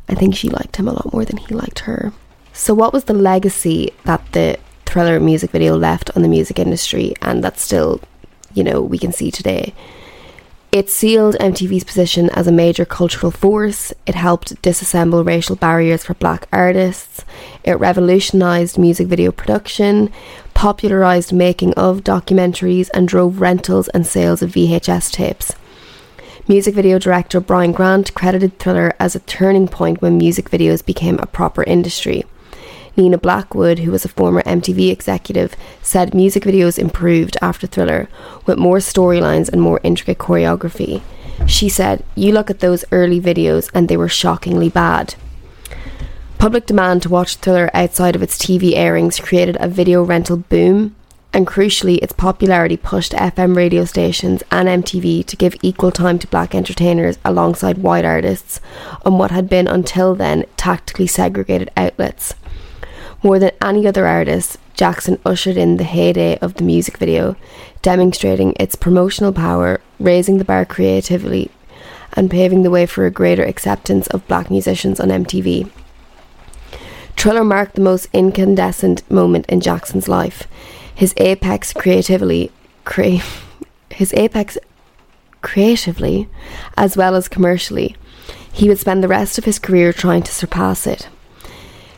I 0.08 0.14
think 0.14 0.34
she 0.34 0.48
liked 0.48 0.76
him 0.76 0.88
a 0.88 0.92
lot 0.92 1.12
more 1.12 1.24
than 1.24 1.38
he 1.38 1.54
liked 1.54 1.80
her. 1.80 2.12
So, 2.52 2.72
what 2.74 2.92
was 2.92 3.04
the 3.04 3.14
legacy 3.14 3.92
that 4.04 4.32
the 4.32 4.58
thriller 4.88 5.20
music 5.20 5.50
video 5.50 5.76
left 5.76 6.10
on 6.16 6.22
the 6.22 6.28
music 6.28 6.58
industry 6.58 7.14
and 7.20 7.44
that's 7.44 7.62
still, 7.62 8.00
you 8.54 8.64
know, 8.64 8.80
we 8.80 8.98
can 8.98 9.12
see 9.12 9.30
today? 9.30 9.74
It 10.72 10.88
sealed 10.90 11.34
MTV's 11.36 11.84
position 11.84 12.30
as 12.30 12.46
a 12.46 12.52
major 12.52 12.84
cultural 12.84 13.30
force. 13.30 13.92
It 14.06 14.14
helped 14.14 14.60
disassemble 14.62 15.24
racial 15.26 15.56
barriers 15.56 16.04
for 16.04 16.14
black 16.14 16.46
artists. 16.52 17.24
It 17.64 17.72
revolutionized 17.72 18.78
music 18.78 19.08
video 19.08 19.30
production, 19.30 20.10
popularized 20.54 21.32
making 21.32 21.74
of 21.74 22.04
documentaries, 22.04 22.90
and 22.92 23.08
drove 23.08 23.40
rentals 23.40 23.88
and 23.88 24.06
sales 24.06 24.42
of 24.42 24.52
VHS 24.52 25.10
tapes. 25.10 25.54
Music 26.46 26.74
video 26.74 26.98
director 26.98 27.40
Brian 27.40 27.72
Grant 27.72 28.14
credited 28.14 28.58
Thriller 28.58 28.94
as 28.98 29.14
a 29.14 29.20
turning 29.20 29.68
point 29.68 30.00
when 30.00 30.16
music 30.16 30.50
videos 30.50 30.84
became 30.84 31.18
a 31.18 31.26
proper 31.26 31.62
industry. 31.62 32.24
Nina 32.98 33.16
Blackwood, 33.16 33.78
who 33.78 33.92
was 33.92 34.04
a 34.04 34.08
former 34.08 34.42
MTV 34.42 34.90
executive, 34.90 35.54
said 35.80 36.12
music 36.12 36.42
videos 36.42 36.78
improved 36.78 37.36
after 37.40 37.66
Thriller, 37.66 38.08
with 38.44 38.58
more 38.58 38.78
storylines 38.78 39.48
and 39.48 39.62
more 39.62 39.80
intricate 39.84 40.18
choreography. 40.18 41.00
She 41.46 41.68
said, 41.68 42.04
You 42.16 42.32
look 42.32 42.50
at 42.50 42.58
those 42.58 42.84
early 42.90 43.20
videos 43.20 43.70
and 43.72 43.88
they 43.88 43.96
were 43.96 44.08
shockingly 44.08 44.68
bad. 44.68 45.14
Public 46.38 46.66
demand 46.66 47.02
to 47.02 47.08
watch 47.08 47.36
Thriller 47.36 47.70
outside 47.72 48.16
of 48.16 48.22
its 48.22 48.36
TV 48.36 48.74
airings 48.74 49.20
created 49.20 49.56
a 49.60 49.68
video 49.68 50.02
rental 50.02 50.36
boom, 50.36 50.94
and 51.32 51.46
crucially, 51.46 51.98
its 51.98 52.12
popularity 52.12 52.76
pushed 52.76 53.12
FM 53.12 53.54
radio 53.54 53.84
stations 53.84 54.42
and 54.50 54.66
MTV 54.66 55.24
to 55.26 55.36
give 55.36 55.56
equal 55.62 55.90
time 55.90 56.18
to 56.18 56.26
black 56.26 56.54
entertainers 56.54 57.18
alongside 57.24 57.78
white 57.78 58.04
artists 58.04 58.60
on 59.04 59.18
what 59.18 59.30
had 59.30 59.48
been 59.48 59.68
until 59.68 60.14
then 60.14 60.44
tactically 60.56 61.06
segregated 61.06 61.70
outlets. 61.76 62.34
More 63.22 63.38
than 63.38 63.50
any 63.60 63.86
other 63.86 64.06
artist, 64.06 64.58
Jackson 64.74 65.18
ushered 65.26 65.56
in 65.56 65.76
the 65.76 65.84
heyday 65.84 66.38
of 66.38 66.54
the 66.54 66.62
music 66.62 66.98
video, 66.98 67.36
demonstrating 67.82 68.54
its 68.60 68.76
promotional 68.76 69.32
power, 69.32 69.80
raising 69.98 70.38
the 70.38 70.44
bar 70.44 70.64
creatively, 70.64 71.50
and 72.12 72.30
paving 72.30 72.62
the 72.62 72.70
way 72.70 72.86
for 72.86 73.04
a 73.04 73.10
greater 73.10 73.42
acceptance 73.44 74.06
of 74.08 74.26
black 74.28 74.50
musicians 74.50 75.00
on 75.00 75.08
MTV. 75.08 75.68
Thriller 77.16 77.42
marked 77.42 77.74
the 77.74 77.80
most 77.80 78.08
incandescent 78.12 79.08
moment 79.10 79.46
in 79.46 79.60
Jackson's 79.60 80.08
life. 80.08 80.46
His 80.94 81.12
apex 81.16 81.72
creatively, 81.72 82.52
cre- 82.84 83.18
his 83.90 84.14
apex 84.14 84.56
creatively, 85.42 86.28
as 86.76 86.96
well 86.96 87.16
as 87.16 87.26
commercially. 87.26 87.96
He 88.52 88.68
would 88.68 88.78
spend 88.78 89.02
the 89.02 89.08
rest 89.08 89.38
of 89.38 89.44
his 89.44 89.58
career 89.58 89.92
trying 89.92 90.22
to 90.22 90.32
surpass 90.32 90.86
it. 90.86 91.08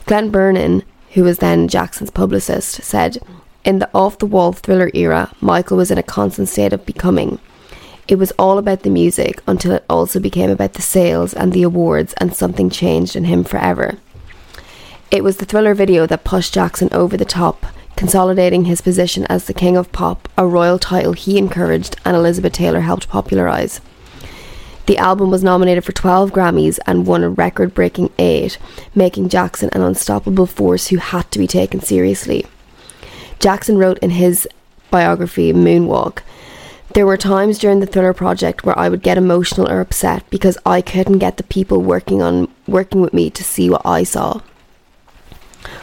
Glen 0.06 0.32
Brunman, 0.32 0.82
who 1.10 1.24
was 1.24 1.38
then 1.38 1.68
Jackson's 1.68 2.10
publicist, 2.10 2.82
said, 2.82 3.18
In 3.64 3.78
the 3.78 3.90
off 3.94 4.18
the 4.18 4.26
wall 4.26 4.52
thriller 4.52 4.90
era, 4.94 5.32
Michael 5.40 5.76
was 5.76 5.90
in 5.90 5.98
a 5.98 6.02
constant 6.02 6.48
state 6.48 6.72
of 6.72 6.86
becoming. 6.86 7.38
It 8.08 8.16
was 8.16 8.32
all 8.32 8.58
about 8.58 8.82
the 8.82 8.90
music 8.90 9.42
until 9.46 9.72
it 9.72 9.84
also 9.88 10.18
became 10.18 10.50
about 10.50 10.74
the 10.74 10.82
sales 10.82 11.34
and 11.34 11.52
the 11.52 11.62
awards, 11.62 12.12
and 12.18 12.34
something 12.34 12.70
changed 12.70 13.16
in 13.16 13.24
him 13.24 13.44
forever. 13.44 13.98
It 15.10 15.24
was 15.24 15.38
the 15.38 15.44
thriller 15.44 15.74
video 15.74 16.06
that 16.06 16.24
pushed 16.24 16.54
Jackson 16.54 16.88
over 16.92 17.16
the 17.16 17.24
top, 17.24 17.66
consolidating 17.96 18.64
his 18.64 18.80
position 18.80 19.26
as 19.26 19.44
the 19.44 19.54
king 19.54 19.76
of 19.76 19.92
pop, 19.92 20.28
a 20.38 20.46
royal 20.46 20.78
title 20.78 21.12
he 21.12 21.38
encouraged 21.38 21.96
and 22.04 22.16
Elizabeth 22.16 22.52
Taylor 22.52 22.80
helped 22.80 23.08
popularise. 23.08 23.80
The 24.90 24.98
album 24.98 25.30
was 25.30 25.44
nominated 25.44 25.84
for 25.84 25.92
12 25.92 26.32
Grammys 26.32 26.80
and 26.84 27.06
won 27.06 27.22
a 27.22 27.30
record 27.30 27.74
breaking 27.74 28.10
8, 28.18 28.58
making 28.92 29.28
Jackson 29.28 29.70
an 29.72 29.82
unstoppable 29.82 30.46
force 30.46 30.88
who 30.88 30.96
had 30.96 31.30
to 31.30 31.38
be 31.38 31.46
taken 31.46 31.80
seriously. 31.80 32.44
Jackson 33.38 33.78
wrote 33.78 34.00
in 34.00 34.10
his 34.10 34.48
biography, 34.90 35.52
Moonwalk, 35.52 36.22
there 36.94 37.06
were 37.06 37.16
times 37.16 37.60
during 37.60 37.78
the 37.78 37.86
thriller 37.86 38.12
project 38.12 38.64
where 38.64 38.76
I 38.76 38.88
would 38.88 39.04
get 39.04 39.16
emotional 39.16 39.70
or 39.70 39.80
upset 39.80 40.28
because 40.28 40.58
I 40.66 40.80
couldn't 40.80 41.20
get 41.20 41.36
the 41.36 41.44
people 41.44 41.80
working 41.80 42.20
on 42.20 42.52
working 42.66 43.00
with 43.00 43.14
me 43.14 43.30
to 43.30 43.44
see 43.44 43.70
what 43.70 43.82
I 43.86 44.02
saw. 44.02 44.40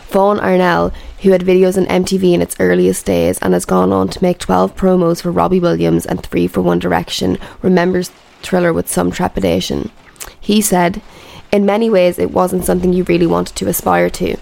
Vaughan 0.09 0.39
Arnell, 0.39 0.93
who 1.21 1.31
had 1.31 1.43
videos 1.43 1.77
on 1.77 1.85
MTV 1.85 2.33
in 2.33 2.41
its 2.41 2.57
earliest 2.59 3.05
days 3.05 3.39
and 3.39 3.53
has 3.53 3.63
gone 3.63 3.93
on 3.93 4.09
to 4.09 4.21
make 4.21 4.37
12 4.37 4.75
promos 4.75 5.21
for 5.21 5.31
Robbie 5.31 5.61
Williams 5.61 6.05
and 6.05 6.21
3 6.21 6.47
for 6.47 6.61
One 6.61 6.79
Direction, 6.79 7.37
remembers 7.61 8.11
Thriller 8.41 8.73
with 8.73 8.89
some 8.89 9.11
trepidation. 9.11 9.91
He 10.39 10.61
said, 10.61 11.01
In 11.51 11.65
many 11.65 11.89
ways, 11.89 12.19
it 12.19 12.31
wasn't 12.31 12.65
something 12.65 12.93
you 12.93 13.03
really 13.03 13.27
wanted 13.27 13.55
to 13.57 13.67
aspire 13.67 14.09
to. 14.11 14.37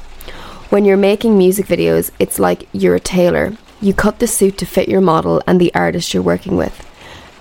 When 0.70 0.86
you're 0.86 0.98
making 0.98 1.38
music 1.38 1.68
videos, 1.68 2.12
it's 2.20 2.40
like 2.40 2.68
you're 2.72 2.96
a 2.96 3.00
tailor. 3.00 3.58
You 3.82 3.94
cut 3.94 4.20
the 4.20 4.28
suit 4.28 4.58
to 4.58 4.66
fit 4.66 4.90
your 4.90 5.02
model 5.02 5.42
and 5.46 5.60
the 5.62 5.74
artist 5.76 6.14
you're 6.14 6.24
working 6.24 6.58
with. 6.58 6.86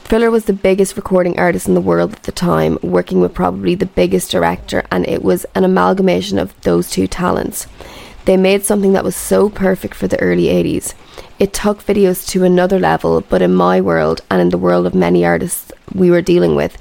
Thriller 0.04 0.30
was 0.30 0.44
the 0.44 0.52
biggest 0.52 0.96
recording 0.96 1.38
artist 1.38 1.66
in 1.66 1.72
the 1.72 1.80
world 1.80 2.12
at 2.12 2.24
the 2.24 2.32
time, 2.32 2.78
working 2.82 3.20
with 3.22 3.32
probably 3.32 3.74
the 3.74 3.86
biggest 3.86 4.30
director, 4.30 4.84
and 4.90 5.08
it 5.08 5.22
was 5.22 5.46
an 5.54 5.64
amalgamation 5.64 6.38
of 6.38 6.58
those 6.60 6.90
two 6.90 7.06
talents. 7.06 7.66
They 8.26 8.36
made 8.36 8.64
something 8.64 8.92
that 8.92 9.04
was 9.04 9.16
so 9.16 9.48
perfect 9.48 9.94
for 9.94 10.06
the 10.06 10.20
early 10.20 10.44
80s. 10.44 10.92
It 11.38 11.52
took 11.52 11.84
videos 11.84 12.26
to 12.28 12.44
another 12.44 12.78
level, 12.78 13.20
but 13.20 13.42
in 13.42 13.54
my 13.54 13.80
world 13.80 14.20
and 14.30 14.40
in 14.40 14.50
the 14.50 14.58
world 14.58 14.86
of 14.86 14.94
many 14.94 15.24
artists 15.24 15.72
we 15.92 16.10
were 16.10 16.22
dealing 16.22 16.54
with, 16.54 16.78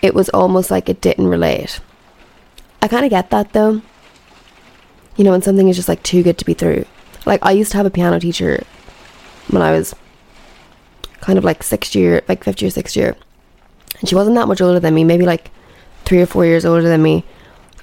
it 0.00 0.14
was 0.14 0.28
almost 0.28 0.70
like 0.70 0.88
it 0.88 1.00
didn't 1.00 1.26
relate. 1.26 1.80
I 2.80 2.88
kind 2.88 3.04
of 3.04 3.10
get 3.10 3.30
that 3.30 3.52
though. 3.52 3.82
You 5.16 5.24
know, 5.24 5.32
when 5.32 5.42
something 5.42 5.68
is 5.68 5.76
just 5.76 5.88
like 5.88 6.02
too 6.02 6.22
good 6.22 6.38
to 6.38 6.44
be 6.44 6.54
true. 6.54 6.84
Like, 7.24 7.44
I 7.44 7.50
used 7.50 7.72
to 7.72 7.78
have 7.78 7.86
a 7.86 7.90
piano 7.90 8.20
teacher 8.20 8.62
when 9.48 9.62
I 9.62 9.72
was 9.72 9.94
kind 11.20 11.38
of 11.38 11.44
like 11.44 11.62
sixth 11.62 11.96
year, 11.96 12.22
like 12.28 12.44
fifth 12.44 12.62
year, 12.62 12.70
sixth 12.70 12.96
year. 12.96 13.16
And 13.98 14.08
she 14.08 14.14
wasn't 14.14 14.36
that 14.36 14.46
much 14.46 14.60
older 14.60 14.78
than 14.78 14.94
me, 14.94 15.02
maybe 15.02 15.26
like 15.26 15.50
three 16.04 16.20
or 16.20 16.26
four 16.26 16.44
years 16.44 16.64
older 16.64 16.82
than 16.82 17.02
me. 17.02 17.24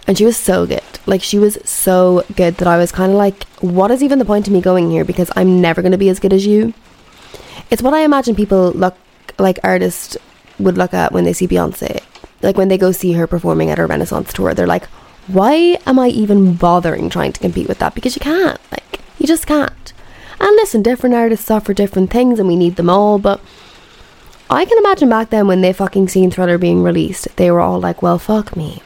And 0.05 0.17
she 0.17 0.25
was 0.25 0.35
so 0.35 0.65
good. 0.65 0.83
Like, 1.05 1.21
she 1.21 1.39
was 1.39 1.57
so 1.63 2.23
good 2.35 2.57
that 2.57 2.67
I 2.67 2.77
was 2.77 2.91
kind 2.91 3.11
of 3.11 3.17
like, 3.17 3.43
what 3.59 3.91
is 3.91 4.03
even 4.03 4.19
the 4.19 4.25
point 4.25 4.47
of 4.47 4.53
me 4.53 4.61
going 4.61 4.91
here? 4.91 5.05
Because 5.05 5.31
I'm 5.35 5.61
never 5.61 5.81
going 5.81 5.93
to 5.93 5.97
be 5.97 6.09
as 6.09 6.19
good 6.19 6.33
as 6.33 6.45
you. 6.45 6.73
It's 7.69 7.81
what 7.81 7.93
I 7.93 8.01
imagine 8.01 8.35
people 8.35 8.71
look 8.71 8.97
like 9.39 9.59
artists 9.63 10.17
would 10.59 10.77
look 10.77 10.93
at 10.93 11.11
when 11.11 11.23
they 11.23 11.33
see 11.33 11.47
Beyonce. 11.47 12.03
Like, 12.41 12.57
when 12.57 12.67
they 12.67 12.77
go 12.77 12.91
see 12.91 13.13
her 13.13 13.27
performing 13.27 13.69
at 13.69 13.77
her 13.77 13.87
Renaissance 13.87 14.33
tour, 14.33 14.53
they're 14.53 14.67
like, 14.67 14.85
why 15.27 15.77
am 15.85 15.97
I 15.97 16.09
even 16.09 16.55
bothering 16.55 17.09
trying 17.09 17.31
to 17.31 17.39
compete 17.39 17.69
with 17.69 17.79
that? 17.79 17.95
Because 17.95 18.15
you 18.15 18.19
can't. 18.19 18.59
Like, 18.71 18.99
you 19.17 19.25
just 19.25 19.47
can't. 19.47 19.93
And 20.39 20.55
listen, 20.57 20.83
different 20.83 21.15
artists 21.15 21.49
offer 21.49 21.73
different 21.73 22.11
things 22.11 22.39
and 22.39 22.47
we 22.49 22.57
need 22.57 22.75
them 22.75 22.89
all, 22.89 23.17
but 23.17 23.39
I 24.49 24.65
can 24.65 24.77
imagine 24.77 25.07
back 25.07 25.29
then 25.29 25.47
when 25.47 25.61
they 25.61 25.71
fucking 25.71 26.09
seen 26.09 26.29
Thriller 26.29 26.57
being 26.57 26.83
released, 26.83 27.33
they 27.37 27.49
were 27.49 27.61
all 27.61 27.79
like, 27.79 28.01
well, 28.01 28.19
fuck 28.19 28.57
me. 28.57 28.83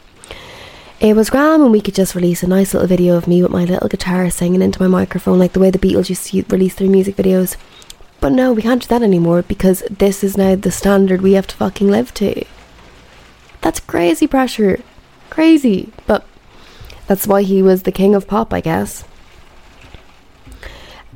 It 0.99 1.15
was 1.15 1.29
grand 1.29 1.61
when 1.61 1.71
we 1.71 1.81
could 1.81 1.93
just 1.93 2.15
release 2.15 2.41
a 2.41 2.47
nice 2.47 2.73
little 2.73 2.87
video 2.87 3.17
of 3.17 3.27
me 3.27 3.43
with 3.43 3.51
my 3.51 3.65
little 3.65 3.87
guitar 3.87 4.31
singing 4.31 4.63
into 4.63 4.81
my 4.81 4.87
microphone, 4.87 5.37
like 5.37 5.53
the 5.53 5.59
way 5.59 5.69
the 5.69 5.77
Beatles 5.77 6.09
used 6.09 6.25
to 6.25 6.43
release 6.49 6.73
their 6.73 6.89
music 6.89 7.15
videos. 7.15 7.55
But 8.19 8.31
no, 8.31 8.51
we 8.51 8.63
can't 8.63 8.81
do 8.81 8.87
that 8.87 9.03
anymore 9.03 9.43
because 9.43 9.83
this 9.91 10.23
is 10.23 10.35
now 10.35 10.55
the 10.55 10.71
standard 10.71 11.21
we 11.21 11.33
have 11.33 11.45
to 11.47 11.55
fucking 11.55 11.87
live 11.87 12.15
to. 12.15 12.43
That's 13.61 13.79
crazy 13.79 14.25
pressure. 14.25 14.81
Crazy. 15.29 15.91
But 16.07 16.25
that's 17.05 17.27
why 17.27 17.43
he 17.43 17.61
was 17.61 17.83
the 17.83 17.91
king 17.91 18.15
of 18.15 18.27
pop, 18.27 18.51
I 18.51 18.61
guess. 18.61 19.03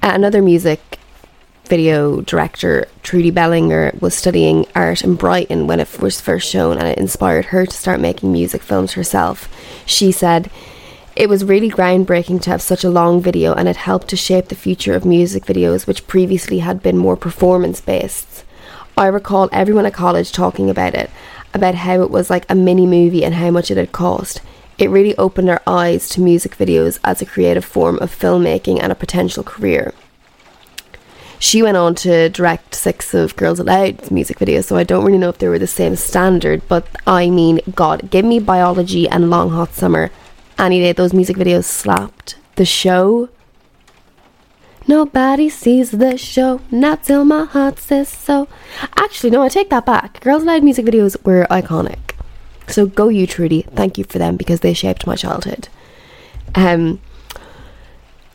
Uh, 0.03 0.11
another 0.13 0.43
music 0.43 0.99
video 1.71 2.19
director, 2.19 2.85
Trudy 3.01 3.31
Bellinger, 3.31 3.93
was 4.01 4.13
studying 4.13 4.65
art 4.75 5.05
in 5.05 5.15
Brighton 5.15 5.67
when 5.67 5.79
it 5.79 6.01
was 6.01 6.19
first 6.19 6.49
shown 6.49 6.77
and 6.77 6.85
it 6.85 6.97
inspired 6.97 7.45
her 7.45 7.65
to 7.65 7.71
start 7.71 8.01
making 8.01 8.29
music 8.29 8.61
films 8.61 8.91
herself. 8.91 9.47
She 9.85 10.11
said, 10.11 10.51
it 11.15 11.29
was 11.29 11.45
really 11.45 11.69
groundbreaking 11.71 12.41
to 12.41 12.49
have 12.49 12.61
such 12.61 12.83
a 12.83 12.89
long 12.89 13.21
video 13.21 13.53
and 13.53 13.69
it 13.69 13.77
helped 13.77 14.09
to 14.09 14.17
shape 14.17 14.49
the 14.49 14.63
future 14.63 14.95
of 14.95 15.05
music 15.05 15.45
videos, 15.45 15.87
which 15.87 16.07
previously 16.07 16.59
had 16.59 16.83
been 16.83 16.97
more 16.97 17.15
performance 17.15 17.79
based. 17.79 18.43
I 18.97 19.05
recall 19.07 19.47
everyone 19.53 19.85
at 19.85 19.93
college 19.93 20.33
talking 20.33 20.69
about 20.69 20.93
it, 20.93 21.09
about 21.53 21.75
how 21.75 22.01
it 22.01 22.11
was 22.11 22.29
like 22.29 22.45
a 22.49 22.53
mini 22.53 22.85
movie 22.85 23.23
and 23.23 23.35
how 23.35 23.49
much 23.49 23.71
it 23.71 23.77
had 23.77 23.93
cost. 23.93 24.41
It 24.77 24.89
really 24.89 25.15
opened 25.15 25.49
our 25.49 25.61
eyes 25.65 26.09
to 26.09 26.19
music 26.19 26.57
videos 26.57 26.99
as 27.05 27.21
a 27.21 27.25
creative 27.25 27.63
form 27.63 27.97
of 27.99 28.13
filmmaking 28.13 28.83
and 28.83 28.91
a 28.91 29.03
potential 29.03 29.45
career. 29.45 29.93
She 31.41 31.63
went 31.63 31.75
on 31.75 31.95
to 31.95 32.29
direct 32.29 32.75
six 32.75 33.15
of 33.15 33.35
Girls 33.35 33.59
Aloud 33.59 34.11
music 34.11 34.37
videos, 34.37 34.65
so 34.65 34.77
I 34.77 34.83
don't 34.83 35.03
really 35.03 35.17
know 35.17 35.29
if 35.29 35.39
they 35.39 35.47
were 35.47 35.57
the 35.57 35.65
same 35.65 35.95
standard, 35.95 36.61
but 36.67 36.85
I 37.07 37.31
mean, 37.31 37.61
God, 37.73 38.11
give 38.11 38.23
me 38.23 38.37
biology 38.37 39.09
and 39.09 39.31
Long 39.31 39.49
Hot 39.49 39.73
Summer. 39.73 40.11
Any 40.59 40.79
day, 40.81 40.91
those 40.91 41.13
music 41.13 41.37
videos 41.37 41.63
slapped. 41.63 42.35
The 42.57 42.63
show. 42.63 43.29
Nobody 44.87 45.49
sees 45.49 45.89
the 45.89 46.15
show, 46.15 46.61
not 46.69 47.05
till 47.05 47.25
my 47.25 47.45
heart 47.45 47.79
says 47.79 48.07
so. 48.07 48.47
Actually, 48.95 49.31
no, 49.31 49.41
I 49.41 49.49
take 49.49 49.71
that 49.71 49.87
back. 49.87 50.19
Girls 50.19 50.43
Aloud 50.43 50.63
music 50.63 50.85
videos 50.85 51.17
were 51.25 51.47
iconic. 51.49 52.13
So 52.67 52.85
go 52.85 53.09
you, 53.09 53.25
Trudy. 53.25 53.63
Thank 53.63 53.97
you 53.97 54.03
for 54.03 54.19
them 54.19 54.37
because 54.37 54.59
they 54.59 54.75
shaped 54.75 55.07
my 55.07 55.15
childhood. 55.15 55.69
Um, 56.53 57.01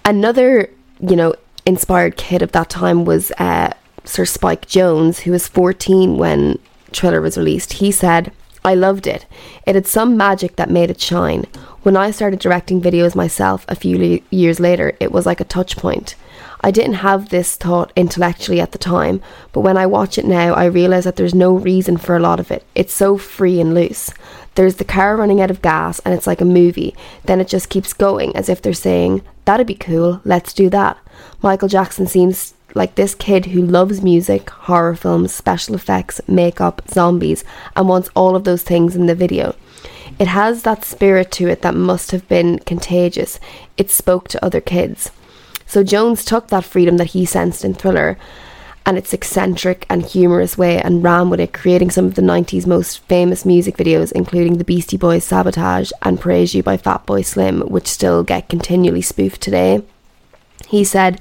another, 0.04 0.70
you 1.00 1.14
know, 1.14 1.36
inspired 1.66 2.16
kid 2.16 2.40
of 2.42 2.52
that 2.52 2.70
time 2.70 3.04
was 3.04 3.32
uh, 3.32 3.72
Sir 4.04 4.24
Spike 4.24 4.66
Jonze, 4.66 5.20
who 5.20 5.32
was 5.32 5.48
14 5.48 6.16
when 6.16 6.58
Thriller 6.92 7.20
was 7.20 7.36
released. 7.36 7.74
He 7.74 7.90
said, 7.90 8.32
I 8.64 8.74
loved 8.74 9.06
it. 9.06 9.26
It 9.66 9.74
had 9.74 9.86
some 9.86 10.16
magic 10.16 10.56
that 10.56 10.70
made 10.70 10.90
it 10.90 11.00
shine. 11.00 11.44
When 11.82 11.96
I 11.96 12.10
started 12.10 12.40
directing 12.40 12.80
videos 12.80 13.14
myself 13.14 13.64
a 13.68 13.76
few 13.76 13.96
le- 13.96 14.20
years 14.30 14.58
later, 14.58 14.96
it 14.98 15.12
was 15.12 15.26
like 15.26 15.40
a 15.40 15.44
touch 15.44 15.76
point. 15.76 16.16
I 16.62 16.72
didn't 16.72 16.94
have 16.94 17.28
this 17.28 17.54
thought 17.54 17.92
intellectually 17.94 18.60
at 18.60 18.72
the 18.72 18.78
time, 18.78 19.20
but 19.52 19.60
when 19.60 19.76
I 19.76 19.86
watch 19.86 20.18
it 20.18 20.24
now, 20.24 20.54
I 20.54 20.64
realise 20.64 21.04
that 21.04 21.14
there's 21.14 21.34
no 21.34 21.54
reason 21.54 21.96
for 21.96 22.16
a 22.16 22.20
lot 22.20 22.40
of 22.40 22.50
it. 22.50 22.64
It's 22.74 22.92
so 22.92 23.16
free 23.16 23.60
and 23.60 23.72
loose. 23.72 24.10
There's 24.56 24.76
the 24.76 24.84
car 24.84 25.16
running 25.16 25.40
out 25.40 25.50
of 25.50 25.62
gas, 25.62 26.00
and 26.00 26.12
it's 26.12 26.26
like 26.26 26.40
a 26.40 26.46
movie. 26.46 26.96
Then 27.24 27.40
it 27.40 27.46
just 27.46 27.68
keeps 27.68 27.92
going 27.92 28.34
as 28.34 28.48
if 28.48 28.62
they're 28.62 28.72
saying, 28.72 29.22
That'd 29.44 29.68
be 29.68 29.74
cool, 29.74 30.20
let's 30.24 30.52
do 30.52 30.68
that. 30.70 30.96
Michael 31.42 31.68
Jackson 31.68 32.06
seems 32.06 32.54
like 32.74 32.94
this 32.94 33.14
kid 33.14 33.46
who 33.46 33.62
loves 33.62 34.02
music, 34.02 34.50
horror 34.50 34.94
films, 34.94 35.34
special 35.34 35.74
effects, 35.74 36.20
makeup, 36.28 36.82
zombies, 36.90 37.44
and 37.74 37.88
wants 37.88 38.10
all 38.14 38.36
of 38.36 38.44
those 38.44 38.62
things 38.62 38.94
in 38.94 39.06
the 39.06 39.14
video. 39.14 39.54
It 40.18 40.28
has 40.28 40.62
that 40.62 40.84
spirit 40.84 41.30
to 41.32 41.48
it 41.48 41.62
that 41.62 41.74
must 41.74 42.10
have 42.10 42.28
been 42.28 42.58
contagious. 42.60 43.38
It 43.76 43.90
spoke 43.90 44.28
to 44.28 44.44
other 44.44 44.60
kids. 44.60 45.10
So 45.66 45.82
Jonze 45.82 46.24
took 46.24 46.48
that 46.48 46.64
freedom 46.64 46.96
that 46.98 47.08
he 47.08 47.24
sensed 47.24 47.64
in 47.64 47.74
Thriller 47.74 48.16
and 48.86 48.96
its 48.96 49.12
eccentric 49.12 49.84
and 49.90 50.04
humorous 50.04 50.56
way 50.56 50.80
and 50.80 51.02
ran 51.02 51.28
with 51.28 51.40
it, 51.40 51.52
creating 51.52 51.90
some 51.90 52.04
of 52.04 52.14
the 52.14 52.22
90s 52.22 52.66
most 52.66 53.00
famous 53.00 53.44
music 53.44 53.76
videos, 53.76 54.12
including 54.12 54.58
the 54.58 54.64
Beastie 54.64 54.96
Boys' 54.96 55.24
Sabotage 55.24 55.90
and 56.02 56.20
Praise 56.20 56.54
You 56.54 56.62
by 56.62 56.76
Fatboy 56.76 57.24
Slim, 57.24 57.62
which 57.62 57.88
still 57.88 58.22
get 58.22 58.48
continually 58.48 59.02
spoofed 59.02 59.40
today. 59.40 59.82
He 60.68 60.84
said, 60.84 61.20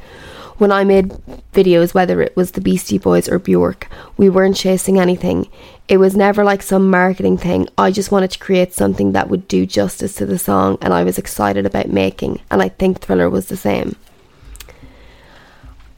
when 0.57 0.71
I 0.71 0.85
made 0.85 1.09
videos, 1.53 1.93
whether 1.93 2.21
it 2.21 2.35
was 2.35 2.51
the 2.51 2.61
Beastie 2.61 2.97
Boys 2.97 3.27
or 3.27 3.39
Bjork, 3.39 3.89
we 4.15 4.29
weren't 4.29 4.55
chasing 4.55 4.99
anything. 4.99 5.49
It 5.89 5.97
was 5.97 6.15
never 6.15 6.43
like 6.43 6.63
some 6.63 6.89
marketing 6.89 7.37
thing. 7.37 7.67
I 7.77 7.91
just 7.91 8.11
wanted 8.11 8.31
to 8.31 8.39
create 8.39 8.73
something 8.73 9.11
that 9.11 9.29
would 9.29 9.49
do 9.49 9.65
justice 9.65 10.15
to 10.15 10.25
the 10.25 10.39
song 10.39 10.77
and 10.81 10.93
I 10.93 11.03
was 11.03 11.17
excited 11.17 11.65
about 11.65 11.89
making, 11.89 12.41
and 12.49 12.61
I 12.61 12.69
think 12.69 13.01
Thriller 13.01 13.29
was 13.29 13.47
the 13.47 13.57
same. 13.57 13.97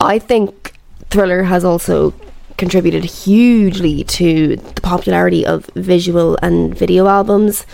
I 0.02 0.18
think 0.18 0.74
Thriller 1.10 1.44
has 1.44 1.64
also 1.64 2.14
contributed 2.58 3.06
hugely 3.06 4.04
to 4.04 4.56
the 4.56 4.82
popularity 4.82 5.46
of 5.46 5.66
visual 5.76 6.38
and 6.42 6.76
video 6.76 7.08
albums. 7.08 7.66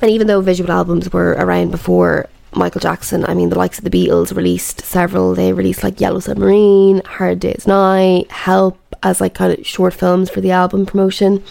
And 0.00 0.10
even 0.10 0.28
though 0.28 0.40
visual 0.40 0.70
albums 0.70 1.12
were 1.12 1.32
around 1.32 1.72
before 1.72 2.28
Michael 2.56 2.80
Jackson. 2.80 3.24
I 3.26 3.34
mean, 3.34 3.50
the 3.50 3.58
likes 3.58 3.78
of 3.78 3.84
the 3.84 3.90
Beatles 3.90 4.34
released 4.34 4.80
several. 4.84 5.34
They 5.34 5.52
released 5.52 5.84
like 5.84 6.00
Yellow 6.00 6.20
Submarine, 6.20 7.02
Hard 7.04 7.40
Day's 7.40 7.66
Night, 7.66 8.30
Help 8.30 8.78
as 9.02 9.20
like 9.20 9.34
kind 9.34 9.56
of 9.56 9.66
short 9.66 9.94
films 9.94 10.30
for 10.30 10.40
the 10.40 10.50
album 10.50 10.86
promotion. 10.86 11.42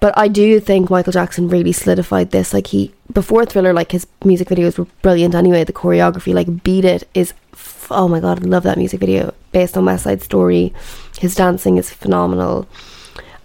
But 0.00 0.16
I 0.16 0.28
do 0.28 0.60
think 0.60 0.90
Michael 0.90 1.12
Jackson 1.12 1.48
really 1.48 1.72
solidified 1.72 2.30
this. 2.30 2.54
Like 2.54 2.68
he 2.68 2.94
before 3.12 3.44
Thriller, 3.44 3.72
like 3.72 3.92
his 3.92 4.06
music 4.24 4.48
videos 4.48 4.78
were 4.78 4.86
brilliant 5.02 5.34
anyway. 5.34 5.64
The 5.64 5.72
choreography, 5.72 6.32
like 6.32 6.62
Beat 6.62 6.84
It, 6.84 7.08
is 7.14 7.34
f- 7.52 7.88
oh 7.90 8.06
my 8.06 8.20
god, 8.20 8.44
I 8.44 8.46
love 8.46 8.62
that 8.62 8.78
music 8.78 9.00
video 9.00 9.34
based 9.50 9.76
on 9.76 9.86
West 9.86 10.04
Side 10.04 10.22
Story. 10.22 10.72
His 11.18 11.34
dancing 11.34 11.78
is 11.78 11.90
phenomenal. 11.90 12.68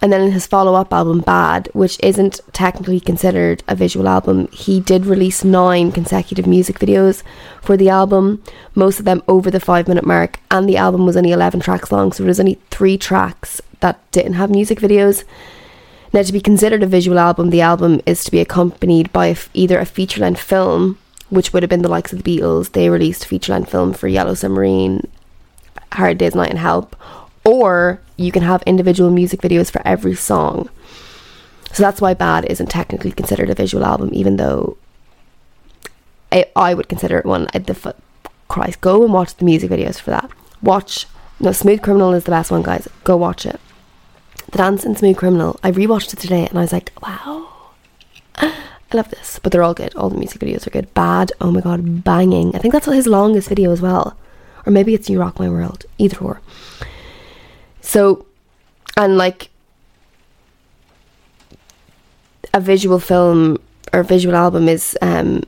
And 0.04 0.12
then 0.12 0.20
in 0.20 0.32
his 0.32 0.46
follow 0.46 0.74
up 0.74 0.92
album, 0.92 1.20
Bad, 1.20 1.70
which 1.72 1.98
isn't 2.02 2.38
technically 2.52 3.00
considered 3.00 3.62
a 3.66 3.74
visual 3.74 4.06
album, 4.06 4.48
he 4.48 4.78
did 4.78 5.06
release 5.06 5.42
nine 5.42 5.92
consecutive 5.92 6.46
music 6.46 6.78
videos 6.78 7.22
for 7.62 7.74
the 7.74 7.88
album, 7.88 8.42
most 8.74 8.98
of 8.98 9.06
them 9.06 9.22
over 9.28 9.50
the 9.50 9.60
five 9.60 9.88
minute 9.88 10.04
mark. 10.04 10.40
And 10.50 10.68
the 10.68 10.76
album 10.76 11.06
was 11.06 11.16
only 11.16 11.32
11 11.32 11.60
tracks 11.60 11.90
long, 11.90 12.12
so 12.12 12.22
there's 12.22 12.38
only 12.38 12.60
three 12.70 12.98
tracks 12.98 13.62
that 13.80 13.98
didn't 14.10 14.34
have 14.34 14.50
music 14.50 14.78
videos. 14.78 15.24
Now, 16.12 16.22
to 16.22 16.32
be 16.34 16.40
considered 16.42 16.82
a 16.82 16.86
visual 16.86 17.18
album, 17.18 17.48
the 17.48 17.62
album 17.62 18.02
is 18.04 18.24
to 18.24 18.30
be 18.30 18.40
accompanied 18.40 19.10
by 19.10 19.34
either 19.54 19.78
a 19.78 19.86
feature 19.86 20.20
length 20.20 20.42
film, 20.42 20.98
which 21.30 21.54
would 21.54 21.62
have 21.62 21.70
been 21.70 21.80
the 21.80 21.88
likes 21.88 22.12
of 22.12 22.22
the 22.22 22.38
Beatles. 22.38 22.72
They 22.72 22.90
released 22.90 23.24
a 23.24 23.28
feature 23.28 23.52
length 23.54 23.70
film 23.70 23.94
for 23.94 24.08
Yellow 24.08 24.34
Submarine, 24.34 25.10
Hard 25.92 26.18
Day's 26.18 26.34
Night, 26.34 26.50
and 26.50 26.58
Help 26.58 26.94
or 27.44 28.00
you 28.16 28.32
can 28.32 28.42
have 28.42 28.62
individual 28.62 29.10
music 29.10 29.40
videos 29.40 29.70
for 29.70 29.82
every 29.84 30.14
song. 30.14 30.68
So 31.72 31.82
that's 31.82 32.00
why 32.00 32.14
Bad 32.14 32.44
isn't 32.46 32.70
technically 32.70 33.12
considered 33.12 33.50
a 33.50 33.54
visual 33.54 33.84
album, 33.84 34.10
even 34.12 34.36
though 34.36 34.76
I, 36.30 36.46
I 36.54 36.74
would 36.74 36.88
consider 36.88 37.18
it 37.18 37.26
one. 37.26 37.48
I'd 37.52 37.66
the 37.66 37.94
Christ, 38.48 38.80
go 38.80 39.02
and 39.02 39.12
watch 39.12 39.34
the 39.34 39.44
music 39.44 39.70
videos 39.70 40.00
for 40.00 40.10
that. 40.10 40.30
Watch 40.62 41.06
no 41.40 41.52
Smooth 41.52 41.82
Criminal 41.82 42.12
is 42.12 42.24
the 42.24 42.30
best 42.30 42.50
one, 42.50 42.62
guys. 42.62 42.88
Go 43.02 43.16
watch 43.16 43.44
it. 43.44 43.60
The 44.50 44.58
Dance 44.58 44.84
in 44.84 44.94
Smooth 44.94 45.16
Criminal. 45.16 45.58
I 45.62 45.72
rewatched 45.72 46.12
it 46.12 46.20
today 46.20 46.46
and 46.46 46.58
I 46.58 46.62
was 46.62 46.72
like, 46.72 46.92
wow, 47.02 47.48
I 48.36 48.52
love 48.92 49.10
this. 49.10 49.40
But 49.42 49.50
they're 49.50 49.62
all 49.62 49.74
good. 49.74 49.94
All 49.96 50.10
the 50.10 50.18
music 50.18 50.40
videos 50.40 50.66
are 50.66 50.70
good. 50.70 50.94
Bad, 50.94 51.32
oh 51.40 51.50
my 51.50 51.60
god, 51.60 52.04
banging. 52.04 52.54
I 52.54 52.58
think 52.58 52.72
that's 52.72 52.86
his 52.86 53.06
longest 53.06 53.48
video 53.48 53.72
as 53.72 53.82
well, 53.82 54.16
or 54.64 54.70
maybe 54.72 54.94
it's 54.94 55.10
You 55.10 55.18
Rock 55.20 55.38
My 55.38 55.48
World. 55.48 55.86
Either 55.98 56.18
or. 56.18 56.40
So, 57.84 58.24
and 58.96 59.16
like 59.18 59.50
a 62.54 62.60
visual 62.60 62.98
film 62.98 63.58
or 63.92 64.02
visual 64.02 64.34
album 64.34 64.68
is 64.68 64.96
um, 65.02 65.44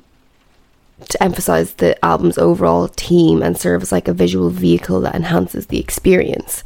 to 1.09 1.23
emphasize 1.23 1.75
the 1.75 2.03
album's 2.05 2.37
overall 2.37 2.89
theme 2.89 3.43
and 3.43 3.59
serve 3.59 3.83
as 3.83 3.91
like 3.91 4.07
a 4.07 4.13
visual 4.13 4.51
vehicle 4.51 5.01
that 5.01 5.15
enhances 5.15 5.69
the 5.69 5.81
experience. 5.81 6.63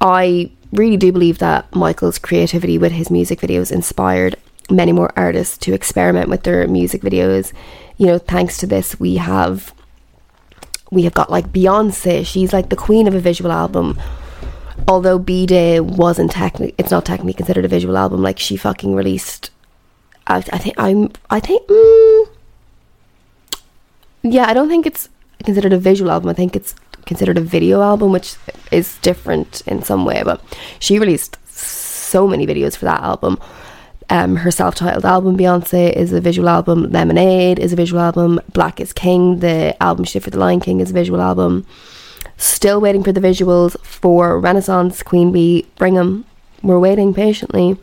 I 0.00 0.50
really 0.72 0.96
do 0.96 1.12
believe 1.12 1.38
that 1.38 1.74
Michael's 1.74 2.18
creativity 2.18 2.78
with 2.78 2.92
his 2.92 3.10
music 3.10 3.40
videos 3.40 3.72
inspired 3.72 4.36
many 4.70 4.92
more 4.92 5.12
artists 5.16 5.58
to 5.58 5.74
experiment 5.74 6.28
with 6.28 6.44
their 6.44 6.66
music 6.68 7.02
videos. 7.02 7.52
You 7.98 8.06
know, 8.06 8.18
thanks 8.18 8.58
to 8.58 8.66
this, 8.66 8.98
we 9.00 9.16
have 9.16 9.74
we 10.92 11.02
have 11.02 11.14
got 11.14 11.30
like 11.30 11.52
Beyonce. 11.52 12.24
She's 12.24 12.52
like 12.52 12.68
the 12.68 12.76
queen 12.76 13.08
of 13.08 13.14
a 13.14 13.20
visual 13.20 13.50
album 13.50 13.98
although 14.88 15.18
B 15.18 15.46
Day 15.46 15.80
wasn't 15.80 16.30
technically, 16.30 16.74
it's 16.78 16.90
not 16.90 17.04
technically 17.04 17.34
considered 17.34 17.64
a 17.64 17.68
visual 17.68 17.96
album. 17.96 18.22
Like 18.22 18.38
she 18.38 18.56
fucking 18.56 18.94
released. 18.94 19.50
I, 20.26 20.36
I 20.36 20.58
think 20.58 20.74
I'm. 20.78 21.10
I 21.30 21.40
think. 21.40 21.66
Mm, 21.68 22.28
yeah, 24.22 24.46
I 24.48 24.54
don't 24.54 24.68
think 24.68 24.86
it's 24.86 25.08
considered 25.44 25.72
a 25.72 25.78
visual 25.78 26.10
album. 26.10 26.28
I 26.30 26.34
think 26.34 26.54
it's 26.54 26.74
considered 27.06 27.38
a 27.38 27.40
video 27.40 27.82
album, 27.82 28.12
which 28.12 28.36
is 28.70 28.98
different 28.98 29.62
in 29.66 29.82
some 29.82 30.04
way. 30.04 30.22
But 30.24 30.40
she 30.78 30.98
released 30.98 31.36
so 31.48 32.26
many 32.28 32.46
videos 32.46 32.76
for 32.76 32.84
that 32.84 33.00
album. 33.00 33.38
Um, 34.10 34.36
her 34.36 34.50
self-titled 34.50 35.06
album 35.06 35.38
Beyonce 35.38 35.92
is 35.92 36.12
a 36.12 36.20
visual 36.20 36.48
album. 36.48 36.90
Lemonade 36.90 37.58
is 37.58 37.72
a 37.72 37.76
visual 37.76 38.00
album. 38.00 38.40
Black 38.52 38.80
is 38.80 38.92
King, 38.92 39.38
the 39.38 39.80
album 39.82 40.04
she 40.04 40.18
did 40.18 40.24
for 40.24 40.30
The 40.30 40.38
Lion 40.38 40.60
King, 40.60 40.80
is 40.80 40.90
a 40.90 40.94
visual 40.94 41.20
album. 41.20 41.66
Still 42.42 42.80
waiting 42.80 43.04
for 43.04 43.12
the 43.12 43.20
visuals 43.20 43.78
for 43.84 44.40
Renaissance, 44.40 45.02
Queen 45.02 45.30
Bee, 45.30 45.66
Bring 45.76 45.96
'em. 45.96 46.24
We're 46.62 46.80
waiting 46.80 47.14
patiently. 47.14 47.76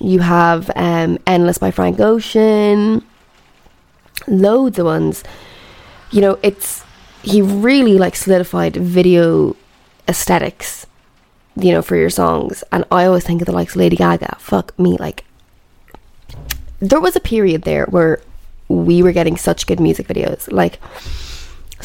You 0.00 0.20
have 0.20 0.70
um, 0.74 1.18
Endless 1.26 1.58
by 1.58 1.70
Frank 1.70 2.00
Ocean. 2.00 3.04
Loads 4.26 4.78
of 4.78 4.86
ones. 4.86 5.22
You 6.10 6.20
know, 6.20 6.38
it's 6.42 6.84
he 7.22 7.40
really 7.42 7.96
like 7.96 8.16
solidified 8.16 8.76
video 8.76 9.56
aesthetics 10.08 10.86
you 11.56 11.72
know, 11.72 11.82
for 11.82 11.96
your 11.96 12.10
songs. 12.10 12.64
And 12.72 12.84
I 12.90 13.04
always 13.04 13.24
think 13.24 13.40
of 13.40 13.46
the 13.46 13.52
likes 13.52 13.72
of 13.72 13.76
Lady 13.76 13.96
Gaga. 13.96 14.36
Fuck 14.38 14.76
me, 14.78 14.96
like 14.96 15.24
there 16.80 17.00
was 17.00 17.16
a 17.16 17.20
period 17.20 17.62
there 17.62 17.86
where 17.86 18.20
we 18.68 19.02
were 19.02 19.12
getting 19.12 19.36
such 19.36 19.66
good 19.66 19.80
music 19.80 20.06
videos, 20.08 20.50
like 20.50 20.80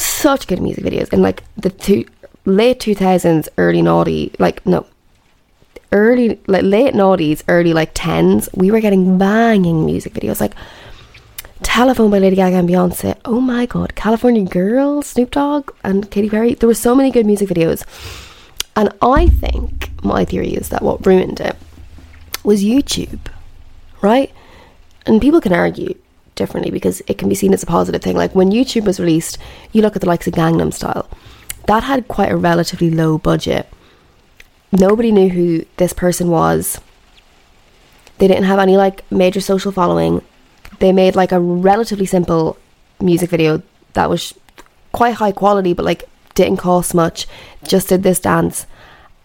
such 0.04 0.48
good 0.48 0.62
music 0.62 0.84
videos, 0.84 1.12
in 1.14 1.22
like 1.22 1.44
the 1.58 1.70
two 1.70 2.06
late 2.46 2.80
two 2.80 2.96
thousands, 2.96 3.50
early 3.58 3.82
naughty, 3.82 4.32
like 4.40 4.66
no, 4.66 4.86
early 5.92 6.40
like 6.48 6.64
late 6.64 6.94
noughties, 6.94 7.44
early 7.48 7.74
like 7.74 7.92
tens. 7.94 8.50
We 8.54 8.72
were 8.72 8.82
getting 8.82 9.18
banging 9.18 9.86
music 9.86 10.14
videos, 10.14 10.42
like 10.42 10.54
Telephone 11.62 12.10
by 12.10 12.20
Lady 12.20 12.38
Gaga 12.38 12.58
and 12.58 12.70
Beyonce. 12.70 13.18
Oh 13.26 13.42
my 13.42 13.66
god, 13.66 13.96
California 13.96 14.44
Girl, 14.46 15.02
Snoop 15.02 15.32
Dogg 15.32 15.72
and 15.84 16.10
Katy 16.10 16.30
Perry. 16.30 16.54
There 16.54 16.68
were 16.68 16.74
so 16.74 16.96
many 16.96 17.12
good 17.12 17.26
music 17.26 17.50
videos 17.50 17.84
and 18.80 18.94
I 19.02 19.28
think 19.28 19.90
my 20.04 20.24
theory 20.24 20.54
is 20.54 20.70
that 20.70 20.82
what 20.82 21.06
ruined 21.06 21.42
it 21.42 21.58
was 22.46 22.64
YouTube, 22.64 23.20
right? 24.02 24.32
And 25.06 25.22
people 25.22 25.42
can 25.42 25.52
argue 25.52 25.96
differently 26.40 26.72
because 26.72 27.04
it 27.06 27.20
can 27.20 27.30
be 27.30 27.36
seen 27.36 27.54
as 27.54 27.62
a 27.62 27.68
positive 27.68 28.02
thing. 28.02 28.18
Like 28.18 28.34
when 28.34 28.50
YouTube 28.50 28.86
was 28.86 29.00
released, 29.00 29.38
you 29.72 29.84
look 29.84 29.96
at 29.96 30.02
the 30.02 30.08
likes 30.08 30.26
of 30.26 30.34
Gangnam 30.34 30.74
Style, 30.74 31.08
that 31.68 31.84
had 31.84 32.08
quite 32.08 32.32
a 32.32 32.38
relatively 32.38 32.90
low 32.90 33.20
budget. 33.20 33.72
Nobody 34.72 35.12
knew 35.12 35.30
who 35.30 35.66
this 35.78 35.94
person 35.94 36.30
was. 36.30 36.82
They 38.18 38.28
didn't 38.28 38.46
have 38.46 38.60
any 38.60 38.76
like 38.76 39.10
major 39.12 39.42
social 39.42 39.72
following. 39.72 40.24
They 40.80 40.92
made 40.92 41.16
like 41.16 41.32
a 41.32 41.40
relatively 41.40 42.08
simple 42.08 42.58
music 43.00 43.30
video 43.30 43.62
that 43.94 44.10
was 44.10 44.34
quite 44.92 45.16
high 45.16 45.32
quality, 45.32 45.74
but 45.74 45.86
like 45.86 46.10
didn't 46.36 46.58
cost 46.58 46.96
much, 46.96 47.28
just 47.64 47.90
did 47.90 48.04
this 48.04 48.20
dance. 48.20 48.66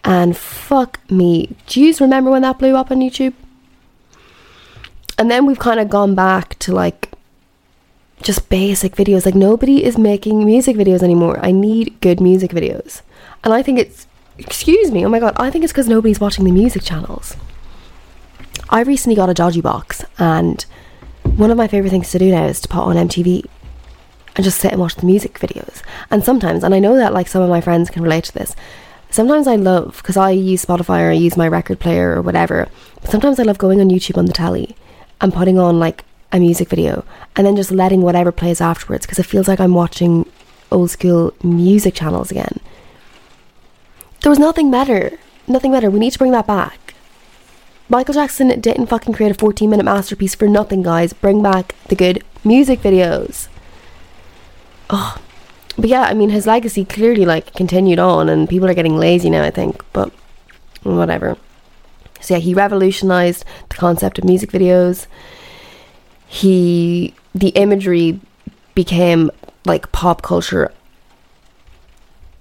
And 0.03 0.37
fuck 0.37 0.99
me. 1.09 1.55
Do 1.67 1.81
you 1.81 1.93
remember 1.99 2.29
when 2.29 2.43
that 2.43 2.59
blew 2.59 2.75
up 2.75 2.91
on 2.91 2.99
YouTube? 2.99 3.33
And 5.17 5.31
then 5.31 5.45
we've 5.45 5.59
kind 5.59 5.79
of 5.79 5.89
gone 5.89 6.15
back 6.15 6.59
to 6.59 6.73
like 6.73 7.11
just 8.21 8.49
basic 8.49 8.95
videos. 8.95 9.25
Like 9.25 9.35
nobody 9.35 9.83
is 9.83 9.97
making 9.97 10.45
music 10.45 10.75
videos 10.75 11.01
anymore. 11.01 11.39
I 11.41 11.51
need 11.51 11.99
good 12.01 12.19
music 12.19 12.51
videos. 12.51 13.01
And 13.43 13.53
I 13.53 13.61
think 13.61 13.79
it's, 13.79 14.07
excuse 14.37 14.91
me, 14.91 15.05
oh 15.05 15.09
my 15.09 15.19
god, 15.19 15.35
I 15.37 15.49
think 15.49 15.63
it's 15.63 15.71
because 15.71 15.87
nobody's 15.87 16.19
watching 16.19 16.45
the 16.45 16.51
music 16.51 16.83
channels. 16.83 17.35
I 18.69 18.81
recently 18.81 19.15
got 19.15 19.29
a 19.29 19.33
dodgy 19.33 19.61
box, 19.61 20.03
and 20.17 20.63
one 21.23 21.51
of 21.51 21.57
my 21.57 21.67
favourite 21.67 21.91
things 21.91 22.09
to 22.11 22.19
do 22.19 22.31
now 22.31 22.45
is 22.45 22.59
to 22.61 22.67
put 22.67 22.79
on 22.79 22.95
MTV 22.95 23.45
and 24.35 24.43
just 24.43 24.59
sit 24.59 24.71
and 24.71 24.81
watch 24.81 24.95
the 24.95 25.05
music 25.05 25.39
videos. 25.39 25.83
And 26.09 26.23
sometimes, 26.23 26.63
and 26.63 26.73
I 26.73 26.79
know 26.79 26.95
that 26.95 27.13
like 27.13 27.27
some 27.27 27.43
of 27.43 27.49
my 27.49 27.61
friends 27.61 27.91
can 27.91 28.01
relate 28.01 28.23
to 28.25 28.33
this, 28.33 28.55
sometimes 29.11 29.47
I 29.47 29.55
love, 29.55 29.97
because 29.97 30.17
I 30.17 30.31
use 30.31 30.65
Spotify 30.65 31.01
or 31.01 31.11
I 31.11 31.13
use 31.13 31.37
my 31.37 31.47
record 31.47 31.79
player 31.79 32.15
or 32.15 32.21
whatever, 32.23 32.67
but 33.01 33.11
sometimes 33.11 33.39
I 33.39 33.43
love 33.43 33.59
going 33.59 33.79
on 33.79 33.89
YouTube 33.89 34.17
on 34.17 34.25
the 34.25 34.33
telly 34.33 34.75
and 35.21 35.33
putting 35.33 35.57
on 35.59 35.79
like 35.79 36.03
a 36.31 36.39
music 36.39 36.69
video 36.69 37.05
and 37.35 37.45
then 37.45 37.55
just 37.55 37.71
letting 37.71 38.01
whatever 38.01 38.31
plays 38.31 38.61
afterwards 38.61 39.05
because 39.05 39.19
it 39.19 39.25
feels 39.25 39.47
like 39.47 39.59
I'm 39.59 39.73
watching 39.73 40.29
old 40.71 40.91
school 40.91 41.33
music 41.43 41.93
channels 41.93 42.31
again. 42.31 42.59
There 44.21 44.29
was 44.29 44.39
nothing 44.39 44.71
better. 44.71 45.17
Nothing 45.47 45.71
better. 45.71 45.89
We 45.89 45.99
need 45.99 46.11
to 46.11 46.19
bring 46.19 46.31
that 46.31 46.47
back. 46.47 46.93
Michael 47.87 48.15
Jackson 48.15 48.59
didn't 48.59 48.87
fucking 48.87 49.13
create 49.13 49.31
a 49.31 49.35
14 49.35 49.69
minute 49.69 49.83
masterpiece 49.83 50.33
for 50.33 50.47
nothing, 50.47 50.81
guys. 50.81 51.13
Bring 51.13 51.43
back 51.43 51.75
the 51.87 51.95
good 51.95 52.23
music 52.43 52.81
videos 52.81 53.47
oh, 54.89 55.17
but 55.77 55.89
yeah, 55.89 56.03
I 56.03 56.13
mean, 56.13 56.29
his 56.29 56.47
legacy 56.47 56.85
clearly 56.85 57.25
like 57.25 57.53
continued 57.53 57.99
on, 57.99 58.29
and 58.29 58.49
people 58.49 58.69
are 58.69 58.73
getting 58.73 58.97
lazy 58.97 59.29
now. 59.29 59.43
I 59.43 59.51
think, 59.51 59.83
but 59.93 60.11
whatever. 60.83 61.37
So 62.21 62.35
yeah, 62.35 62.39
he 62.39 62.53
revolutionized 62.53 63.45
the 63.69 63.75
concept 63.75 64.17
of 64.19 64.25
music 64.25 64.51
videos. 64.51 65.07
He 66.27 67.13
the 67.33 67.49
imagery 67.49 68.19
became 68.73 69.31
like 69.65 69.91
pop 69.91 70.21
culture. 70.21 70.71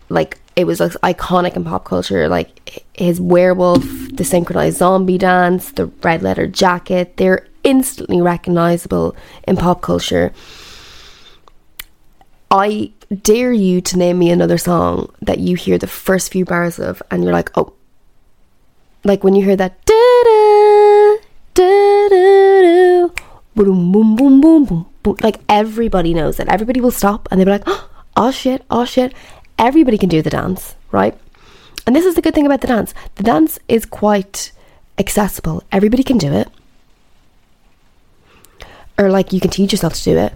Like 0.08 0.38
it 0.56 0.66
was 0.66 0.80
like 0.80 0.92
iconic 1.16 1.56
in 1.56 1.64
pop 1.64 1.84
culture. 1.84 2.28
Like 2.28 2.84
his 2.94 3.20
werewolf, 3.20 3.84
the 4.12 4.24
synchronized 4.24 4.78
zombie 4.78 5.18
dance, 5.18 5.72
the 5.72 5.86
red 5.86 6.22
leather 6.22 6.46
jacket. 6.46 7.16
They're 7.16 7.46
instantly 7.62 8.20
recognizable 8.20 9.16
in 9.48 9.56
pop 9.56 9.80
culture 9.80 10.32
I 12.54 12.92
dare 13.22 13.52
you 13.52 13.80
to 13.80 13.98
name 13.98 14.20
me 14.20 14.30
another 14.30 14.58
song 14.58 15.12
that 15.22 15.40
you 15.40 15.56
hear 15.56 15.76
the 15.76 15.88
first 15.88 16.30
few 16.30 16.44
bars 16.44 16.78
of 16.78 17.02
and 17.10 17.24
you're 17.24 17.32
like, 17.32 17.50
oh, 17.58 17.72
like 19.04 19.22
when 19.22 19.34
you 19.34 19.44
hear 19.44 19.56
that 19.56 19.84
boom 23.54 23.92
boom 23.92 24.16
boom 24.16 24.40
boom 24.40 24.64
boom 24.66 24.86
boom, 25.02 25.16
like 25.20 25.40
everybody 25.48 26.14
knows 26.14 26.40
it. 26.40 26.48
Everybody 26.48 26.80
will 26.80 26.90
stop 26.90 27.28
and 27.30 27.38
they'll 27.38 27.46
be 27.46 27.52
like, 27.52 27.68
oh 28.16 28.30
shit, 28.30 28.64
oh 28.70 28.84
shit. 28.84 29.14
Everybody 29.58 29.98
can 29.98 30.08
do 30.08 30.22
the 30.22 30.30
dance, 30.30 30.74
right? 30.90 31.16
And 31.86 31.94
this 31.94 32.04
is 32.04 32.14
the 32.14 32.22
good 32.22 32.34
thing 32.34 32.46
about 32.46 32.62
the 32.62 32.66
dance. 32.66 32.94
The 33.16 33.22
dance 33.22 33.58
is 33.68 33.86
quite 33.86 34.52
accessible. 34.98 35.62
Everybody 35.70 36.02
can 36.02 36.18
do 36.18 36.32
it. 36.32 36.48
Or 38.98 39.10
like 39.10 39.32
you 39.32 39.40
can 39.40 39.50
teach 39.50 39.72
yourself 39.72 39.94
to 39.94 40.04
do 40.04 40.16
it 40.16 40.32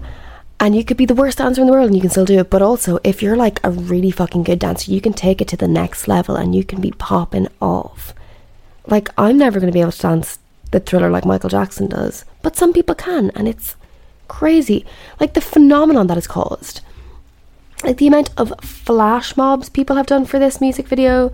and 0.61 0.75
you 0.75 0.85
could 0.85 0.97
be 0.97 1.07
the 1.07 1.15
worst 1.15 1.39
dancer 1.39 1.61
in 1.61 1.67
the 1.67 1.73
world 1.73 1.87
and 1.87 1.95
you 1.95 2.01
can 2.01 2.11
still 2.11 2.25
do 2.25 2.39
it. 2.41 2.51
But 2.51 2.63
also, 2.63 2.99
if 3.05 3.23
you're 3.23 3.37
like 3.37 3.61
a 3.63 3.71
really 3.71 4.11
fucking 4.11 4.43
good 4.43 4.59
dancer, 4.59 4.91
you 4.91 5.01
can 5.01 5.13
take 5.13 5.41
it 5.41 5.49
to 5.49 5.57
the 5.57 5.69
next 5.69 6.09
level 6.09 6.37
and 6.37 6.55
you 6.55 6.65
can 6.65 6.81
be 6.81 6.91
popping 6.91 7.49
off. 7.61 8.13
Like, 8.89 9.09
I'm 9.17 9.39
never 9.39 9.61
going 9.61 9.71
to 9.71 9.77
be 9.77 9.81
able 9.81 9.93
to 9.93 10.03
dance 10.03 10.39
the 10.71 10.81
thriller 10.81 11.11
like 11.11 11.25
Michael 11.25 11.51
Jackson 11.51 11.89
does, 11.89 12.25
but 12.43 12.57
some 12.57 12.73
people 12.73 12.95
can, 12.95 13.31
and 13.35 13.47
it's 13.47 13.77
crazy. 14.27 14.85
Like, 15.21 15.35
the 15.35 15.41
phenomenon 15.41 16.07
that 16.09 16.17
has 16.17 16.27
caused. 16.27 16.81
Like, 17.85 17.99
the 17.99 18.09
amount 18.09 18.31
of 18.37 18.53
flash 18.61 19.37
mobs 19.37 19.69
people 19.69 19.97
have 19.97 20.07
done 20.07 20.25
for 20.25 20.39
this 20.39 20.61
music 20.61 20.89
video. 20.89 21.33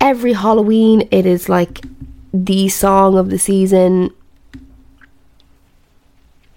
Every 0.00 0.32
Halloween, 0.32 1.08
it 1.10 1.26
is 1.26 1.48
like 1.48 1.84
the 2.32 2.68
song 2.68 3.18
of 3.18 3.30
the 3.30 3.38
season. 3.38 4.10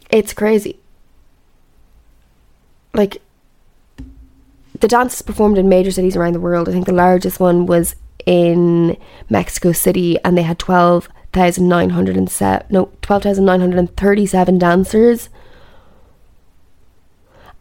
It's 0.10 0.34
crazy 0.34 0.80
like 2.94 3.22
the 4.80 4.88
dance 4.88 5.16
is 5.16 5.22
performed 5.22 5.58
in 5.58 5.70
major 5.70 5.92
cities 5.92 6.16
around 6.16 6.34
the 6.34 6.40
world. 6.40 6.70
I 6.70 6.72
think 6.72 6.86
the 6.86 6.92
largest 6.94 7.40
one 7.40 7.66
was 7.66 7.96
in 8.26 8.98
Mexico 9.30 9.72
City, 9.72 10.18
and 10.24 10.38
they 10.38 10.44
had 10.44 10.60
twelve 10.60 11.10
thousand 11.32 11.68
nine 11.68 11.92
hundred 11.92 12.18
and 12.18 12.30
seven 12.30 12.66
no 12.70 12.92
twelve 13.02 13.24
thousand 13.24 13.46
nine 13.46 13.60
hundred 13.60 13.80
and 13.80 13.96
thirty 13.96 14.26
seven 14.26 14.58
dancers. 14.58 15.30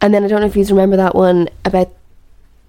And 0.00 0.14
then 0.14 0.24
I 0.24 0.28
don't 0.28 0.40
know 0.40 0.46
if 0.46 0.56
you 0.56 0.64
remember 0.64 0.96
that 0.96 1.14
one 1.14 1.48
about 1.64 1.92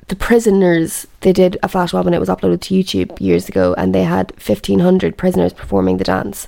the 0.07 0.15
prisoners. 0.15 1.05
They 1.21 1.31
did 1.31 1.57
a 1.61 1.67
flash 1.67 1.93
mob 1.93 2.07
and 2.07 2.15
it 2.15 2.19
was 2.19 2.29
uploaded 2.29 2.61
to 2.61 2.73
YouTube 2.73 3.19
years 3.21 3.47
ago, 3.47 3.75
and 3.77 3.93
they 3.93 4.03
had 4.03 4.33
fifteen 4.37 4.79
hundred 4.79 5.17
prisoners 5.17 5.53
performing 5.53 5.97
the 5.97 6.03
dance, 6.03 6.47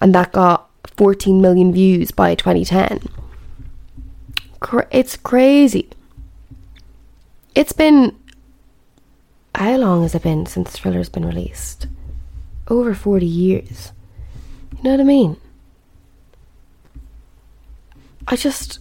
and 0.00 0.14
that 0.14 0.32
got 0.32 0.68
fourteen 0.96 1.40
million 1.40 1.72
views 1.72 2.10
by 2.10 2.34
twenty 2.34 2.64
ten 2.64 3.00
cra- 4.60 4.86
it's 4.90 5.16
crazy. 5.16 5.88
It's 7.54 7.72
been 7.72 8.16
how 9.60 9.76
long 9.76 10.00
has 10.00 10.14
it 10.14 10.22
been 10.22 10.46
since 10.46 10.70
Thriller's 10.70 11.10
been 11.10 11.26
released? 11.26 11.86
Over 12.68 12.94
40 12.94 13.26
years. 13.26 13.92
You 14.72 14.84
know 14.84 14.90
what 14.92 15.00
I 15.00 15.04
mean? 15.04 15.36
I 18.26 18.36
just 18.36 18.78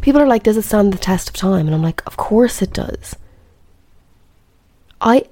people 0.00 0.22
are 0.22 0.26
like, 0.26 0.42
does 0.42 0.56
it 0.56 0.62
stand 0.62 0.90
the 0.90 0.98
test 0.98 1.28
of 1.28 1.34
time? 1.34 1.66
And 1.66 1.74
I'm 1.74 1.82
like, 1.82 2.02
of 2.06 2.16
course 2.16 2.62
it 2.62 2.72
does. 2.72 3.14
I 5.02 5.24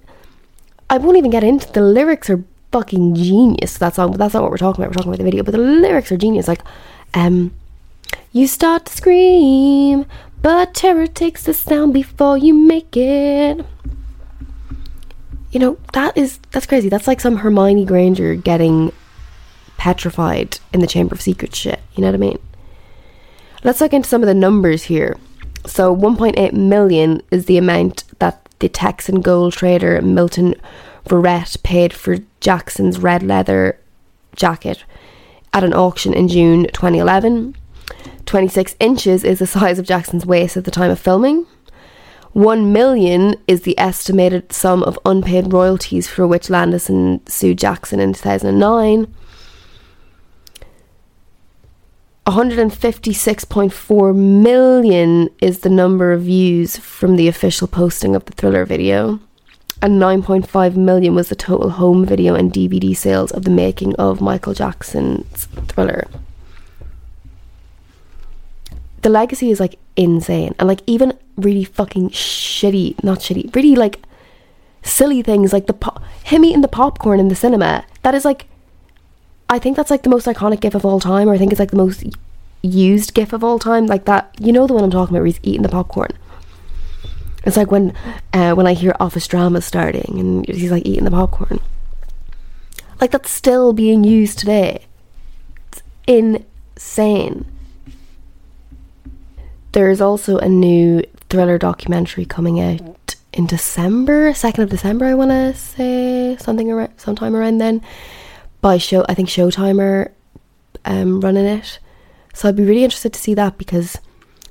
I 0.90 0.98
won't 0.98 1.16
even 1.16 1.30
get 1.30 1.44
into 1.44 1.72
the 1.72 1.80
lyrics 1.80 2.28
are 2.28 2.44
fucking 2.72 3.14
genius. 3.14 3.78
That 3.78 3.94
song, 3.94 4.10
but 4.10 4.18
that's 4.18 4.34
not 4.34 4.42
what 4.42 4.50
we're 4.50 4.58
talking 4.58 4.84
about. 4.84 4.90
We're 4.90 5.00
talking 5.00 5.12
about 5.12 5.18
the 5.18 5.30
video, 5.30 5.44
but 5.44 5.52
the 5.52 5.58
lyrics 5.58 6.12
are 6.12 6.18
genius. 6.18 6.46
Like, 6.46 6.62
um, 7.14 7.54
you 8.32 8.46
start 8.46 8.84
to 8.84 8.92
scream, 8.92 10.04
But 10.42 10.74
terror 10.74 11.06
takes 11.06 11.44
the 11.44 11.54
sound 11.54 11.94
before 11.94 12.36
you 12.36 12.52
make 12.52 12.94
it. 12.98 13.64
You 15.52 15.60
know, 15.60 15.78
that 15.92 16.16
is 16.16 16.38
that's 16.50 16.66
crazy. 16.66 16.88
That's 16.88 17.06
like 17.06 17.20
some 17.20 17.36
Hermione 17.36 17.84
Granger 17.84 18.34
getting 18.34 18.90
petrified 19.76 20.58
in 20.72 20.80
the 20.80 20.86
Chamber 20.86 21.14
of 21.14 21.20
Secrets 21.20 21.56
shit. 21.56 21.80
You 21.94 22.00
know 22.00 22.08
what 22.08 22.14
I 22.14 22.18
mean? 22.18 22.38
Let's 23.62 23.80
look 23.80 23.92
into 23.92 24.08
some 24.08 24.22
of 24.22 24.26
the 24.26 24.34
numbers 24.34 24.84
here. 24.84 25.16
So 25.66 25.94
1.8 25.94 26.52
million 26.52 27.22
is 27.30 27.46
the 27.46 27.58
amount 27.58 28.04
that 28.18 28.48
the 28.58 28.68
Texan 28.68 29.20
gold 29.20 29.52
trader 29.52 30.00
Milton 30.02 30.54
Verret 31.06 31.62
paid 31.62 31.92
for 31.92 32.18
Jackson's 32.40 32.98
red 32.98 33.22
leather 33.22 33.78
jacket 34.34 34.84
at 35.52 35.64
an 35.64 35.74
auction 35.74 36.14
in 36.14 36.28
June 36.28 36.64
2011. 36.72 37.54
26 38.24 38.76
inches 38.80 39.24
is 39.24 39.38
the 39.38 39.46
size 39.46 39.78
of 39.78 39.86
Jackson's 39.86 40.24
waist 40.24 40.56
at 40.56 40.64
the 40.64 40.70
time 40.70 40.90
of 40.90 40.98
filming. 40.98 41.46
1 42.32 42.72
million 42.72 43.34
is 43.46 43.62
the 43.62 43.78
estimated 43.78 44.52
sum 44.52 44.82
of 44.84 44.98
unpaid 45.04 45.52
royalties 45.52 46.08
for 46.08 46.26
which 46.26 46.48
Landis 46.48 46.90
sued 47.26 47.58
Jackson 47.58 48.00
in 48.00 48.14
2009. 48.14 49.14
156.4 52.26 54.14
million 54.16 55.28
is 55.42 55.58
the 55.60 55.68
number 55.68 56.12
of 56.12 56.22
views 56.22 56.78
from 56.78 57.16
the 57.16 57.28
official 57.28 57.66
posting 57.68 58.16
of 58.16 58.24
the 58.24 58.32
thriller 58.32 58.64
video. 58.64 59.20
And 59.82 60.00
9.5 60.00 60.76
million 60.76 61.14
was 61.14 61.28
the 61.28 61.34
total 61.34 61.70
home 61.70 62.06
video 62.06 62.34
and 62.34 62.52
DVD 62.52 62.96
sales 62.96 63.32
of 63.32 63.44
the 63.44 63.50
making 63.50 63.94
of 63.96 64.20
Michael 64.20 64.54
Jackson's 64.54 65.46
thriller. 65.66 66.06
The 69.02 69.08
legacy 69.08 69.50
is 69.50 69.60
like 69.60 69.78
insane. 69.96 70.54
And 70.58 70.68
like 70.68 70.80
even 70.86 71.18
really 71.36 71.64
fucking 71.64 72.10
shitty, 72.10 73.02
not 73.02 73.18
shitty, 73.18 73.54
really 73.54 73.74
like 73.74 74.00
silly 74.82 75.22
things 75.22 75.52
like 75.52 75.66
the 75.66 75.72
po- 75.74 76.00
him 76.24 76.44
eating 76.44 76.62
the 76.62 76.68
popcorn 76.68 77.20
in 77.20 77.28
the 77.28 77.34
cinema. 77.34 77.84
That 78.02 78.14
is 78.14 78.24
like 78.24 78.46
I 79.52 79.58
think 79.58 79.76
that's 79.76 79.90
like 79.90 80.02
the 80.02 80.08
most 80.08 80.26
iconic 80.26 80.60
gif 80.60 80.74
of 80.74 80.86
all 80.86 80.98
time, 80.98 81.28
or 81.28 81.34
I 81.34 81.38
think 81.38 81.52
it's 81.52 81.60
like 81.60 81.72
the 81.72 81.76
most 81.76 82.04
used 82.62 83.12
gif 83.12 83.34
of 83.34 83.44
all 83.44 83.58
time. 83.58 83.86
Like 83.86 84.06
that, 84.06 84.34
you 84.40 84.50
know 84.50 84.66
the 84.66 84.72
one 84.72 84.82
I'm 84.82 84.90
talking 84.90 85.14
about 85.14 85.20
where 85.20 85.26
he's 85.26 85.40
eating 85.42 85.60
the 85.60 85.68
popcorn. 85.68 86.12
It's 87.44 87.56
like 87.56 87.70
when 87.70 87.92
uh, 88.32 88.54
when 88.54 88.66
I 88.66 88.72
hear 88.72 88.94
office 88.98 89.26
drama 89.26 89.60
starting 89.60 90.18
and 90.18 90.46
he's 90.48 90.70
like 90.70 90.86
eating 90.86 91.04
the 91.04 91.10
popcorn. 91.10 91.60
Like 92.98 93.10
that's 93.10 93.30
still 93.30 93.72
being 93.74 94.04
used 94.04 94.38
today. 94.38 94.86
It's 95.68 95.82
insane. 96.06 97.44
There's 99.72 100.00
also 100.00 100.38
a 100.38 100.48
new 100.48 101.02
thriller 101.30 101.58
documentary 101.58 102.24
coming 102.24 102.60
out 102.60 103.16
in 103.32 103.46
December, 103.46 104.34
second 104.34 104.64
of 104.64 104.70
December, 104.70 105.06
I 105.06 105.14
want 105.14 105.30
to 105.30 105.54
say 105.54 106.36
something 106.38 106.70
around 106.70 106.92
sometime 106.98 107.34
around 107.34 107.58
then 107.58 107.80
by 108.60 108.78
show 108.78 109.04
I 109.08 109.14
think 109.14 109.28
Showtimer 109.28 110.10
um, 110.84 111.20
running 111.20 111.46
it. 111.46 111.78
So 112.34 112.48
I'd 112.48 112.56
be 112.56 112.64
really 112.64 112.84
interested 112.84 113.12
to 113.14 113.20
see 113.20 113.34
that 113.34 113.58
because 113.58 113.98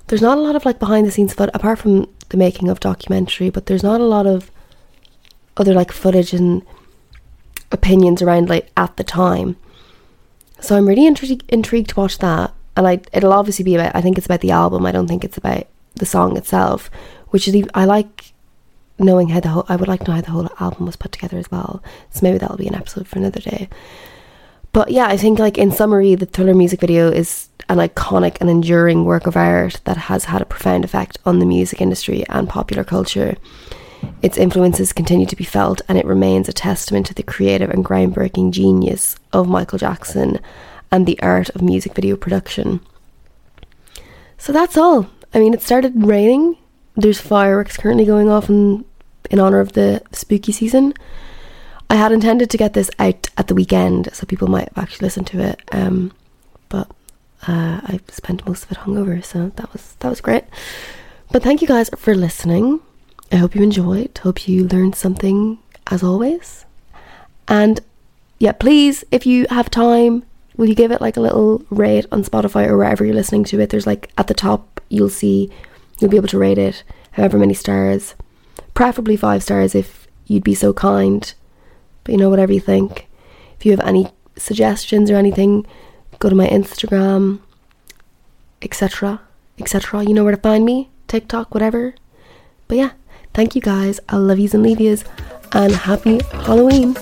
there's 0.07 0.21
not 0.21 0.37
a 0.37 0.41
lot 0.41 0.55
of 0.55 0.65
like 0.65 0.79
behind 0.79 1.05
the 1.05 1.11
scenes 1.11 1.33
footage 1.33 1.51
apart 1.53 1.79
from 1.79 2.07
the 2.29 2.37
making 2.37 2.69
of 2.69 2.79
documentary, 2.79 3.49
but 3.49 3.67
there's 3.67 3.83
not 3.83 4.01
a 4.01 4.05
lot 4.05 4.25
of 4.25 4.51
other 5.57 5.73
like 5.73 5.91
footage 5.91 6.33
and 6.33 6.63
opinions 7.71 8.21
around 8.21 8.49
like 8.49 8.69
at 8.75 8.97
the 8.97 9.03
time. 9.03 9.55
So 10.59 10.75
I'm 10.75 10.87
really 10.87 11.09
intri- 11.09 11.41
intrigued 11.49 11.89
to 11.91 11.99
watch 11.99 12.17
that, 12.19 12.53
and 12.75 12.87
I 12.87 13.01
it'll 13.13 13.33
obviously 13.33 13.63
be 13.63 13.75
about. 13.75 13.95
I 13.95 14.01
think 14.01 14.17
it's 14.17 14.27
about 14.27 14.41
the 14.41 14.51
album. 14.51 14.85
I 14.85 14.91
don't 14.91 15.07
think 15.07 15.23
it's 15.23 15.37
about 15.37 15.67
the 15.95 16.05
song 16.05 16.37
itself, 16.37 16.89
which 17.29 17.47
is 17.47 17.67
I 17.73 17.85
like 17.85 18.33
knowing 18.99 19.29
how 19.29 19.39
the 19.39 19.49
whole 19.49 19.65
I 19.67 19.75
would 19.75 19.87
like 19.87 20.01
to 20.01 20.07
know 20.07 20.15
how 20.15 20.21
the 20.21 20.31
whole 20.31 20.49
album 20.59 20.85
was 20.85 20.95
put 20.95 21.11
together 21.11 21.37
as 21.37 21.49
well. 21.51 21.83
So 22.11 22.21
maybe 22.23 22.37
that'll 22.37 22.57
be 22.57 22.67
an 22.67 22.75
episode 22.75 23.07
for 23.07 23.19
another 23.19 23.39
day. 23.39 23.69
But 24.73 24.91
yeah, 24.91 25.07
I 25.07 25.17
think 25.17 25.39
like 25.39 25.57
in 25.57 25.71
summary, 25.71 26.15
the 26.15 26.25
Thriller 26.25 26.53
music 26.53 26.79
video 26.79 27.09
is 27.09 27.49
an 27.67 27.77
iconic 27.77 28.37
and 28.39 28.49
enduring 28.49 29.05
work 29.05 29.27
of 29.27 29.35
art 29.35 29.81
that 29.83 29.97
has 29.97 30.25
had 30.25 30.41
a 30.41 30.45
profound 30.45 30.85
effect 30.85 31.17
on 31.25 31.39
the 31.39 31.45
music 31.45 31.81
industry 31.81 32.23
and 32.29 32.47
popular 32.47 32.83
culture. 32.83 33.35
Its 34.21 34.37
influences 34.37 34.93
continue 34.93 35.27
to 35.27 35.35
be 35.35 35.43
felt, 35.43 35.81
and 35.87 35.97
it 35.97 36.05
remains 36.05 36.49
a 36.49 36.53
testament 36.53 37.05
to 37.05 37.13
the 37.13 37.21
creative 37.21 37.69
and 37.69 37.85
groundbreaking 37.85 38.51
genius 38.51 39.15
of 39.31 39.47
Michael 39.47 39.77
Jackson 39.77 40.39
and 40.91 41.05
the 41.05 41.19
art 41.21 41.49
of 41.49 41.61
music 41.61 41.93
video 41.95 42.15
production. 42.15 42.79
So 44.37 44.51
that's 44.51 44.77
all. 44.77 45.07
I 45.33 45.39
mean, 45.39 45.53
it 45.53 45.61
started 45.61 45.93
raining. 45.95 46.57
There's 46.95 47.21
fireworks 47.21 47.77
currently 47.77 48.05
going 48.05 48.29
off 48.29 48.49
in 48.49 48.85
in 49.29 49.39
honor 49.39 49.59
of 49.59 49.73
the 49.73 50.01
spooky 50.11 50.51
season. 50.51 50.93
I 51.89 51.95
had 51.95 52.11
intended 52.11 52.49
to 52.49 52.57
get 52.57 52.73
this 52.73 52.89
out 52.99 53.29
at 53.37 53.47
the 53.47 53.55
weekend 53.55 54.09
so 54.13 54.25
people 54.25 54.47
might 54.47 54.69
have 54.69 54.77
actually 54.77 55.05
listened 55.05 55.27
to 55.27 55.39
it, 55.39 55.61
um, 55.71 56.11
but 56.69 56.89
uh, 57.47 57.81
I 57.83 57.99
spent 58.09 58.45
most 58.47 58.63
of 58.63 58.71
it 58.71 58.79
hungover, 58.79 59.23
so 59.23 59.51
that 59.55 59.71
was 59.73 59.95
that 59.99 60.09
was 60.09 60.21
great. 60.21 60.45
But 61.31 61.43
thank 61.43 61.61
you 61.61 61.67
guys 61.67 61.89
for 61.95 62.13
listening. 62.13 62.81
I 63.31 63.37
hope 63.37 63.55
you 63.55 63.63
enjoyed. 63.63 64.17
Hope 64.17 64.47
you 64.47 64.67
learned 64.67 64.95
something 64.95 65.59
as 65.87 66.03
always. 66.03 66.65
And 67.47 67.79
yeah, 68.39 68.51
please, 68.51 69.03
if 69.11 69.25
you 69.25 69.47
have 69.49 69.69
time, 69.69 70.23
will 70.61 70.69
you 70.69 70.75
give 70.75 70.91
it 70.91 71.01
like 71.01 71.17
a 71.17 71.21
little 71.21 71.65
rate 71.71 72.05
on 72.11 72.23
Spotify 72.23 72.67
or 72.67 72.77
wherever 72.77 73.03
you're 73.03 73.15
listening 73.15 73.43
to 73.45 73.59
it? 73.59 73.71
There's 73.71 73.87
like 73.87 74.11
at 74.15 74.27
the 74.27 74.35
top, 74.35 74.79
you'll 74.89 75.09
see, 75.09 75.49
you'll 75.99 76.11
be 76.11 76.17
able 76.17 76.27
to 76.27 76.37
rate 76.37 76.59
it 76.59 76.83
however 77.13 77.39
many 77.39 77.55
stars 77.55 78.13
preferably 78.73 79.17
five 79.17 79.43
stars 79.43 79.75
if 79.75 80.07
you'd 80.25 80.43
be 80.43 80.55
so 80.55 80.73
kind. 80.73 81.33
But 82.03 82.13
you 82.13 82.17
know, 82.17 82.29
whatever 82.29 82.53
you 82.53 82.59
think. 82.59 83.07
If 83.57 83.65
you 83.65 83.71
have 83.71 83.81
any 83.81 84.11
suggestions 84.35 85.11
or 85.11 85.15
anything, 85.15 85.65
go 86.19 86.29
to 86.29 86.35
my 86.35 86.47
Instagram, 86.47 87.39
etc. 88.61 89.21
etc. 89.59 90.03
You 90.03 90.13
know 90.13 90.23
where 90.23 90.35
to 90.35 90.41
find 90.41 90.65
me, 90.65 90.89
TikTok, 91.07 91.53
whatever. 91.53 91.93
But 92.67 92.77
yeah, 92.77 92.91
thank 93.33 93.55
you 93.55 93.61
guys. 93.61 93.99
I 94.09 94.17
love 94.17 94.39
yous 94.39 94.53
and 94.53 94.63
leave 94.63 94.81
yous, 94.81 95.03
and 95.51 95.73
happy 95.73 96.21
Halloween. 96.31 96.95